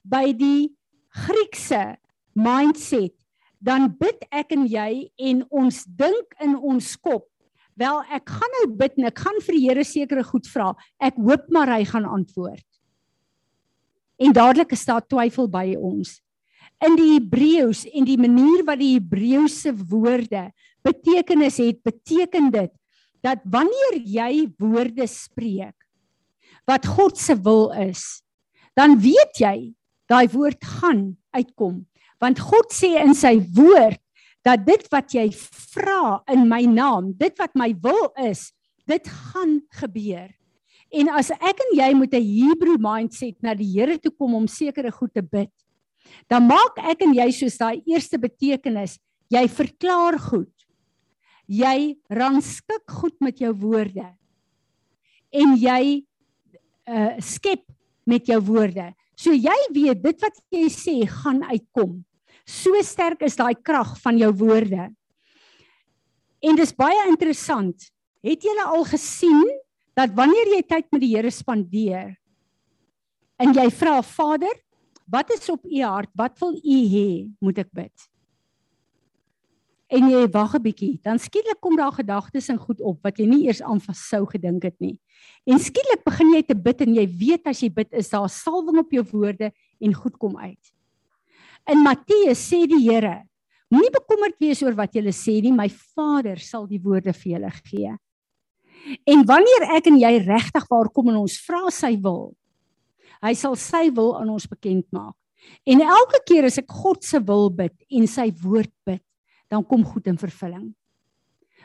by 0.02 0.32
die 0.32 0.72
Griekse 1.14 1.96
mindset, 2.34 3.14
dan 3.60 3.88
bid 3.96 4.24
ek 4.30 4.52
en 4.52 4.66
jy 4.66 5.10
en 5.18 5.44
ons 5.50 5.84
dink 5.84 6.34
in 6.40 6.56
ons 6.56 6.96
kop, 6.96 7.28
wel 7.78 8.02
ek 8.10 8.28
gaan 8.28 8.54
nou 8.60 8.66
bid 8.76 8.98
en 8.98 9.06
ek 9.06 9.18
gaan 9.18 9.40
vir 9.40 9.54
die 9.54 9.64
Here 9.68 9.84
sekere 9.84 10.24
goed 10.24 10.46
vra. 10.46 10.74
Ek 11.00 11.14
hoop 11.16 11.48
maar 11.50 11.68
hy 11.68 11.84
gaan 11.84 12.04
antwoord. 12.04 12.66
En 14.18 14.32
dadelik 14.32 14.72
is 14.72 14.84
daar 14.86 15.02
twyfel 15.02 15.48
by 15.50 15.74
ons. 15.74 16.20
In 16.84 16.96
die 16.98 17.14
Hebreëus 17.14 17.84
en 17.94 18.06
die 18.06 18.18
manier 18.18 18.64
wat 18.66 18.78
die 18.78 18.94
Hebreëse 18.96 19.72
woorde 19.90 20.50
betekenis 20.84 21.58
het, 21.62 21.80
beteken 21.86 22.50
dit 22.54 22.72
dat 23.24 23.40
wanneer 23.48 23.96
jy 24.04 24.32
woorde 24.60 25.06
spreek 25.08 25.76
wat 26.68 26.86
God 26.88 27.18
se 27.20 27.36
wil 27.44 27.70
is, 27.76 28.22
dan 28.76 28.98
weet 29.00 29.40
jy 29.40 29.56
daai 30.08 30.28
woord 30.32 30.64
gaan 30.80 31.12
uitkom. 31.36 31.82
Want 32.20 32.40
God 32.40 32.72
sê 32.72 32.94
in 33.00 33.16
sy 33.16 33.36
woord 33.56 34.00
dat 34.44 34.64
dit 34.66 34.84
wat 34.92 35.12
jy 35.16 35.30
vra 35.32 36.20
in 36.32 36.44
my 36.48 36.62
naam, 36.68 37.12
dit 37.16 37.32
wat 37.40 37.52
my 37.56 37.70
wil 37.84 38.10
is, 38.20 38.50
dit 38.88 39.04
gaan 39.32 39.58
gebeur. 39.80 40.28
En 40.94 41.10
as 41.16 41.32
ek 41.34 41.60
en 41.64 41.72
jy 41.80 41.90
met 41.96 42.14
'n 42.14 42.22
Hebreë 42.22 42.78
mindset 42.78 43.36
na 43.42 43.54
die 43.54 43.72
Here 43.72 43.98
toe 43.98 44.12
kom 44.12 44.34
om 44.34 44.46
sekere 44.46 44.92
goed 44.92 45.12
te 45.14 45.22
bid, 45.22 45.50
dan 46.28 46.46
maak 46.46 46.76
ek 46.78 47.02
en 47.02 47.14
jy 47.14 47.30
soos 47.32 47.56
daai 47.58 47.82
eerste 47.86 48.18
betekenis, 48.18 48.98
jy 49.28 49.48
verklaar 49.48 50.18
goed 50.18 50.53
jy 51.50 51.94
rangskik 52.08 52.90
goed 53.00 53.16
met 53.20 53.40
jou 53.40 53.52
woorde 53.52 54.06
en 55.34 55.56
jy 55.58 56.04
uh 56.84 57.14
skep 57.24 57.64
met 58.04 58.26
jou 58.28 58.38
woorde. 58.44 58.92
So 59.16 59.32
jy 59.32 59.56
weet 59.72 60.02
dit 60.04 60.24
wat 60.24 60.40
jy 60.52 60.66
sê 60.72 60.96
gaan 61.08 61.40
uitkom. 61.48 62.02
So 62.44 62.76
sterk 62.84 63.22
is 63.24 63.38
daai 63.40 63.54
krag 63.56 63.94
van 64.02 64.18
jou 64.20 64.30
woorde. 64.36 64.90
En 66.44 66.58
dis 66.58 66.74
baie 66.76 67.06
interessant. 67.08 67.88
Het 68.24 68.44
julle 68.44 68.66
al 68.68 68.84
gesien 68.88 69.48
dat 69.96 70.12
wanneer 70.16 70.52
jy 70.56 70.62
tyd 70.68 70.90
met 70.92 71.00
die 71.00 71.14
Here 71.14 71.30
spandeer 71.32 72.14
en 73.40 73.52
jy 73.56 73.66
vra 73.74 73.98
Vader, 74.06 74.52
wat 75.10 75.30
is 75.34 75.48
op 75.50 75.64
u 75.64 75.80
hart? 75.82 76.10
Wat 76.16 76.38
wil 76.40 76.54
u 76.56 76.78
hê 76.92 77.08
moet 77.40 77.58
ek 77.64 77.70
bid? 77.72 78.10
En 79.94 80.10
jy 80.10 80.24
wag 80.34 80.54
'n 80.58 80.62
bietjie, 80.62 81.00
dan 81.02 81.18
skielik 81.18 81.60
kom 81.60 81.76
daar 81.76 81.92
gedagtes 81.92 82.48
en 82.48 82.58
goed 82.58 82.80
op 82.80 83.02
wat 83.02 83.18
jy 83.18 83.26
nie 83.26 83.46
eers 83.46 83.62
aan 83.62 83.80
sou 83.80 84.26
gedink 84.26 84.62
het 84.64 84.80
nie. 84.80 84.98
En 85.46 85.58
skielik 85.58 86.04
begin 86.04 86.34
jy 86.34 86.42
te 86.42 86.54
bid 86.54 86.80
en 86.80 86.94
jy 86.94 87.06
weet 87.06 87.46
as 87.46 87.60
jy 87.62 87.68
bid 87.68 87.92
is 87.92 88.08
daar 88.10 88.28
salwing 88.28 88.78
op 88.78 88.90
jou 88.90 89.04
woorde 89.12 89.52
en 89.80 89.94
goed 89.94 90.16
kom 90.18 90.36
uit. 90.36 90.72
In 91.70 91.82
Matteus 91.82 92.38
sê 92.50 92.66
die 92.66 92.90
Here, 92.90 93.24
moenie 93.70 93.92
bekommerd 93.92 94.36
wees 94.40 94.62
oor 94.62 94.74
wat 94.74 94.94
jy 94.94 95.02
sê 95.12 95.40
nie, 95.40 95.52
my 95.52 95.68
Vader 95.68 96.38
sal 96.38 96.66
die 96.66 96.80
woorde 96.80 97.12
vir 97.12 97.32
julle 97.32 97.50
gee. 97.64 97.96
En 99.06 99.24
wanneer 99.24 99.68
ek 99.76 99.86
en 99.86 99.98
jy 99.98 100.18
regtig 100.26 100.66
waar 100.68 100.90
kom 100.92 101.08
en 101.08 101.22
ons 101.22 101.38
vra 101.46 101.70
sy 101.70 101.96
wil, 101.96 102.34
hy 103.22 103.32
sal 103.34 103.56
sy 103.56 103.88
wil 103.94 104.16
aan 104.18 104.28
ons 104.28 104.46
bekend 104.46 104.84
maak. 104.92 105.16
En 105.68 105.80
elke 105.80 106.20
keer 106.26 106.44
as 106.48 106.58
ek 106.60 106.70
God 106.72 107.04
se 107.04 107.20
wil 107.20 107.50
bid 107.50 107.74
en 107.90 108.06
sy 108.08 108.30
woord 108.42 108.72
bid, 108.84 109.02
dan 109.54 109.66
kom 109.66 109.84
goed 109.86 110.08
in 110.10 110.18
vervulling. 110.18 110.72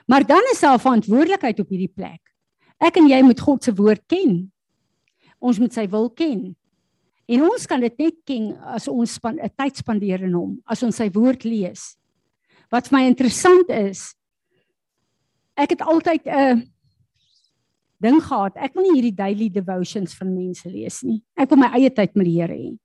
Maar 0.09 0.25
dan 0.25 0.45
is 0.53 0.61
daar 0.63 0.79
verantwoordelikheid 0.81 1.59
op 1.59 1.69
hierdie 1.69 1.91
plek. 1.93 2.21
Ek 2.79 2.97
en 2.97 3.09
jy 3.09 3.19
moet 3.25 3.41
God 3.43 3.65
se 3.65 3.73
woord 3.75 4.05
ken. 4.09 4.47
Ons 5.39 5.59
moet 5.61 5.73
sy 5.75 5.85
wil 5.91 6.09
ken. 6.09 6.53
En 7.29 7.43
ons 7.45 7.67
kan 7.69 7.81
dit 7.83 8.01
net 8.01 8.17
ken 8.25 8.55
as 8.73 8.87
ons 8.87 9.19
'n 9.23 9.49
tyd 9.55 9.75
spandeer 9.77 10.23
in 10.23 10.33
hom, 10.33 10.61
as 10.65 10.81
ons 10.83 10.95
sy 10.95 11.09
woord 11.13 11.43
lees. 11.43 11.95
Wat 12.71 12.87
vir 12.87 12.97
my 12.97 13.05
interessant 13.05 13.69
is, 13.69 14.15
ek 15.55 15.69
het 15.69 15.81
altyd 15.81 16.25
'n 16.25 16.71
ding 18.01 18.21
gehad. 18.21 18.57
Ek 18.57 18.73
wil 18.73 18.83
nie 18.83 19.01
hierdie 19.01 19.15
daily 19.15 19.49
devotions 19.49 20.13
van 20.13 20.33
mense 20.33 20.69
lees 20.69 21.03
nie. 21.03 21.21
Ek 21.37 21.49
wil 21.49 21.57
my 21.57 21.69
eie 21.75 21.89
tyd 21.89 22.15
met 22.15 22.25
die 22.25 22.41
Here 22.41 22.55
hê. 22.55 22.77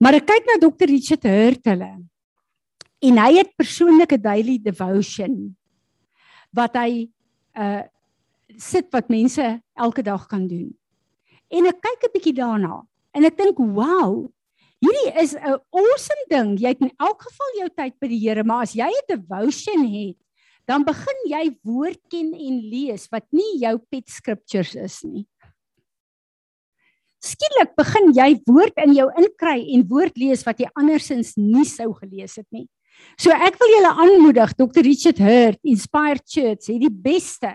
Maar 0.00 0.14
ek 0.14 0.26
kyk 0.26 0.44
na 0.46 0.68
Dr. 0.68 0.86
Richard 0.86 1.22
Hurt 1.22 1.64
hulle 1.64 2.06
en 3.06 3.20
hy 3.22 3.30
het 3.38 3.56
persoonlike 3.58 4.18
daily 4.22 4.56
devotion 4.62 5.54
wat 6.56 6.78
hy 6.80 7.06
uh 7.56 7.84
sit 8.56 8.86
wat 8.94 9.10
mense 9.10 9.42
elke 9.74 10.00
dag 10.06 10.22
kan 10.30 10.46
doen. 10.48 10.70
En 11.52 11.66
ek 11.66 11.80
kyk 11.82 12.04
'n 12.06 12.12
bietjie 12.14 12.36
daarna 12.38 12.86
en 13.12 13.24
ek 13.24 13.36
dink, 13.36 13.58
"Wow, 13.58 14.30
hierdie 14.80 15.12
is 15.22 15.34
'n 15.34 15.60
awesome 15.72 16.24
ding. 16.28 16.58
Jy 16.58 16.68
het 16.68 16.80
in 16.80 16.92
elk 16.98 17.22
geval 17.22 17.50
jou 17.58 17.68
tyd 17.68 17.94
by 18.00 18.08
die 18.08 18.20
Here, 18.20 18.44
maar 18.44 18.62
as 18.62 18.74
jy 18.74 18.88
'n 18.88 19.08
devotion 19.08 19.84
het, 19.84 20.16
dan 20.66 20.84
begin 20.84 21.18
jy 21.26 21.58
woord 21.62 22.00
ken 22.10 22.34
en 22.34 22.60
lees 22.70 23.08
wat 23.10 23.26
nie 23.32 23.58
jou 23.58 23.78
pet 23.90 24.08
scriptures 24.08 24.74
is 24.74 25.02
nie. 25.04 25.26
Skielik 27.22 27.74
begin 27.76 28.12
jy 28.12 28.40
woord 28.46 28.76
in 28.84 28.94
jou 28.94 29.10
inkry 29.16 29.74
en 29.74 29.86
woord 29.88 30.16
lees 30.16 30.44
wat 30.44 30.58
jy 30.58 30.68
andersins 30.74 31.36
nie 31.36 31.64
sou 31.64 31.92
gelees 31.94 32.36
het 32.36 32.46
nie. 32.50 32.68
So 33.16 33.32
ek 33.32 33.56
wil 33.60 33.72
julle 33.74 33.92
aanmoedig, 34.04 34.52
Dr. 34.58 34.82
Richard 34.84 35.18
Hurt, 35.18 35.60
Inspired 35.64 36.24
Church, 36.28 36.68
het 36.68 36.82
die 36.82 36.92
beste 36.92 37.52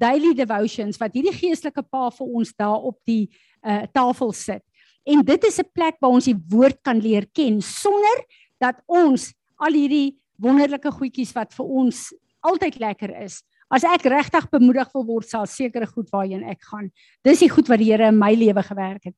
daily 0.00 0.32
devotions 0.34 0.98
wat 0.98 1.14
hierdie 1.14 1.34
geestelike 1.36 1.84
pa 1.84 2.08
vir 2.10 2.26
ons 2.26 2.52
daar 2.58 2.80
op 2.80 2.98
die 3.06 3.28
uh, 3.62 3.84
tafel 3.92 4.32
sit. 4.32 4.62
En 5.06 5.22
dit 5.26 5.44
is 5.44 5.58
'n 5.58 5.70
plek 5.74 5.96
waar 6.00 6.16
ons 6.16 6.24
die 6.24 6.38
woord 6.48 6.82
kan 6.82 6.98
leer 6.98 7.26
ken 7.32 7.60
sonder 7.60 8.24
dat 8.58 8.80
ons 8.86 9.32
al 9.58 9.72
hierdie 9.72 10.18
wonderlike 10.38 10.90
goedjies 10.90 11.34
wat 11.34 11.54
vir 11.54 11.66
ons 11.66 12.12
altyd 12.42 12.78
lekker 12.78 13.22
is 13.22 13.42
As 13.72 13.86
ek 13.88 14.04
regtig 14.12 14.50
bemoedig 14.52 14.90
wil 14.92 15.04
word, 15.08 15.26
sal 15.30 15.46
sekere 15.48 15.88
goed 15.88 16.10
waarheen 16.12 16.44
ek 16.44 16.60
gaan. 16.68 16.90
Dis 17.24 17.40
die 17.40 17.48
goed 17.48 17.70
wat 17.72 17.80
die 17.80 17.88
Here 17.88 18.10
in 18.12 18.18
my 18.20 18.34
lewe 18.36 18.60
gewerk 18.66 19.08
het. 19.08 19.16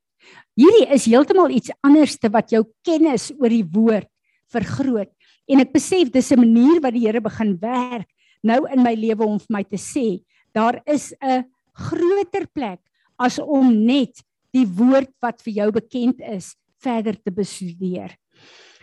Hierdie 0.55 0.87
is 0.95 1.09
heeltemal 1.11 1.51
iets 1.51 1.75
anders 1.85 2.15
te 2.23 2.31
wat 2.33 2.55
jou 2.55 2.63
kennis 2.87 3.33
oor 3.35 3.51
die 3.51 3.67
woord 3.67 4.07
vergroot. 4.55 5.11
En 5.51 5.61
ek 5.61 5.73
besef 5.73 6.11
dis 6.11 6.33
'n 6.33 6.41
manier 6.41 6.81
wat 6.81 6.93
die 6.93 7.07
Here 7.07 7.21
begin 7.21 7.57
werk 7.61 8.09
nou 8.43 8.67
in 8.69 8.83
my 8.83 8.95
lewe 8.95 9.25
om 9.25 9.39
vir 9.39 9.53
my 9.57 9.65
te 9.65 9.77
sê, 9.77 10.23
daar 10.55 10.83
is 10.87 11.15
'n 11.23 11.45
groter 11.73 12.47
plek 12.53 12.81
as 13.19 13.39
om 13.39 13.73
net 13.87 14.23
die 14.53 14.67
woord 14.67 15.11
wat 15.21 15.43
vir 15.43 15.53
jou 15.53 15.71
bekend 15.73 16.21
is 16.21 16.57
verder 16.79 17.17
te 17.17 17.31
bestudeer. 17.31 18.17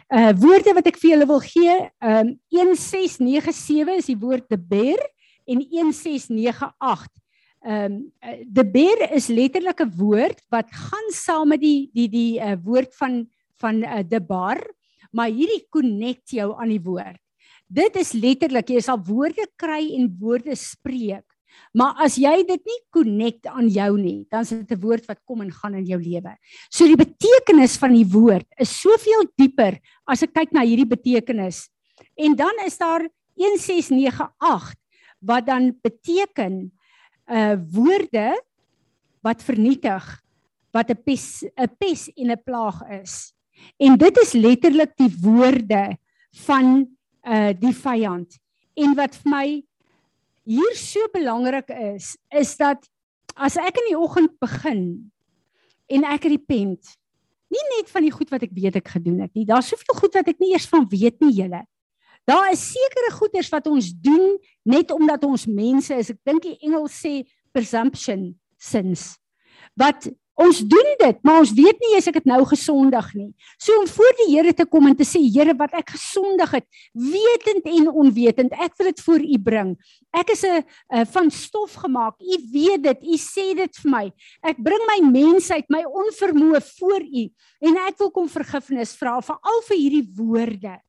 Uh 0.09 0.34
woorde 0.34 0.74
wat 0.74 0.88
ek 0.88 0.97
vir 0.97 1.12
julle 1.12 1.28
wil 1.28 1.39
gee, 1.39 1.89
um 2.01 2.39
1697 2.49 3.97
is 3.97 4.05
die 4.05 4.20
woord 4.20 4.49
te 4.49 4.57
ber 4.57 4.99
en 5.47 5.62
1698 5.62 7.22
Ehm 7.62 7.93
um, 7.93 8.43
the 8.53 8.66
bear 8.66 9.12
is 9.14 9.28
letterlik 9.30 9.82
'n 9.82 9.93
woord 9.93 10.39
wat 10.49 10.66
gaan 10.74 11.09
saam 11.14 11.53
met 11.53 11.62
die 11.62 11.91
die 11.93 12.09
die 12.09 12.41
uh, 12.41 12.57
woord 12.57 12.89
van 12.97 13.30
van 13.62 13.84
uh, 13.86 14.01
the 14.01 14.18
bar, 14.20 14.57
maar 15.12 15.32
hierdie 15.32 15.66
connect 15.70 16.32
jou 16.36 16.51
aan 16.55 16.70
die 16.70 16.82
woord. 16.84 17.20
Dit 17.72 17.95
is 17.95 18.14
letterlik 18.14 18.70
jy 18.70 18.82
sal 18.84 18.99
woorde 19.07 19.45
kry 19.59 19.93
en 19.95 20.09
woorde 20.20 20.55
spreek. 20.59 21.26
Maar 21.76 21.99
as 22.03 22.18
jy 22.20 22.34
dit 22.47 22.64
nie 22.68 22.80
connect 22.95 23.47
aan 23.51 23.68
jou 23.72 23.91
nie, 23.99 24.26
dan 24.32 24.43
is 24.43 24.51
dit 24.51 24.72
'n 24.72 24.82
woord 24.82 25.05
wat 25.07 25.20
kom 25.26 25.41
en 25.41 25.51
gaan 25.51 25.76
in 25.76 25.86
jou 25.86 25.99
lewe. 25.99 26.36
So 26.70 26.86
die 26.86 26.99
betekenis 26.99 27.78
van 27.78 27.93
die 27.93 28.07
woord 28.07 28.47
is 28.57 28.82
soveel 28.82 29.28
dieper 29.38 29.80
as 30.07 30.24
ek 30.24 30.34
kyk 30.34 30.51
na 30.51 30.64
hierdie 30.64 30.88
betekenis. 30.88 31.70
En 32.18 32.36
dan 32.36 32.55
is 32.66 32.78
daar 32.78 33.07
1698 33.36 34.76
wat 35.20 35.45
dan 35.45 35.78
beteken 35.82 36.72
uh 37.28 37.55
woorde 37.72 38.41
wat 39.24 39.43
vernietig 39.43 40.22
wat 40.74 40.89
'n 40.89 41.03
pes 41.03 41.43
'n 41.43 41.70
pes 41.80 42.09
en 42.16 42.32
'n 42.32 42.43
plaag 42.43 42.82
is. 43.03 43.34
En 43.82 43.97
dit 43.97 44.22
is 44.24 44.34
letterlik 44.38 44.95
die 44.99 45.12
woorde 45.24 45.97
van 46.45 46.88
uh 47.22 47.51
die 47.57 47.74
vyand. 47.76 48.38
En 48.74 48.95
wat 48.97 49.16
vir 49.22 49.30
my 49.30 49.47
hier 50.47 50.76
so 50.80 51.05
belangrik 51.14 51.70
is, 51.70 52.16
is 52.34 52.55
dat 52.57 52.88
as 53.36 53.57
ek 53.62 53.78
in 53.84 53.91
die 53.91 53.99
oggend 53.99 54.34
begin 54.41 55.12
en 55.91 56.07
ek 56.07 56.26
repent, 56.32 56.95
nie 57.51 57.66
net 57.76 57.91
van 57.91 58.05
die 58.05 58.14
goed 58.14 58.32
wat 58.32 58.45
ek 58.47 58.55
weet 58.55 58.80
ek 58.80 58.93
gedoen 58.95 59.22
het 59.26 59.34
nie. 59.36 59.45
Daar's 59.45 59.70
soveel 59.72 59.97
goed 59.99 60.16
wat 60.18 60.32
ek 60.32 60.39
nie 60.39 60.53
eers 60.53 60.70
van 60.72 60.88
weet 60.89 61.20
nie, 61.24 61.34
julle. 61.43 61.62
Daar 62.30 62.51
is 62.53 62.64
sekere 62.72 63.12
goeders 63.18 63.49
wat 63.51 63.68
ons 63.68 63.89
doen 63.97 64.38
net 64.64 64.91
omdat 64.93 65.26
ons 65.28 65.47
mense 65.49 65.95
is. 65.95 66.14
Ek 66.14 66.22
dink 66.28 66.45
die 66.45 66.57
Engels 66.64 66.95
sê 67.01 67.22
presumption 67.51 68.30
sins. 68.62 69.16
Wat 69.76 70.07
ons 70.40 70.60
doen 70.66 70.90
dit, 71.00 71.18
maar 71.24 71.42
ons 71.44 71.52
weet 71.54 71.80
nie 71.84 71.96
as 71.98 72.08
ek 72.08 72.20
dit 72.22 72.30
nou 72.30 72.40
gesondig 72.50 73.08
nie. 73.14 73.30
So 73.62 73.76
om 73.82 73.88
voor 73.88 74.14
die 74.24 74.30
Here 74.32 74.54
te 74.54 74.66
kom 74.66 74.88
en 74.88 74.96
te 74.98 75.06
sê 75.08 75.22
Here 75.22 75.54
wat 75.58 75.74
ek 75.78 75.94
gesondig 75.96 76.56
het, 76.58 76.68
wetend 76.94 77.68
en 77.68 77.90
onwetend, 77.92 78.54
ek 78.54 78.78
wil 78.80 78.92
dit 78.92 79.04
voor 79.06 79.22
U 79.22 79.40
bring. 79.40 79.76
Ek 80.14 80.32
is 80.32 80.44
'n 80.44 81.06
van 81.06 81.30
stof 81.30 81.74
gemaak. 81.84 82.16
U 82.20 82.36
weet 82.54 82.84
dit. 82.84 83.04
U 83.04 83.18
sê 83.18 83.56
dit 83.56 83.76
vir 83.84 83.92
my. 83.92 84.12
Ek 84.44 84.58
bring 84.58 84.82
my 84.88 85.00
mensheid, 85.12 85.66
my 85.70 85.84
onvermoë 85.84 86.62
voor 86.80 87.02
U 87.02 87.30
en 87.62 87.78
ek 87.78 87.98
wil 88.00 88.12
kom 88.12 88.30
vergifnis 88.30 88.96
vra 88.98 89.20
vir 89.22 89.38
al 89.42 89.62
vir 89.68 89.78
hierdie 89.78 90.08
woorde. 90.18 90.80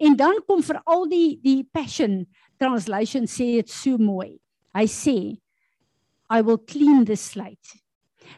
En 0.00 0.16
dan 0.16 0.40
kom 0.46 0.62
vir 0.62 0.80
al 0.86 1.06
die 1.08 1.38
die 1.42 1.64
passion 1.64 2.26
translation 2.58 3.26
sê 3.26 3.58
dit 3.60 3.70
so 3.70 3.98
mooi. 3.98 4.38
Hy 4.74 4.86
sê 4.86 5.18
I 6.30 6.42
will 6.42 6.58
clean 6.58 7.04
the 7.04 7.16
slate. 7.16 7.80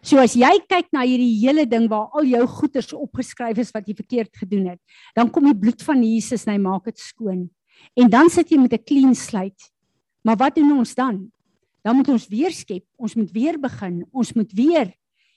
So 0.02 0.20
as 0.22 0.36
jy 0.38 0.52
kyk 0.70 0.88
na 0.94 1.04
hierdie 1.04 1.40
hele 1.42 1.66
ding 1.68 1.88
waar 1.90 2.08
al 2.16 2.28
jou 2.28 2.42
goeders 2.46 2.92
opgeskryf 2.96 3.58
is 3.58 3.72
wat 3.74 3.88
jy 3.88 3.94
verkeerd 3.98 4.32
gedoen 4.36 4.70
het, 4.72 4.80
dan 5.16 5.30
kom 5.30 5.44
die 5.44 5.56
bloed 5.56 5.82
van 5.82 6.02
Jesus 6.04 6.46
en 6.46 6.54
hy 6.54 6.60
maak 6.62 6.86
dit 6.88 6.98
skoon. 6.98 7.48
En 7.96 8.08
dan 8.12 8.30
sit 8.30 8.50
jy 8.50 8.58
met 8.58 8.72
'n 8.72 8.84
clean 8.84 9.14
slate. 9.14 9.70
Maar 10.24 10.36
wat 10.36 10.54
doen 10.54 10.78
ons 10.78 10.94
dan? 10.94 11.32
Dan 11.82 11.96
moet 11.96 12.08
ons 12.08 12.28
weer 12.28 12.52
skep. 12.52 12.84
Ons 12.96 13.14
moet 13.14 13.30
weer 13.32 13.58
begin. 13.58 14.06
Ons 14.12 14.32
moet 14.32 14.52
weer. 14.52 14.92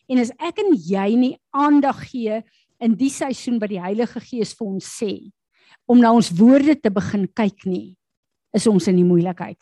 En 0.07 0.19
as 0.19 0.31
ek 0.39 0.59
en 0.59 0.75
jy 0.75 1.15
nie 1.15 1.37
aandag 1.55 2.09
gee 2.11 2.43
in 2.83 2.95
die 2.99 3.09
seisoen 3.09 3.59
wat 3.59 3.69
die 3.69 3.81
Heilige 3.81 4.19
Gees 4.19 4.53
vir 4.53 4.67
ons 4.67 4.85
sê, 4.99 5.31
om 5.87 5.99
na 5.99 6.11
ons 6.11 6.31
woorde 6.35 6.75
te 6.75 6.91
begin 6.91 7.27
kyk 7.27 7.65
nie, 7.65 7.95
is 8.53 8.67
ons 8.67 8.87
in 8.87 8.99
die 8.99 9.07
moeilikheid. 9.07 9.59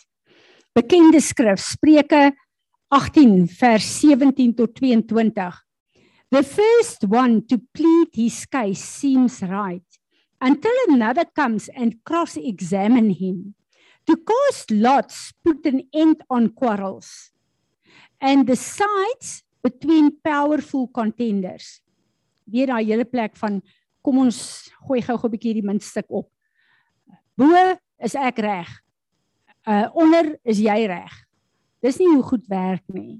Bekende 0.73 1.21
skrif, 1.21 1.61
Spreuke 1.61 2.31
18 2.91 3.47
vers 3.47 3.99
17 3.99 4.53
tot 4.53 4.75
22. 4.75 5.65
The 6.29 6.43
first 6.43 7.07
one 7.07 7.45
to 7.47 7.57
plead 7.71 8.11
his 8.11 8.45
case 8.45 8.83
seems 8.83 9.39
right 9.41 9.87
until 10.41 10.75
another 10.89 11.23
comes 11.23 11.69
and 11.69 11.95
cross-examine 12.03 13.15
him. 13.15 13.55
To 14.07 14.17
cast 14.17 14.71
lots 14.71 15.31
put 15.43 15.65
an 15.65 15.87
end 15.93 16.19
on 16.29 16.49
quarrels 16.51 17.31
and 18.19 18.45
the 18.47 18.55
sides 18.55 19.43
between 19.63 20.19
powerful 20.19 20.89
contenders. 20.91 21.79
Weer 22.43 22.73
daai 22.73 22.91
hele 22.91 23.07
plek 23.07 23.39
van 23.39 23.61
kom 24.03 24.19
ons 24.27 24.67
gooi 24.83 24.99
gou-gou 24.99 25.29
'n 25.29 25.31
bietjie 25.31 25.57
die 25.61 25.63
muntstuk 25.63 26.11
op. 26.11 26.27
Bo 27.37 27.55
is 28.03 28.15
ek 28.15 28.39
reg. 28.43 28.67
Uh 29.63 29.87
onder 29.95 30.35
is 30.43 30.59
jy 30.59 30.87
reg. 30.91 31.30
Dis 31.81 31.97
nie 31.97 32.09
hoe 32.13 32.23
goed 32.23 32.47
werk 32.47 32.83
nie. 32.93 33.19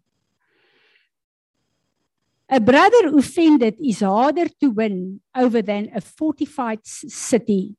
A 2.51 2.59
brother 2.59 3.15
offended 3.15 3.77
is 3.79 4.01
harder 4.01 4.49
to 4.59 4.71
win 4.75 5.21
over 5.33 5.61
than 5.61 5.89
a 5.95 6.01
fortified 6.01 6.83
city. 6.83 7.77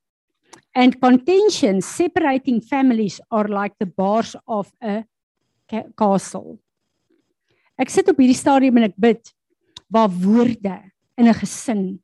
And 0.74 0.98
contentions 1.00 1.86
separating 1.86 2.60
families 2.60 3.20
are 3.30 3.48
like 3.48 3.74
the 3.78 3.86
bars 3.86 4.34
of 4.48 4.72
a 4.82 5.04
castle. 5.96 6.58
Ek 7.76 7.92
sit 7.92 8.08
op 8.08 8.20
hierdie 8.20 8.36
stadium 8.36 8.80
en 8.80 8.88
ek 8.88 8.96
bid 9.00 9.32
waar 9.92 10.08
woorde 10.08 10.78
in 11.20 11.28
'n 11.28 11.36
gesin 11.36 12.00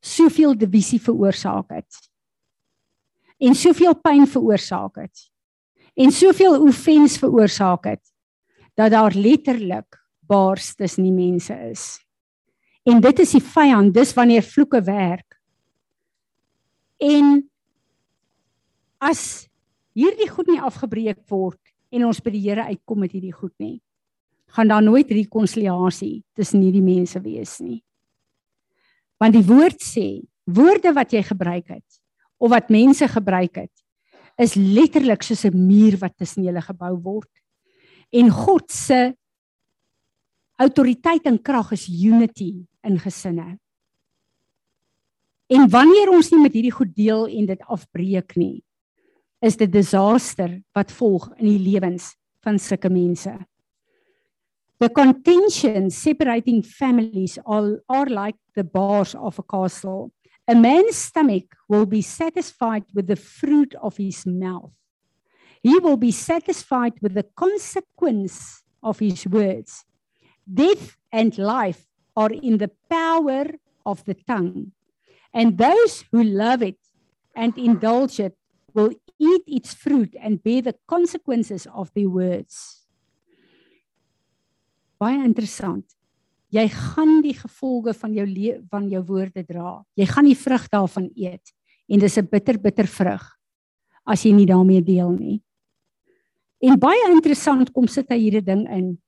soveel 0.00 0.54
divisie 0.54 1.00
veroorsaak 1.02 1.70
het. 1.70 1.90
En 3.38 3.54
soveel 3.54 3.94
pyn 3.94 4.26
veroorsaak 4.26 4.96
het. 5.02 5.30
En 5.98 6.12
soveel 6.14 6.60
offens 6.62 7.18
veroorsaak 7.18 7.88
het 7.90 8.04
dat 8.78 8.92
daar 8.94 9.14
letterlik 9.14 9.98
baars 10.28 10.74
tussen 10.78 11.02
die 11.08 11.14
mense 11.14 11.54
is. 11.70 11.98
En 12.86 13.00
dit 13.02 13.18
is 13.18 13.34
die 13.34 13.42
vyand, 13.42 13.94
dis 13.94 14.14
wanneer 14.14 14.44
vloeke 14.46 14.80
werk. 14.86 15.40
En 17.02 17.42
as 19.02 19.48
hierdie 19.98 20.28
goed 20.30 20.46
nie 20.50 20.62
afgebreek 20.62 21.20
word 21.30 21.60
en 21.90 22.06
ons 22.06 22.22
by 22.22 22.32
die 22.34 22.44
Here 22.46 22.68
uitkom 22.70 23.02
met 23.02 23.14
hierdie 23.16 23.34
goed 23.34 23.54
nie, 23.58 23.80
gaan 24.54 24.70
daar 24.70 24.84
nooit 24.84 25.10
rekonsiliasie 25.10 26.22
tussen 26.38 26.62
hierdie 26.62 26.84
mense 26.84 27.20
wees 27.24 27.58
nie. 27.60 27.80
Want 29.18 29.34
die 29.34 29.44
woord 29.44 29.82
sê, 29.82 30.22
woorde 30.46 30.94
wat 30.94 31.12
jy 31.12 31.24
gebruik 31.26 31.74
het 31.74 32.00
of 32.38 32.52
wat 32.54 32.70
mense 32.70 33.08
gebruik 33.10 33.58
het, 33.66 33.74
is 34.38 34.54
letterlik 34.54 35.22
soos 35.22 35.44
'n 35.44 35.66
muur 35.66 35.98
wat 35.98 36.16
tussen 36.16 36.44
julle 36.44 36.62
gebou 36.62 36.94
word. 37.02 37.30
En 38.12 38.30
God 38.30 38.70
se 38.70 39.14
autoriteit 40.56 41.26
en 41.26 41.42
krag 41.42 41.72
is 41.72 41.88
unity 41.88 42.66
in 42.82 42.98
gesinne. 42.98 43.58
En 45.48 45.68
wanneer 45.70 46.10
ons 46.12 46.30
nie 46.30 46.40
met 46.42 46.52
hierdie 46.52 46.74
goed 46.74 46.94
deel 46.94 47.26
en 47.26 47.46
dit 47.46 47.60
afbreek 47.72 48.36
nie, 48.36 48.62
is 49.40 49.56
dit 49.56 49.70
disaster 49.72 50.62
wat 50.76 50.92
volg 50.92 51.30
in 51.38 51.46
die 51.46 51.62
lewens 51.70 52.16
van 52.44 52.58
sulke 52.58 52.90
mense. 52.90 53.32
The 54.78 54.90
contention 54.94 55.90
separating 55.90 56.62
families 56.62 57.38
are, 57.44 57.80
are 57.88 58.06
like 58.06 58.38
the 58.54 58.62
bars 58.62 59.14
of 59.14 59.38
a 59.38 59.42
castle. 59.42 60.12
A 60.50 60.54
man's 60.54 60.96
stomach 60.96 61.54
will 61.68 61.84
be 61.84 62.00
satisfied 62.00 62.84
with 62.94 63.06
the 63.06 63.16
fruit 63.16 63.74
of 63.82 63.98
his 63.98 64.24
mouth. 64.24 64.72
He 65.62 65.78
will 65.78 65.98
be 65.98 66.10
satisfied 66.10 66.94
with 67.02 67.12
the 67.12 67.26
consequence 67.36 68.62
of 68.82 68.98
his 68.98 69.26
words. 69.26 69.84
Death 70.50 70.96
and 71.12 71.36
life 71.36 71.86
are 72.16 72.32
in 72.32 72.56
the 72.56 72.70
power 72.88 73.44
of 73.84 74.02
the 74.06 74.14
tongue. 74.14 74.72
And 75.34 75.58
those 75.58 76.04
who 76.10 76.24
love 76.24 76.62
it 76.62 76.78
and 77.36 77.56
indulge 77.58 78.18
it 78.18 78.34
will 78.72 78.92
eat 79.18 79.42
its 79.46 79.74
fruit 79.74 80.16
and 80.18 80.42
bear 80.42 80.62
the 80.62 80.76
consequences 80.86 81.66
of 81.74 81.92
their 81.92 82.08
words. 82.08 82.86
baie 84.98 85.22
interessant. 85.22 85.97
Jy 86.48 86.64
gaan 86.72 87.18
die 87.20 87.34
gevolge 87.36 87.92
van 87.92 88.14
jou 88.16 88.26
van 88.70 88.88
jou 88.88 89.02
woorde 89.04 89.44
dra. 89.44 89.82
Jy 89.96 90.06
gaan 90.08 90.24
die 90.24 90.38
vrug 90.38 90.68
daarvan 90.72 91.10
eet 91.14 91.52
en 91.88 91.98
dis 92.00 92.18
'n 92.18 92.28
bitter 92.30 92.58
bitter 92.58 92.86
vrug 92.86 93.38
as 94.06 94.24
jy 94.24 94.32
nie 94.32 94.46
daarmee 94.46 94.82
deel 94.82 95.12
nie. 95.12 95.42
En 96.64 96.78
baie 96.78 97.10
interessant 97.12 97.70
kom 97.72 97.86
sit 97.86 98.08
hy 98.10 98.18
hierdie 98.18 98.44
ding 98.44 98.66
in. 98.72 98.98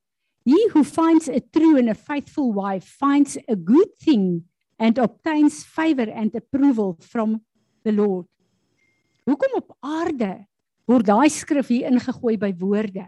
He 0.44 0.68
who 0.72 0.84
finds 0.84 1.28
a 1.28 1.40
true 1.40 1.78
and 1.78 1.88
a 1.88 1.94
faithful 1.94 2.52
wife 2.52 2.84
finds 2.84 3.36
a 3.48 3.56
good 3.56 3.90
thing 4.04 4.44
and 4.78 4.98
obtains 4.98 5.64
favor 5.64 6.08
and 6.08 6.34
approval 6.34 6.96
from 7.00 7.40
the 7.84 7.92
Lord. 7.92 8.26
Hoekom 9.28 9.56
op 9.60 9.76
aarde 9.80 10.46
word 10.88 11.06
daai 11.06 11.28
skrif 11.30 11.68
hier 11.68 11.90
ingegooi 11.90 12.36
by 12.40 12.52
woorde? 12.58 13.06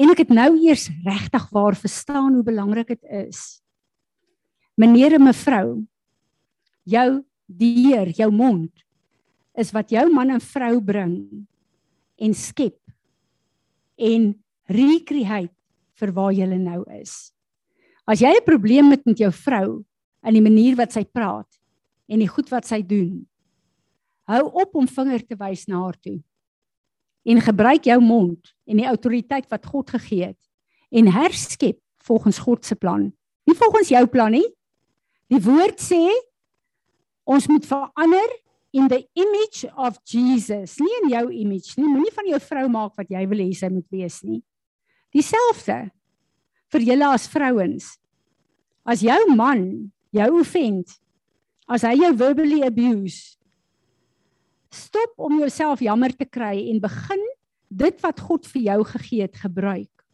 En 0.00 0.08
ek 0.08 0.22
het 0.24 0.30
nou 0.32 0.54
eers 0.64 0.88
regtig 1.04 1.48
waar 1.52 1.76
verstaan 1.76 2.38
hoe 2.38 2.44
belangrik 2.44 2.94
dit 2.94 3.02
is. 3.28 3.60
Meneer 4.80 5.18
en 5.18 5.26
mevrou, 5.28 5.82
jou 6.88 7.08
deur, 7.44 8.08
jou 8.16 8.30
mond 8.32 8.70
is 9.60 9.72
wat 9.76 9.92
jou 9.92 10.06
man 10.14 10.32
en 10.32 10.40
vrou 10.40 10.78
bring 10.80 11.16
en 12.20 12.36
skep 12.36 12.78
en 14.00 14.30
recreate 14.70 15.52
vir 16.00 16.12
waar 16.16 16.32
jy 16.32 16.48
nou 16.48 16.80
is. 16.96 17.34
As 18.08 18.20
jy 18.20 18.32
'n 18.32 18.44
probleem 18.46 18.90
het 18.90 19.04
met 19.04 19.18
jou 19.18 19.30
vrou 19.30 19.84
in 20.24 20.34
die 20.34 20.42
manier 20.42 20.76
wat 20.76 20.92
sy 20.92 21.04
praat 21.04 21.48
en 22.08 22.18
die 22.18 22.28
goed 22.28 22.48
wat 22.50 22.64
sy 22.64 22.82
doen, 22.82 23.26
hou 24.24 24.44
op 24.62 24.74
om 24.74 24.88
vinger 24.88 25.26
te 25.26 25.36
wys 25.36 25.68
na 25.68 25.82
haar 25.84 25.98
toe. 26.00 26.22
En 27.28 27.40
gebruik 27.44 27.84
jou 27.84 27.98
mond 28.00 28.52
en 28.64 28.80
die 28.80 28.88
autoriteit 28.88 29.48
wat 29.52 29.66
God 29.66 29.90
gegee 29.96 30.32
het 30.32 30.38
en 30.90 31.10
herskep 31.12 31.78
volgens 32.02 32.38
God 32.38 32.64
se 32.64 32.74
plan. 32.74 33.10
Nie 33.46 33.56
volgens 33.56 33.88
jou 33.92 34.06
plan 34.10 34.32
nie. 34.34 34.46
Die 35.30 35.40
woord 35.44 35.82
sê 35.82 36.00
ons 37.28 37.46
moet 37.46 37.66
verander 37.66 38.32
in 38.74 38.88
the 38.88 39.02
image 39.18 39.66
of 39.76 39.98
Jesus, 40.06 40.78
nie 40.78 40.96
in 41.02 41.10
jou 41.10 41.24
image 41.34 41.76
nie. 41.78 41.86
Moenie 41.86 42.14
van 42.14 42.28
jou 42.30 42.40
vrou 42.42 42.66
maak 42.72 42.98
wat 42.98 43.10
jy 43.10 43.22
wil 43.30 43.42
hê 43.42 43.50
sy 43.54 43.70
moet 43.70 43.86
wees 43.94 44.20
nie. 44.26 44.40
Dieselfde 45.14 45.90
vir 46.70 46.86
julle 46.86 47.10
as 47.10 47.26
vrouens. 47.30 47.92
As 48.86 49.02
jou 49.04 49.18
man 49.34 49.90
jou 50.14 50.28
offend, 50.40 50.96
as 51.70 51.84
hy 51.86 51.96
jou 52.00 52.12
verbally 52.18 52.62
abuse, 52.66 53.36
stop 54.70 55.14
om 55.16 55.38
jouself 55.38 55.82
jammer 55.82 56.14
te 56.16 56.26
kry 56.26 56.70
en 56.70 56.82
begin 56.82 57.22
dit 57.70 58.02
wat 58.02 58.20
God 58.20 58.46
vir 58.50 58.62
jou 58.62 58.78
gegee 58.94 59.26
het 59.26 59.36
gebruik 59.36 60.04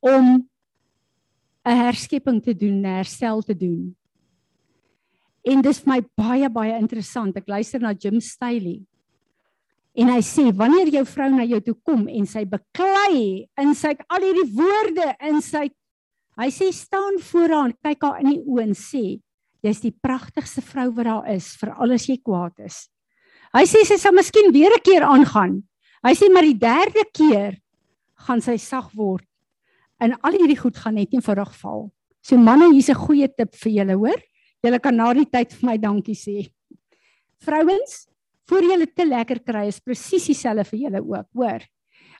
om 0.00 0.48
'n 1.68 1.76
herskepping 1.76 2.42
te 2.42 2.54
doen, 2.54 2.80
'n 2.80 2.96
herstel 3.02 3.42
te 3.42 3.56
doen. 3.56 3.96
En 5.44 5.60
dis 5.62 5.80
vir 5.80 5.94
my 5.94 6.00
baie 6.16 6.48
baie 6.48 6.78
interessant. 6.78 7.36
Ek 7.36 7.48
luister 7.48 7.80
na 7.80 7.92
Jim 7.92 8.20
Staley. 8.20 8.82
En 9.94 10.08
hy 10.08 10.20
sê 10.20 10.52
wanneer 10.54 10.88
jou 10.88 11.04
vrou 11.04 11.30
na 11.30 11.44
jou 11.44 11.60
toe 11.60 11.74
kom 11.82 12.08
en 12.08 12.26
sy 12.26 12.44
beklei 12.44 13.48
in 13.58 13.74
sy 13.74 13.96
al 14.08 14.20
hierdie 14.20 14.52
woorde 14.54 15.16
in 15.20 15.40
sy 15.40 15.70
hy 16.38 16.50
sê 16.54 16.68
staan 16.70 17.18
voor 17.18 17.48
haar, 17.50 17.72
kyk 17.82 18.02
haar 18.02 18.20
in 18.20 18.28
die 18.30 18.44
oë 18.46 18.62
en 18.68 18.74
sê 18.78 19.18
jy's 19.66 19.80
die 19.82 19.90
pragtigste 19.90 20.62
vrou 20.62 20.92
wat 20.94 21.08
daar 21.08 21.26
is 21.34 21.56
vir 21.58 21.72
alles 21.74 22.06
jy 22.06 22.16
kwaad 22.22 22.60
is. 22.62 22.86
Hy 23.56 23.64
sê 23.64 23.80
sy 23.86 23.96
sal 23.96 24.12
miskien 24.12 24.52
weer 24.52 24.72
'n 24.76 24.84
keer 24.84 25.02
aangaan. 25.02 25.62
Hy 26.04 26.12
sê 26.14 26.28
maar 26.32 26.44
die 26.44 26.58
derde 26.58 27.04
keer 27.12 27.58
gaan 28.26 28.40
sy 28.40 28.56
sag 28.56 28.92
word 28.94 29.24
en 30.00 30.14
al 30.22 30.32
hierdie 30.32 30.58
goed 30.58 30.76
gaan 30.76 30.94
net 30.94 31.12
eenvoudig 31.12 31.52
val. 31.58 31.90
So 32.22 32.36
manne, 32.36 32.72
hier's 32.72 32.90
'n 32.90 32.94
goeie 32.94 33.28
tip 33.28 33.54
vir 33.54 33.72
julle, 33.72 33.96
hoor? 33.96 34.20
Julle 34.62 34.78
kan 34.80 34.96
na 34.96 35.12
die 35.14 35.24
tyd 35.24 35.52
vir 35.52 35.66
my 35.66 35.76
dankie 35.78 36.14
sê. 36.14 36.50
Vrouens, 37.40 38.06
voor 38.46 38.62
julle 38.62 38.86
te 38.86 39.04
lekker 39.04 39.40
kry 39.40 39.66
is 39.68 39.80
presies 39.80 40.26
dieselfde 40.26 40.64
vir 40.64 40.78
julle 40.78 41.00
ook, 41.00 41.26
hoor. 41.34 41.62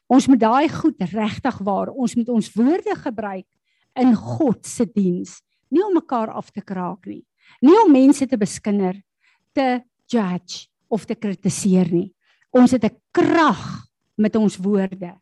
Ons 0.09 0.29
moet 0.29 0.41
daai 0.41 0.69
goed 0.69 0.97
regtig 0.99 1.59
waar, 1.61 1.91
ons 1.91 2.17
moet 2.17 2.29
ons 2.29 2.55
woorde 2.55 2.95
gebruik 2.97 3.47
in 3.97 4.15
God 4.15 4.67
se 4.67 4.87
diens, 4.87 5.43
nie 5.71 5.83
om 5.85 5.95
mekaar 5.95 6.31
af 6.31 6.51
te 6.51 6.63
kraak 6.63 7.07
nie. 7.07 7.25
Nie 7.63 7.77
om 7.85 7.93
mense 7.93 8.27
te 8.27 8.37
beskinder, 8.37 8.95
te 9.53 9.83
judge 10.09 10.69
of 10.89 11.05
te 11.05 11.15
kritiseer 11.15 11.91
nie. 11.93 12.15
Ons 12.51 12.73
het 12.73 12.85
'n 12.85 12.97
krag 13.13 13.87
met 14.17 14.37
ons 14.37 14.57
woorde. 14.57 15.15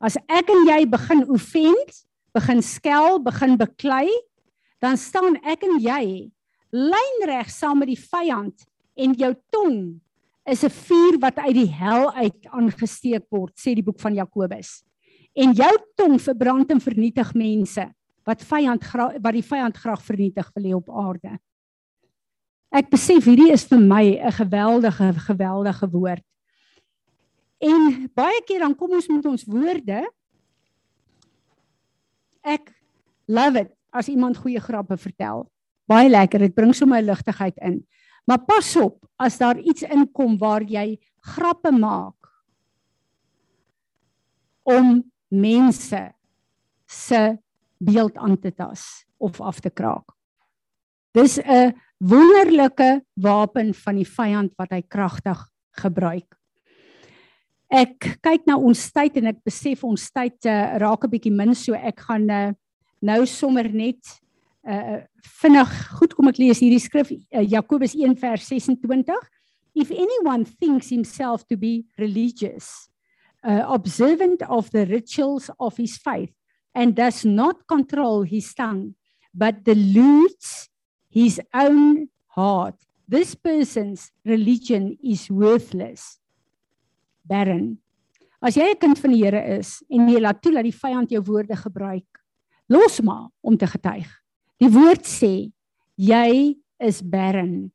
As 0.00 0.16
ek 0.28 0.50
en 0.50 0.66
jy 0.66 0.86
begin 0.86 1.30
offend, 1.30 2.06
begin 2.34 2.62
skel, 2.62 3.22
begin 3.22 3.56
beklei, 3.56 4.08
dan 4.80 4.96
staan 4.96 5.36
ek 5.44 5.62
en 5.62 5.78
jy 5.78 6.30
lynreg 6.72 7.50
saam 7.52 7.78
met 7.78 7.92
die 7.92 8.00
vyand 8.00 8.64
en 8.98 9.14
jou 9.14 9.32
tong 9.52 10.00
is 10.48 10.64
'n 10.64 10.70
vuur 10.70 11.18
wat 11.20 11.38
uit 11.38 11.54
die 11.54 11.70
hel 11.70 12.10
uit 12.12 12.46
aangesteek 12.50 13.26
word 13.30 13.54
sê 13.56 13.74
die 13.74 13.84
boek 13.84 14.00
van 14.00 14.14
Jakobus 14.14 14.82
en 15.34 15.52
jou 15.52 15.74
tong 15.96 16.18
verbrand 16.18 16.70
en 16.70 16.80
vernietig 16.80 17.34
mense 17.34 17.84
wat 18.24 18.42
vyand 18.42 18.82
wat 19.22 19.34
die 19.34 19.46
vyand 19.46 19.76
graag 19.76 20.02
vernietig 20.02 20.50
wil 20.54 20.64
hê 20.64 20.74
op 20.74 20.90
aarde 20.90 21.38
ek 22.72 22.90
besef 22.90 23.24
hierdie 23.28 23.52
is 23.52 23.64
vir 23.68 23.78
my 23.78 24.04
'n 24.18 24.32
geweldige 24.32 25.12
geweldige 25.28 25.90
woord 25.90 26.24
en 27.60 28.08
baie 28.14 28.42
keer 28.46 28.60
dan 28.60 28.74
kom 28.74 28.92
ons 28.92 29.08
met 29.08 29.26
ons 29.26 29.44
woorde 29.44 30.02
ek 32.42 32.74
love 33.28 33.60
it 33.60 33.70
as 33.92 34.08
iemand 34.08 34.36
goeie 34.36 34.60
grappe 34.60 34.96
vertel 34.96 35.52
baie 35.92 36.10
lekker. 36.10 36.46
Dit 36.46 36.56
bring 36.56 36.74
sommer 36.76 37.02
ligtigheid 37.04 37.58
in. 37.64 37.80
Maar 38.28 38.44
pas 38.46 38.68
op 38.80 39.00
as 39.22 39.38
daar 39.40 39.58
iets 39.58 39.84
inkom 39.86 40.36
waar 40.38 40.62
jy 40.62 40.96
grappe 41.34 41.72
maak 41.74 42.16
om 44.62 45.00
mense 45.32 46.00
se 46.86 47.22
beeld 47.82 48.18
aan 48.18 48.36
te 48.38 48.52
tas 48.54 49.04
of 49.18 49.40
af 49.40 49.58
te 49.60 49.70
kraak. 49.70 50.06
Dis 51.12 51.38
'n 51.38 51.74
wonderlike 52.02 53.02
wapen 53.14 53.74
van 53.74 53.98
die 54.00 54.08
vyand 54.08 54.54
wat 54.58 54.72
hy 54.74 54.82
kragtig 54.82 55.38
gebruik. 55.78 56.26
Ek 57.72 58.18
kyk 58.20 58.48
na 58.48 58.58
ons 58.60 58.82
tyd 58.92 59.16
en 59.20 59.30
ek 59.30 59.38
besef 59.46 59.84
ons 59.86 60.08
tyd 60.12 60.36
uh, 60.50 60.76
raak 60.82 61.06
'n 61.06 61.12
bietjie 61.12 61.32
min 61.32 61.54
so 61.54 61.72
ek 61.74 62.02
gaan 62.08 62.26
uh, 62.28 62.52
nou 63.00 63.24
sommer 63.26 63.68
net 63.68 64.18
uh 64.62 65.02
vinnig 65.42 65.70
goed 65.98 66.14
kom 66.14 66.28
ek 66.30 66.38
lees 66.38 66.60
hierdie 66.62 66.82
skrif 66.82 67.10
uh, 67.10 67.42
Jakobus 67.42 67.94
1 67.98 68.14
vers 68.18 68.46
26 68.46 69.10
if 69.74 69.90
anyone 69.90 70.44
thinks 70.44 70.90
himself 70.90 71.42
to 71.46 71.56
be 71.56 71.84
religious 71.98 72.88
uh, 73.42 73.66
observant 73.66 74.42
of 74.46 74.70
the 74.70 74.86
rituals 74.86 75.50
of 75.58 75.76
his 75.76 75.98
faith 75.98 76.30
and 76.74 76.94
does 76.94 77.24
not 77.24 77.66
control 77.66 78.22
his 78.22 78.54
tongue 78.54 78.94
but 79.34 79.64
deludes 79.64 80.70
his 81.12 81.40
own 81.52 82.08
heart 82.36 82.78
this 83.08 83.34
person's 83.34 84.10
religion 84.24 84.96
is 85.02 85.28
worthless 85.30 86.18
barren 87.24 87.78
as 88.40 88.56
jy 88.56 88.72
'n 88.72 88.80
kind 88.80 88.98
van 88.98 89.12
die 89.12 89.22
Here 89.24 89.58
is 89.58 89.82
en 89.90 90.08
jy 90.08 90.20
laat 90.20 90.42
toe 90.42 90.52
dat 90.52 90.64
die 90.64 90.80
vyand 90.84 91.10
jou 91.10 91.22
woorde 91.22 91.56
gebruik 91.56 92.08
los 92.68 93.00
maar 93.00 93.28
om 93.42 93.56
te 93.56 93.66
getuig 93.66 94.08
Die 94.62 94.70
woord 94.70 95.08
sê 95.10 95.50
jy 95.98 96.54
is 96.82 97.00
barren. 97.02 97.72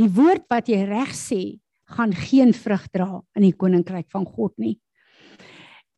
Die 0.00 0.08
woord 0.08 0.46
wat 0.48 0.70
jy 0.72 0.80
reg 0.88 1.10
sê 1.12 1.58
gaan 1.92 2.14
geen 2.16 2.54
vrug 2.56 2.86
dra 2.88 3.20
in 3.36 3.44
die 3.44 3.52
koninkryk 3.52 4.08
van 4.14 4.24
God 4.24 4.54
nie. 4.56 4.78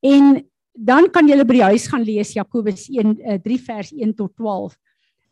En 0.02 0.42
dan 0.74 1.06
kan 1.14 1.28
jy 1.30 1.38
by 1.46 1.60
die 1.60 1.68
huis 1.68 1.86
gaan 1.86 2.02
lees 2.02 2.34
Jakobus 2.34 2.88
1 2.90 3.14
3 3.14 3.38
eh, 3.46 3.62
vers 3.68 3.92
1 3.94 4.16
tot 4.18 4.34
12. 4.34 4.74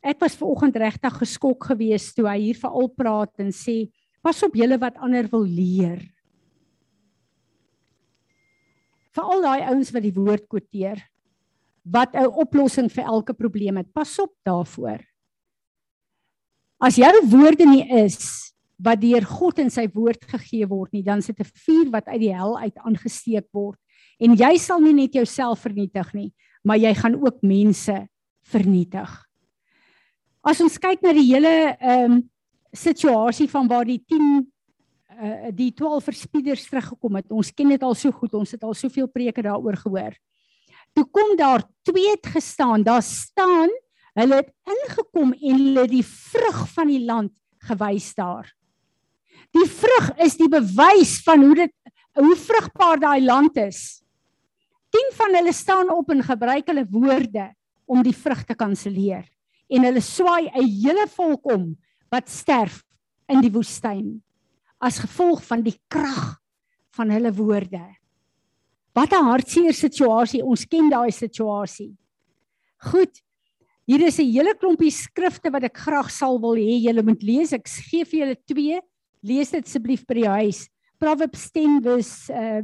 Ek 0.03 0.19
was 0.19 0.35
ver 0.35 0.51
oggend 0.51 0.77
regtig 0.77 1.15
geskok 1.23 1.69
geweest 1.71 2.17
toe 2.17 2.27
hy 2.27 2.39
hier 2.49 2.59
veral 2.59 2.91
praat 2.91 3.39
en 3.39 3.53
sê 3.55 3.87
pas 4.23 4.39
op 4.43 4.55
julle 4.59 4.79
wat 4.83 4.99
ander 4.99 5.29
wil 5.31 5.47
leer. 5.47 6.03
Vir 9.15 9.29
al 9.29 9.45
daai 9.45 9.63
ouens 9.71 9.93
wat 9.95 10.03
die 10.03 10.15
woord 10.17 10.49
quoteer, 10.51 10.99
wat 11.85 12.15
'n 12.15 12.27
oplossing 12.27 12.91
vir 12.91 13.05
elke 13.05 13.35
probleem 13.35 13.77
het. 13.77 13.93
Pas 13.93 14.19
op 14.19 14.33
daarvoor. 14.45 15.03
As 16.81 16.97
jou 16.97 17.13
woorde 17.31 17.67
nie 17.67 17.87
is 17.87 18.53
wat 18.79 19.01
deur 19.01 19.23
God 19.23 19.59
in 19.59 19.71
sy 19.71 19.87
woord 19.87 20.25
gegee 20.27 20.67
word 20.67 20.93
nie, 20.93 21.03
dan 21.03 21.23
sit 21.23 21.39
'n 21.39 21.45
vuur 21.45 21.91
wat 21.91 22.09
uit 22.09 22.21
die 22.21 22.35
hel 22.35 22.59
uit 22.59 22.77
aangesteek 22.79 23.47
word 23.53 23.79
en 24.19 24.35
jy 24.35 24.59
sal 24.59 24.81
nie 24.81 24.93
net 24.93 25.15
jouself 25.15 25.61
vernietig 25.61 26.15
nie, 26.15 26.33
maar 26.65 26.77
jy 26.77 26.95
gaan 26.95 27.15
ook 27.15 27.43
mense 27.43 28.09
vernietig. 28.43 29.32
As 30.43 30.59
ons 30.59 30.75
kyk 30.83 31.05
na 31.07 31.15
die 31.15 31.29
hele 31.31 31.51
ehm 31.79 32.19
um, 32.19 32.23
situasie 32.73 33.47
van 33.53 33.69
waar 33.69 33.85
die 33.85 34.01
10 34.09 34.41
uh 35.23 35.51
die 35.55 35.71
12 35.77 36.07
verspieders 36.09 36.65
teruggekom 36.67 37.19
het. 37.21 37.29
Ons 37.31 37.53
ken 37.55 37.69
dit 37.71 37.83
al 37.85 37.95
so 37.95 38.11
goed. 38.11 38.33
Ons 38.35 38.55
het 38.57 38.65
al 38.65 38.75
soveel 38.75 39.07
preke 39.13 39.45
daaroor 39.45 39.77
gehoor. 39.85 40.17
Toe 40.97 41.05
kom 41.15 41.37
daar 41.39 41.63
twee 41.87 42.11
het 42.11 42.27
gestaan. 42.27 42.83
Daar 42.83 43.05
staan 43.05 43.71
hulle 44.19 44.41
het 44.41 44.51
ingekom 44.69 45.31
en 45.33 45.61
hulle 45.61 45.87
die 45.89 46.05
vrug 46.05 46.65
van 46.75 46.91
die 46.91 47.05
land 47.05 47.33
gewys 47.69 48.11
daar. 48.19 48.49
Die 49.55 49.69
vrug 49.69 50.11
is 50.27 50.37
die 50.41 50.51
bewys 50.51 51.21
van 51.23 51.45
hoe 51.45 51.55
dit 51.63 51.75
hoe 52.19 52.35
vrugbaar 52.37 52.99
daai 53.01 53.23
land 53.25 53.57
is. 53.63 54.03
10 54.91 55.15
van 55.21 55.39
hulle 55.39 55.53
staan 55.55 55.93
op 55.93 56.11
en 56.11 56.25
gebruik 56.25 56.67
hulle 56.67 56.89
woorde 56.91 57.47
om 57.87 58.03
die 58.03 58.17
vrug 58.17 58.43
te 58.49 58.57
kanselleer 58.59 59.29
en 59.69 59.85
hulle 59.85 60.01
swaai 60.01 60.51
'n 60.51 60.69
hele 60.69 61.07
volk 61.09 61.47
om 61.47 61.77
wat 62.11 62.29
sterf 62.29 62.83
in 63.29 63.41
die 63.41 63.53
woestyn 63.53 64.23
as 64.83 64.99
gevolg 64.99 65.43
van 65.47 65.63
die 65.63 65.79
krag 65.89 66.39
van 66.97 67.11
hulle 67.11 67.33
woorde. 67.33 67.83
Wat 68.93 69.13
'n 69.13 69.25
hartseer 69.25 69.73
situasie. 69.73 70.45
Ons 70.45 70.67
ken 70.67 70.91
daai 70.91 71.11
situasie. 71.11 71.97
Goed. 72.91 73.23
Hier 73.87 74.01
is 74.07 74.19
'n 74.19 74.33
hele 74.33 74.55
klompie 74.55 74.91
skrifte 74.91 75.51
wat 75.51 75.65
ek 75.65 75.77
graag 75.77 76.11
sal 76.11 76.39
wil 76.41 76.57
hê 76.57 76.83
julle 76.83 77.03
moet 77.03 77.23
lees. 77.23 77.53
Ek 77.53 77.67
gee 77.67 78.05
vir 78.05 78.21
julle 78.21 78.37
twee. 78.47 78.81
Lees 79.23 79.51
dit 79.51 79.65
asseblief 79.65 80.05
by 80.07 80.15
die 80.15 80.29
huis. 80.29 80.69
Proverbs 80.99 81.51
10 81.51 81.81
vers 81.83 82.31
uh, 82.31 82.63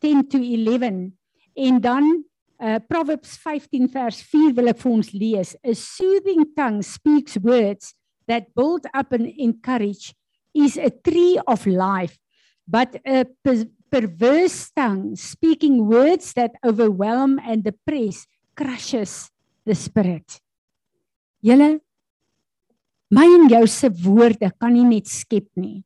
10 0.00 0.28
to 0.28 0.38
11 0.38 1.12
en 1.54 1.80
dan 1.80 2.24
uh, 2.60 2.78
Proverbs 2.88 3.36
15 3.40 3.88
vers 3.92 4.22
4 4.30 4.54
wil 4.56 4.70
ek 4.72 4.80
vir 4.82 4.92
ons 4.92 5.12
lees. 5.16 5.56
A 5.64 5.74
soothing 5.74 6.44
tongue 6.56 6.84
speaks 6.86 7.38
words 7.40 7.94
that 8.28 8.52
build 8.54 8.86
up 8.94 9.12
and 9.12 9.26
encourage 9.38 10.14
is 10.54 10.76
a 10.76 10.90
tree 10.90 11.38
of 11.46 11.66
life 11.66 12.18
but 12.70 12.94
a 13.04 13.26
per 13.42 13.66
perverse 13.90 14.70
tongue 14.70 15.16
speaking 15.18 15.82
words 15.90 16.32
that 16.38 16.54
overwhelm 16.62 17.40
and 17.42 17.64
depress 17.66 18.26
crushes 18.54 19.30
the 19.66 19.74
spirit. 19.74 20.38
Julle 21.42 21.80
my 23.10 23.26
en 23.26 23.48
jou 23.50 23.64
se 23.66 23.90
woorde 24.04 24.52
kan 24.54 24.70
nie 24.70 24.86
net 24.86 25.10
skep 25.10 25.48
nie. 25.58 25.82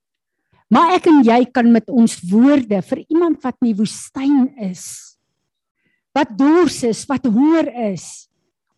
Maar 0.68 0.98
ek 0.98 1.08
en 1.08 1.22
jy 1.24 1.38
kan 1.48 1.70
met 1.72 1.88
ons 1.88 2.18
woorde 2.28 2.82
vir 2.90 3.00
iemand 3.06 3.40
wat 3.40 3.56
in 3.62 3.70
die 3.70 3.78
woestyn 3.78 4.50
is, 4.68 5.13
wat 6.14 6.30
dors 6.38 6.82
is, 6.86 7.02
wat 7.10 7.26
honger 7.26 7.70
is, 7.90 8.28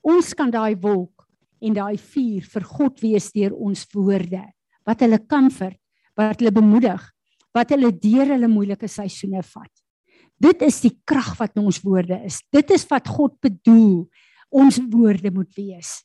ons 0.07 0.33
kan 0.37 0.51
daai 0.53 0.77
wolk 0.81 1.27
en 1.61 1.75
daai 1.77 1.97
vuur 2.01 2.47
vir 2.53 2.69
God 2.69 3.03
wees 3.03 3.31
deur 3.35 3.57
ons 3.57 3.85
woorde 3.95 4.43
wat 4.87 5.03
hulle 5.03 5.19
comfort, 5.27 5.79
wat 6.17 6.39
hulle 6.41 6.53
bemoedig, 6.55 7.03
wat 7.57 7.73
hulle 7.75 7.91
deur 7.91 8.31
hulle 8.37 8.49
moeilike 8.49 8.89
seisoene 8.89 9.43
vat. 9.43 9.73
Dit 10.39 10.63
is 10.63 10.79
die 10.85 10.93
krag 11.09 11.33
wat 11.41 11.57
in 11.57 11.67
ons 11.67 11.81
woorde 11.83 12.19
is. 12.29 12.39
Dit 12.53 12.71
is 12.71 12.85
wat 12.91 13.09
God 13.09 13.35
bedoel 13.43 14.05
ons 14.55 14.79
woorde 14.93 15.33
moet 15.35 15.51
wees, 15.57 15.99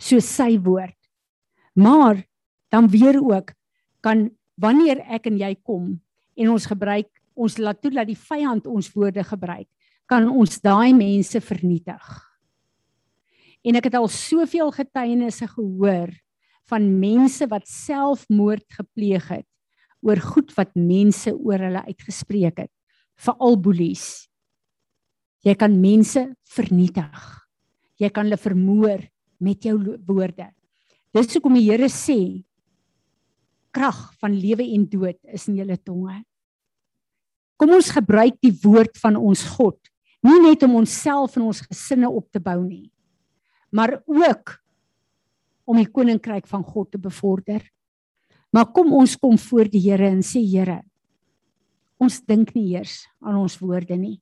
so 0.00 0.22
sy 0.24 0.54
woord. 0.62 0.96
Maar 1.76 2.22
dan 2.72 2.88
weer 2.88 3.18
ook 3.20 3.52
kan 4.00 4.30
wanneer 4.60 5.02
ek 5.12 5.28
en 5.28 5.36
jy 5.40 5.52
kom 5.60 5.98
en 6.38 6.52
ons 6.54 6.68
gebruik 6.68 7.10
ons 7.36 7.58
laat 7.60 7.80
toe 7.80 7.92
dat 7.92 8.08
die 8.08 8.18
vyand 8.18 8.66
ons 8.68 8.90
woorde 8.92 9.24
gebruik, 9.24 9.68
kan 10.12 10.28
ons 10.28 10.60
daai 10.60 10.92
mense 10.92 11.40
vernietig. 11.40 12.08
En 13.64 13.78
ek 13.78 13.88
het 13.88 13.96
al 13.96 14.10
soveel 14.12 14.68
getuienisse 14.74 15.46
gehoor 15.54 16.10
van 16.68 16.88
mense 17.00 17.46
wat 17.48 17.64
selfmoord 17.70 18.66
gepleeg 18.76 19.30
het 19.32 19.48
oor 20.04 20.20
goed 20.20 20.50
wat 20.58 20.74
mense 20.76 21.32
oor 21.32 21.62
hulle 21.62 21.84
uitgespreek 21.86 22.64
het, 22.64 22.72
veral 23.16 23.56
boelies. 23.62 24.26
Jy 25.46 25.54
kan 25.58 25.78
mense 25.80 26.26
vernietig. 26.52 27.22
Jy 28.02 28.10
kan 28.10 28.26
hulle 28.26 28.40
vermoor 28.40 29.00
met 29.42 29.64
jou 29.64 29.78
woorde. 30.08 30.48
Dis 31.14 31.32
hoekom 31.36 31.56
die 31.56 31.68
Here 31.70 31.88
sê 31.88 32.18
krag 33.72 34.10
van 34.20 34.36
lewe 34.36 34.66
en 34.74 34.84
dood 34.90 35.16
is 35.32 35.48
in 35.48 35.62
julle 35.62 35.78
tonge. 35.80 36.18
Kom 37.56 37.72
ons 37.78 37.88
gebruik 37.94 38.36
die 38.42 38.52
woord 38.64 38.98
van 39.00 39.16
ons 39.16 39.46
God, 39.54 39.78
nie 40.22 40.40
net 40.40 40.62
om 40.62 40.78
onsself 40.82 41.36
en 41.36 41.48
ons 41.50 41.62
gesinne 41.66 42.08
op 42.10 42.30
te 42.30 42.40
bou 42.40 42.60
nie, 42.64 42.90
maar 43.70 44.00
ook 44.06 44.58
om 45.66 45.78
die 45.78 45.88
koninkryk 45.88 46.46
van 46.50 46.64
God 46.66 46.92
te 46.92 47.00
bevorder. 47.00 47.62
Maar 48.52 48.68
kom 48.74 48.92
ons 48.92 49.16
kom 49.16 49.38
voor 49.40 49.70
die 49.72 49.80
Here 49.80 50.10
en 50.10 50.20
sê 50.26 50.42
Here, 50.44 50.82
ons 52.02 52.20
dink 52.26 52.52
nie 52.54 52.74
eers 52.74 53.06
aan 53.22 53.38
ons 53.40 53.56
woorde 53.62 53.96
nie. 53.96 54.18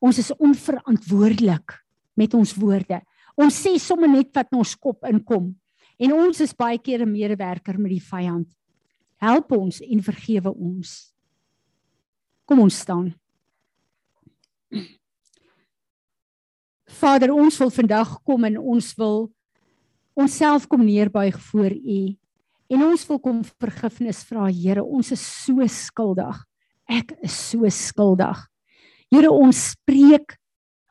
Ons 0.00 0.20
is 0.22 0.30
onverantwoordelik 0.38 1.74
met 2.18 2.34
ons 2.38 2.54
woorde. 2.58 3.00
Ons 3.38 3.58
sê 3.64 3.74
sommer 3.82 4.10
net 4.10 4.30
wat 4.34 4.52
in 4.52 4.62
ons 4.62 4.74
kop 4.78 5.06
inkom 5.10 5.50
en 5.98 6.14
ons 6.14 6.40
is 6.40 6.54
baie 6.54 6.78
keer 6.78 7.02
'n 7.02 7.10
medewerker 7.12 7.78
met 7.78 7.90
die 7.90 8.02
vyand. 8.02 8.48
Help 9.18 9.52
ons 9.52 9.80
en 9.82 10.02
vergewe 10.02 10.54
ons. 10.54 11.12
Kom 12.46 12.60
ons 12.60 12.78
staan. 12.78 13.14
Vader, 16.88 17.32
ons 17.34 17.58
wil 17.60 17.70
vandag 17.70 18.16
kom 18.24 18.46
en 18.48 18.56
ons 18.58 18.88
wil 18.96 19.28
onsself 20.18 20.66
kom 20.66 20.82
neerbuig 20.86 21.36
voor 21.50 21.74
U. 21.76 22.00
En 22.68 22.84
ons 22.88 23.06
wil 23.08 23.20
kom 23.22 23.42
vergifnis 23.60 24.24
vra, 24.28 24.48
Here. 24.48 24.82
Ons 24.84 25.12
is 25.12 25.22
so 25.22 25.64
skuldig. 25.68 26.42
Ek 26.88 27.14
is 27.24 27.36
so 27.52 27.68
skuldig. 27.72 28.40
Here, 29.12 29.30
ons 29.30 29.72
spreek 29.76 30.36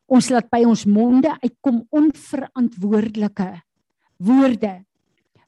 ons 0.07 0.29
laat 0.31 0.47
by 0.53 0.63
ons 0.65 0.85
monde 0.87 1.33
uitkom 1.43 1.83
onverantwoordelike 1.91 3.49
woorde 4.23 4.73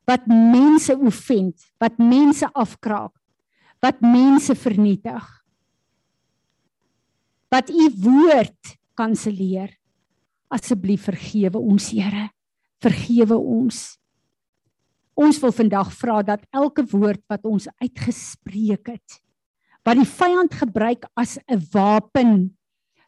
wat 0.10 0.26
mense 0.28 0.94
offend, 0.98 1.56
wat 1.78 2.00
mense 2.02 2.48
afkraak, 2.58 3.14
wat 3.80 4.02
mense 4.02 4.56
vernietig. 4.58 5.26
Wat 7.54 7.70
u 7.70 7.86
woord 8.04 8.74
kanselleer. 8.98 9.79
Asseblief 10.50 11.06
vergewe 11.10 11.62
ons, 11.62 11.90
Here. 11.94 12.30
Vergewe 12.82 13.38
ons. 13.38 13.98
Ons 15.20 15.40
wil 15.44 15.52
vandag 15.52 15.92
vra 15.94 16.22
dat 16.24 16.46
elke 16.56 16.86
woord 16.90 17.22
wat 17.30 17.44
ons 17.46 17.68
uitgespreek 17.82 18.94
het, 18.96 19.20
wat 19.84 20.00
die 20.00 20.08
vyand 20.08 20.54
gebruik 20.56 21.06
as 21.16 21.38
'n 21.48 21.60
wapen, 21.74 22.56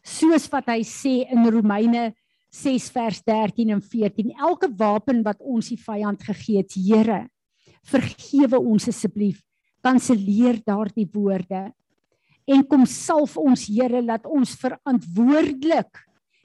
soos 0.03 0.49
wat 0.51 0.67
hy 0.67 0.81
sê 0.81 1.29
in 1.29 1.45
Romeine 1.45 2.11
6 2.51 2.89
vers 2.91 3.21
13 3.23 3.71
en 3.71 3.81
14 3.81 4.33
elke 4.35 4.67
wapen 4.77 5.21
wat 5.23 5.39
ons 5.39 5.69
die 5.71 5.79
vyand 5.79 6.23
gegee 6.25 6.59
het 6.59 6.73
Here 6.75 7.21
vergewe 7.87 8.59
ons 8.59 8.89
asseblief 8.91 9.39
kanselleer 9.85 10.59
daardie 10.65 11.07
woorde 11.13 11.69
en 12.51 12.65
kom 12.67 12.83
salf 12.89 13.37
ons 13.39 13.67
Here 13.69 14.01
laat 14.03 14.27
ons 14.27 14.57
verantwoordelik 14.59 16.01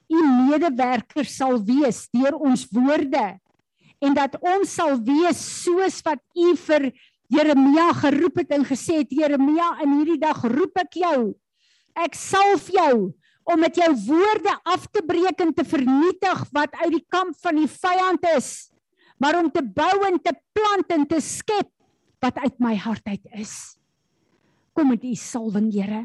u 0.09 0.23
medewerkers 0.47 1.35
sal 1.37 1.59
wees 1.65 2.05
deur 2.15 2.37
ons 2.39 2.67
woorde 2.71 3.27
en 4.03 4.13
dat 4.13 4.37
ons 4.41 4.73
sal 4.79 4.97
wees 5.01 5.39
soos 5.63 6.01
wat 6.05 6.21
u 6.37 6.55
vir 6.67 6.91
Jeremia 7.27 7.91
geroep 7.97 8.43
het 8.43 8.53
en 8.55 8.63
gesê 8.67 9.01
het 9.01 9.11
Jeremia 9.11 9.73
in 9.83 9.97
hierdie 9.99 10.21
dag 10.21 10.43
roep 10.47 10.77
ek 10.79 10.99
jou 11.01 11.33
ek 11.97 12.15
salf 12.17 12.69
jou 12.73 13.11
om 13.47 13.61
met 13.63 13.77
jou 13.79 13.89
woorde 14.09 14.53
af 14.67 14.87
te 14.91 15.01
breek 15.07 15.39
en 15.43 15.53
te 15.55 15.63
vernietig 15.65 16.43
wat 16.55 16.75
uit 16.83 16.97
die 16.97 17.05
kamp 17.07 17.35
van 17.43 17.55
die 17.61 17.69
vyand 17.71 18.27
is, 18.35 18.49
maar 19.23 19.39
om 19.39 19.47
te 19.51 19.63
bou 19.63 19.95
en 20.09 20.19
te 20.19 20.35
plant 20.55 20.91
en 20.93 21.07
te 21.07 21.21
skep 21.23 21.69
wat 22.23 22.39
uit 22.43 22.59
my 22.59 22.75
hart 22.75 23.07
uit 23.07 23.23
is. 23.39 23.77
Kom 24.75 24.91
met 24.91 25.05
u 25.05 25.15
salwing, 25.15 25.71
Here. 25.73 26.03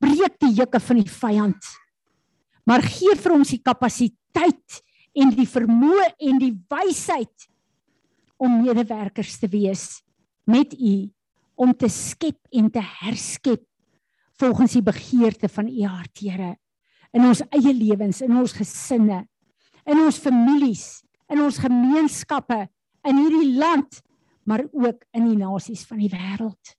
Breek 0.00 0.38
die 0.40 0.54
juke 0.56 0.80
van 0.80 1.02
die 1.02 1.12
vyand. 1.12 1.68
Maar 2.68 2.84
gee 2.84 3.16
vir 3.16 3.34
ons 3.34 3.52
die 3.54 3.62
kapasiteit 3.62 4.80
en 5.16 5.32
die 5.34 5.48
vermoë 5.48 6.12
en 6.30 6.38
die 6.38 6.54
wysheid 6.70 7.48
om 8.40 8.60
medewerkers 8.62 9.38
te 9.40 9.48
wees 9.50 10.02
met 10.48 10.72
u 10.74 11.10
om 11.60 11.74
te 11.76 11.90
skep 11.92 12.38
en 12.56 12.70
te 12.72 12.82
herskep 13.02 13.64
volgens 14.40 14.78
die 14.78 14.84
begeerte 14.84 15.50
van 15.52 15.68
u 15.68 15.84
hart, 15.84 16.22
Here 16.22 16.54
in 17.16 17.26
ons 17.26 17.42
eie 17.50 17.72
lewens, 17.74 18.22
in 18.22 18.36
ons 18.38 18.54
gesinne, 18.54 19.24
in 19.88 20.02
ons 20.02 20.18
families, 20.22 21.02
in 21.30 21.42
ons 21.42 21.58
gemeenskappe, 21.62 22.62
in 23.06 23.18
hierdie 23.18 23.56
land, 23.58 24.00
maar 24.46 24.64
ook 24.70 25.04
in 25.16 25.26
die 25.30 25.38
nasies 25.40 25.82
van 25.88 26.00
die 26.02 26.10
wêreld. 26.12 26.76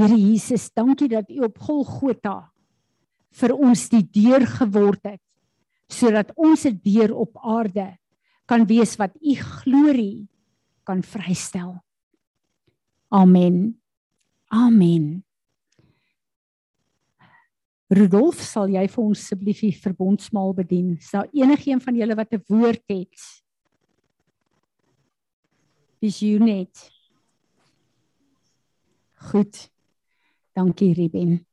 Here 0.00 0.16
Jesus, 0.16 0.70
dankie 0.74 1.10
dat 1.12 1.28
U 1.30 1.44
op 1.46 1.60
Golgotha 1.60 2.51
vir 3.32 3.54
ons 3.56 3.88
die 3.88 4.04
deur 4.04 4.46
geword 4.46 5.04
het 5.04 5.20
sodat 5.92 6.32
ons 6.36 6.64
'n 6.64 6.80
deur 6.84 7.12
op 7.14 7.36
aarde 7.36 7.98
kan 8.46 8.66
wees 8.66 8.96
wat 8.96 9.12
U 9.20 9.34
glorie 9.34 10.28
kan 10.84 11.02
vrystel. 11.02 11.82
Amen. 13.08 13.80
Amen. 14.48 15.24
Rudolf, 17.92 18.40
sal 18.40 18.70
jy 18.72 18.86
vir 18.88 19.04
ons 19.04 19.20
asseblief 19.20 19.60
die 19.60 19.74
verbondsmaal 19.76 20.54
bedien? 20.56 20.96
Is 20.96 21.10
daar 21.12 21.28
enigiemand 21.32 21.84
van 21.84 21.94
julle 21.94 22.16
wat 22.16 22.32
'n 22.32 22.44
woord 22.48 22.82
het? 22.88 23.16
Dis 26.00 26.20
jy 26.20 26.38
net. 26.38 26.90
Goed. 29.14 29.70
Dankie 30.54 30.94
Ruben. 30.94 31.46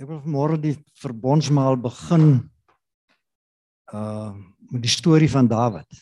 Ek 0.00 0.08
wil 0.08 0.22
môre 0.24 0.56
die 0.56 0.78
verbondsmaal 0.96 1.76
begin 1.76 2.30
uh 3.92 4.32
met 4.70 4.84
die 4.84 4.92
storie 4.92 5.26
van 5.26 5.48
Dawid. 5.50 5.98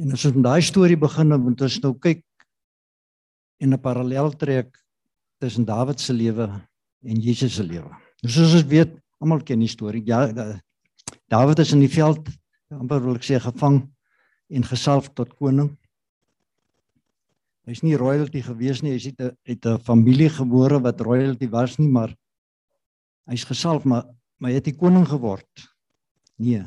En 0.00 0.14
as 0.16 0.22
ons 0.24 0.38
met 0.38 0.46
daai 0.46 0.62
storie 0.64 0.96
begin, 0.96 1.34
moet 1.36 1.60
ons 1.66 1.76
nou 1.84 1.90
kyk 2.00 2.22
en 3.60 3.74
'n 3.76 3.80
parallel 3.84 4.32
trek 4.40 4.72
tussen 5.38 5.68
Dawid 5.68 6.00
se 6.00 6.16
lewe 6.16 6.48
en 7.04 7.20
Jesus 7.20 7.54
se 7.54 7.62
lewe. 7.62 7.92
Nou 8.22 8.32
soos 8.32 8.54
ons 8.54 8.66
weet, 8.72 8.96
almal 9.20 9.44
ken 9.44 9.60
die 9.60 9.68
storie. 9.68 10.02
Ja, 10.06 10.32
Dawid 11.28 11.58
is 11.58 11.72
in 11.72 11.84
die 11.84 11.92
veld, 11.92 12.26
amper 12.72 13.04
wil 13.04 13.20
ek 13.20 13.22
sê 13.22 13.38
gevang 13.38 13.84
en 14.48 14.64
gesalf 14.64 15.12
tot 15.12 15.36
koning. 15.36 15.76
Hy's 17.68 17.82
nie 17.82 17.96
royalty 17.96 18.40
gewees 18.42 18.80
nie, 18.82 18.94
hy's 18.96 19.06
uit 19.10 19.20
'n 19.20 19.36
uit 19.46 19.66
'n 19.66 19.78
familie 19.78 20.30
gebore 20.30 20.80
wat 20.80 21.00
royalty 21.00 21.48
was 21.48 21.78
nie, 21.78 21.88
maar 21.88 22.14
hy's 23.26 23.44
gesalf 23.44 23.84
maar 23.84 24.04
maar 24.40 24.50
hy 24.50 24.56
het 24.56 24.64
die 24.64 24.76
koning 24.76 25.04
geword. 25.04 25.68
Nee. 26.40 26.64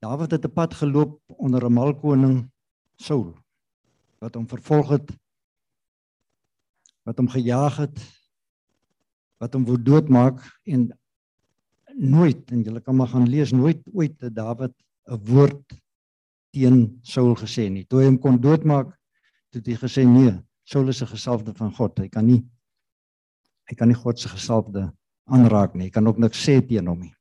Dawid 0.00 0.30
het 0.30 0.44
'n 0.44 0.52
pad 0.52 0.74
geloop 0.74 1.20
onder 1.36 1.64
'n 1.64 1.72
malkoning 1.72 2.50
Saul 2.96 3.36
wat 4.18 4.34
hom 4.34 4.48
vervolg 4.48 4.88
het 4.88 5.10
wat 7.04 7.18
hom 7.18 7.28
gejaag 7.28 7.76
het 7.76 7.98
wat 9.38 9.52
hom 9.54 9.64
wou 9.64 9.76
doodmaak 9.76 10.40
en 10.66 10.90
nooit 11.94 12.50
en 12.50 12.64
jy 12.64 12.80
kan 12.80 12.96
maar 12.96 13.08
gaan 13.08 13.28
lees 13.28 13.52
nooit 13.52 13.80
ooit 13.92 14.20
het 14.20 14.34
Dawid 14.34 14.74
'n 15.06 15.20
woord 15.24 15.62
teen 16.50 16.98
Saul 17.02 17.34
gesê 17.36 17.68
nie. 17.70 17.84
Toe 17.84 18.00
hy 18.00 18.06
hom 18.06 18.18
kon 18.18 18.40
doodmaak, 18.40 18.97
het 19.56 19.66
hy 19.66 19.76
gesê 19.80 20.04
nee, 20.06 20.32
Saul 20.64 20.88
is 20.88 21.02
'n 21.02 21.06
gesalfde 21.06 21.54
van 21.54 21.72
God. 21.72 21.98
Hy 21.98 22.08
kan 22.08 22.26
nie 22.26 22.44
hy 23.68 23.74
kan 23.76 23.88
nie 23.88 23.96
God 23.96 24.18
se 24.18 24.28
gesalfde 24.28 24.92
aanraak 25.28 25.74
nie. 25.74 25.88
Hy 25.88 25.90
kan 25.90 26.06
ook 26.08 26.18
niks 26.18 26.40
sê 26.44 26.60
teen 26.66 26.86
hom 26.86 27.00
nie. 27.00 27.14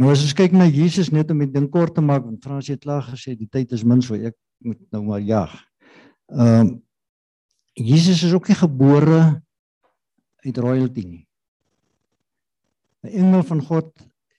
Nou 0.00 0.10
as 0.10 0.22
ons 0.24 0.32
kyk 0.32 0.52
na 0.52 0.64
Jesus 0.64 1.10
net 1.12 1.30
om 1.30 1.38
dit 1.38 1.52
ding 1.52 1.68
kort 1.70 1.94
te 1.94 2.00
maak, 2.00 2.24
want 2.24 2.42
Frans 2.44 2.68
het 2.68 2.80
klaar 2.80 3.02
gesê 3.04 3.36
die 3.36 3.48
tyd 3.48 3.72
is 3.72 3.84
min 3.84 4.00
so 4.00 4.14
ek 4.14 4.36
moet 4.64 4.80
nou 4.92 5.02
maar 5.02 5.20
jag. 5.20 5.50
Ehm 6.32 6.60
um, 6.60 6.82
Jesus 7.74 8.24
is 8.26 8.32
ook 8.34 8.48
nie 8.48 8.58
gebore 8.58 9.42
uit 10.44 10.58
royalty 10.58 11.04
nie. 11.06 11.26
'n 13.04 13.08
Engel 13.08 13.42
van 13.42 13.60
God 13.64 13.92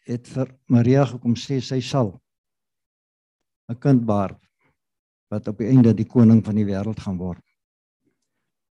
het 0.05 0.27
vir 0.27 0.51
Maria 0.67 1.05
gekom 1.05 1.33
sê 1.35 1.61
sy 1.61 1.79
sal 1.81 2.19
'n 3.69 3.79
kind 3.79 4.05
baar 4.05 4.35
wat 5.31 5.47
op 5.47 5.61
die 5.63 5.69
einde 5.71 5.93
die 5.95 6.07
koning 6.07 6.41
van 6.43 6.57
die 6.59 6.67
wêreld 6.67 6.99
gaan 6.99 7.19
word. 7.19 7.43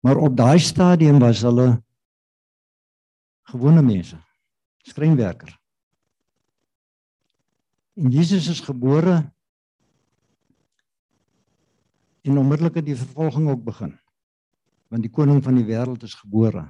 Maar 0.02 0.18
op 0.18 0.34
daai 0.36 0.58
stadium 0.62 1.20
was 1.22 1.44
hulle 1.46 1.68
gewone 3.52 3.82
mense, 3.82 4.18
skrynwerker. 4.86 5.54
En 7.98 8.10
Jesus 8.14 8.48
is 8.50 8.60
gebore 8.62 9.22
en 12.22 12.38
onmiddellik 12.38 12.76
het 12.78 12.86
die 12.86 12.98
vervolging 12.98 13.48
ook 13.50 13.62
begin. 13.64 13.94
Want 14.88 15.02
die 15.02 15.12
koning 15.12 15.40
van 15.44 15.56
die 15.58 15.66
wêreld 15.66 16.02
is 16.04 16.14
gebore. 16.18 16.66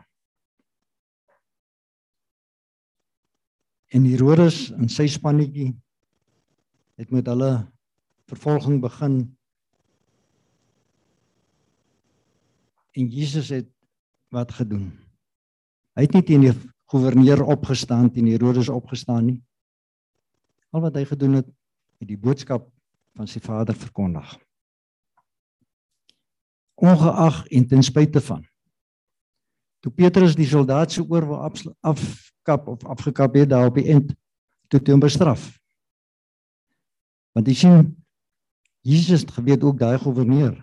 En 3.88 4.04
Herodes 4.04 4.68
en 4.76 4.88
sy 4.92 5.08
spannetjie 5.08 5.72
het 7.00 7.10
met 7.14 7.26
hulle 7.30 7.52
vervolging 8.28 8.82
begin. 8.84 9.22
En 12.98 13.06
Jesus 13.06 13.48
het 13.54 13.68
wat 14.34 14.52
gedoen? 14.52 14.90
Hy 15.94 16.06
het 16.06 16.16
nie 16.16 16.24
teen 16.26 16.42
die 16.48 16.54
goewerneur 16.90 17.44
opgestaan 17.46 18.10
teen 18.10 18.26
Herodes 18.26 18.70
opgestaan 18.72 19.28
nie. 19.30 19.38
Al 20.74 20.82
wat 20.82 20.98
hy 20.98 21.04
gedoen 21.06 21.38
het, 21.38 21.48
het 22.02 22.10
die 22.10 22.18
boodskap 22.18 22.66
van 23.18 23.30
sy 23.30 23.40
Vader 23.42 23.76
verkondig. 23.78 24.34
Ongeag 26.78 27.44
en 27.54 27.66
ten 27.70 27.82
spyte 27.86 28.22
van 28.22 28.44
toe 29.78 29.92
Petrus 29.94 30.34
die 30.34 30.46
soldaat 30.48 30.90
se 30.90 31.04
oor 31.06 31.22
wou 31.22 31.36
afkap 31.38 32.66
of 32.66 32.82
afgekap 32.82 33.36
het 33.38 33.52
daar 33.52 33.70
op 33.70 33.76
die 33.78 33.86
end 33.94 34.10
toe 34.66 34.80
toe 34.82 34.96
hom 34.96 35.04
bestraf. 35.04 35.52
Want 37.30 37.46
jy 37.46 37.54
sien 37.54 37.84
Jesus 38.82 39.22
het 39.22 39.36
geweet 39.38 39.62
ook 39.62 39.78
daai 39.78 39.98
goewerneur 40.02 40.56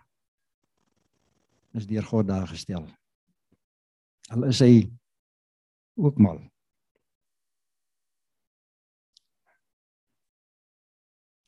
is 1.76 1.88
deur 1.88 2.06
God 2.08 2.28
daar 2.28 2.48
gestel. 2.48 2.86
Al 4.34 4.48
is 4.50 4.62
hy 4.64 4.86
ook 6.00 6.18
mal. 6.18 6.40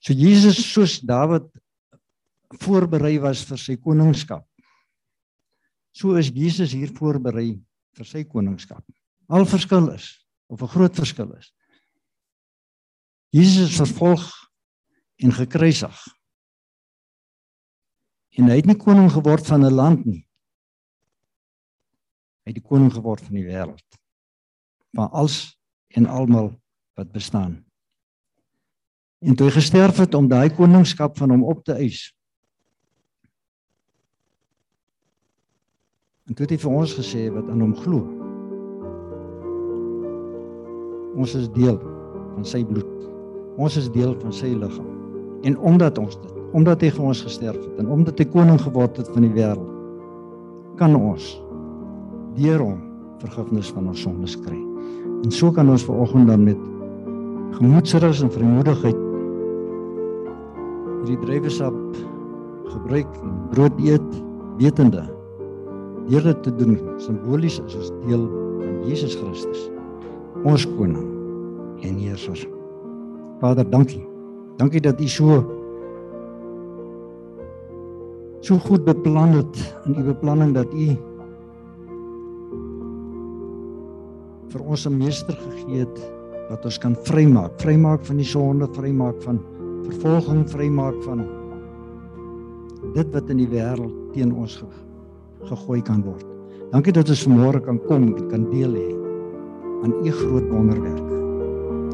So 0.04 0.16
Jesus 0.16 0.60
soos 0.72 1.00
Dawid 1.04 1.48
voorberei 2.64 3.18
was 3.20 3.42
vir 3.48 3.60
sy 3.60 3.76
koningskap. 3.76 4.46
So 5.92 6.16
is 6.16 6.30
Jesus 6.32 6.72
hier 6.72 6.94
voorberei 6.96 7.58
vir 7.98 8.08
sy 8.08 8.24
koningskap. 8.24 8.86
Al 9.28 9.48
verskil 9.50 9.90
is 9.96 10.14
of 10.48 10.62
'n 10.62 10.72
groot 10.72 10.96
verskil 10.96 11.34
is. 11.36 11.52
Jesus 13.36 13.72
is 13.72 13.80
vervolg 13.82 14.24
en 15.20 15.32
gekruisig. 15.32 15.98
En 18.38 18.50
hy 18.52 18.60
het 18.60 18.70
nie 18.70 18.78
koning 18.78 19.10
geword 19.12 19.48
van 19.48 19.66
'n 19.66 19.74
land 19.74 20.06
nie. 20.06 20.24
Hy 22.46 22.54
het 22.54 22.60
die 22.62 22.70
koning 22.70 22.94
geword 22.94 23.22
van 23.22 23.36
die 23.36 23.46
wêreld. 23.46 23.88
Van 24.94 25.12
alles 25.12 25.58
en 25.88 26.06
almal 26.06 26.54
wat 26.94 27.12
bestaan. 27.12 27.66
En 29.20 29.36
toe 29.36 29.48
hy 29.48 29.54
gesterf 29.54 29.98
het 29.98 30.14
om 30.14 30.28
daai 30.28 30.50
koningskap 30.50 31.18
van 31.18 31.30
hom 31.30 31.44
op 31.44 31.64
te 31.64 31.74
eis, 31.74 32.18
En 36.28 36.36
toe 36.36 36.44
het 36.44 36.58
hy 36.58 36.60
vir 36.60 36.74
ons 36.76 36.94
gesê 36.98 37.22
wat 37.32 37.48
aan 37.48 37.62
hom 37.64 37.74
glo. 37.80 38.02
Ons 41.18 41.38
is 41.40 41.48
deel 41.56 41.78
van 42.34 42.48
sy 42.48 42.66
bloed. 42.68 43.06
Ons 43.56 43.78
is 43.80 43.88
deel 43.96 44.12
van 44.20 44.36
sy 44.36 44.52
liggaam. 44.52 44.90
En 45.48 45.56
omdat 45.72 46.02
ons 46.02 46.18
dit, 46.20 46.37
omdat 46.56 46.84
hy 46.86 46.92
vir 46.96 47.10
ons 47.12 47.24
gesterf 47.26 47.58
het 47.60 47.82
en 47.82 47.90
omdat 47.92 48.20
hy 48.20 48.28
koning 48.32 48.60
geword 48.62 49.00
het 49.02 49.10
van 49.14 49.26
die 49.26 49.34
wêreld, 49.36 49.74
kan 50.80 50.96
ons 50.96 51.34
deur 52.38 52.62
hom 52.62 52.80
vergifnis 53.24 53.72
van 53.74 53.90
ons 53.90 54.04
sondes 54.06 54.38
kry. 54.44 54.60
En 55.26 55.34
so 55.34 55.52
kan 55.52 55.70
ons 55.74 55.86
vanoggend 55.88 56.30
dan 56.30 56.44
met 56.46 56.60
gemoedsrus 57.58 58.22
en 58.22 58.32
vrymoedigheid 58.32 59.00
hierdie 61.08 61.24
drywersap 61.24 61.76
gebruik 62.68 63.08
en 63.24 63.36
brood 63.54 63.78
eet 63.80 64.18
wetende 64.60 65.06
deur 66.08 66.26
dit 66.28 66.42
te 66.44 66.54
doen 66.60 66.76
simbolies 67.02 67.60
is 67.64 67.78
ons 67.80 67.92
deel 68.04 68.26
van 68.60 68.76
Jesus 68.90 69.16
Christus 69.20 69.68
ons 70.44 70.66
koning 70.78 71.08
en 71.88 72.00
heerser 72.02 72.44
Vader 73.42 73.68
dankie 73.72 74.04
dankie 74.60 74.84
dat 74.84 75.02
u 75.02 75.08
so 75.12 75.40
so 78.42 78.58
goed 78.58 78.86
beplan 78.86 79.38
het 79.40 79.62
in 79.86 80.00
u 80.00 80.04
beplanning 80.04 80.54
dat 80.56 80.74
u 80.74 80.90
vir 84.48 84.62
ons 84.64 84.88
'n 84.88 84.98
meester 84.98 85.36
gegee 85.36 85.80
het 85.80 86.12
wat 86.50 86.66
ons 86.66 86.78
kan 86.78 86.96
vrymaak 86.96 87.60
vrymaak 87.60 88.06
van 88.06 88.18
die 88.18 88.26
sonde 88.26 88.68
vrymaak 88.74 89.22
van 89.22 89.40
vervolging 89.84 90.50
vrymaak 90.50 91.04
van 91.04 91.26
dit 92.94 93.14
wat 93.14 93.30
in 93.30 93.38
die 93.38 93.50
wêreld 93.50 94.14
teen 94.14 94.34
ons 94.34 94.56
gegee 94.56 94.88
gegooi 95.46 95.82
kan 95.82 96.02
word. 96.06 96.26
Dankie 96.72 96.94
dat 96.96 97.10
ons 97.10 97.24
vanmôre 97.28 97.62
kan 97.64 97.80
kom 97.88 98.10
en 98.10 98.30
kan 98.32 98.48
deel 98.52 98.76
hê 98.76 98.90
aan 99.86 99.96
u 100.04 100.12
groot 100.12 100.50
wonderwerk. 100.52 101.16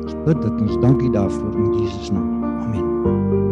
Ons 0.03 0.17
bid 0.25 0.41
dat 0.41 0.59
ons 0.61 0.81
dankie 0.81 1.11
daarvoor 1.13 1.55
in 1.65 1.71
Jesus 1.83 2.11
naam. 2.11 2.43
Amen. 2.63 3.42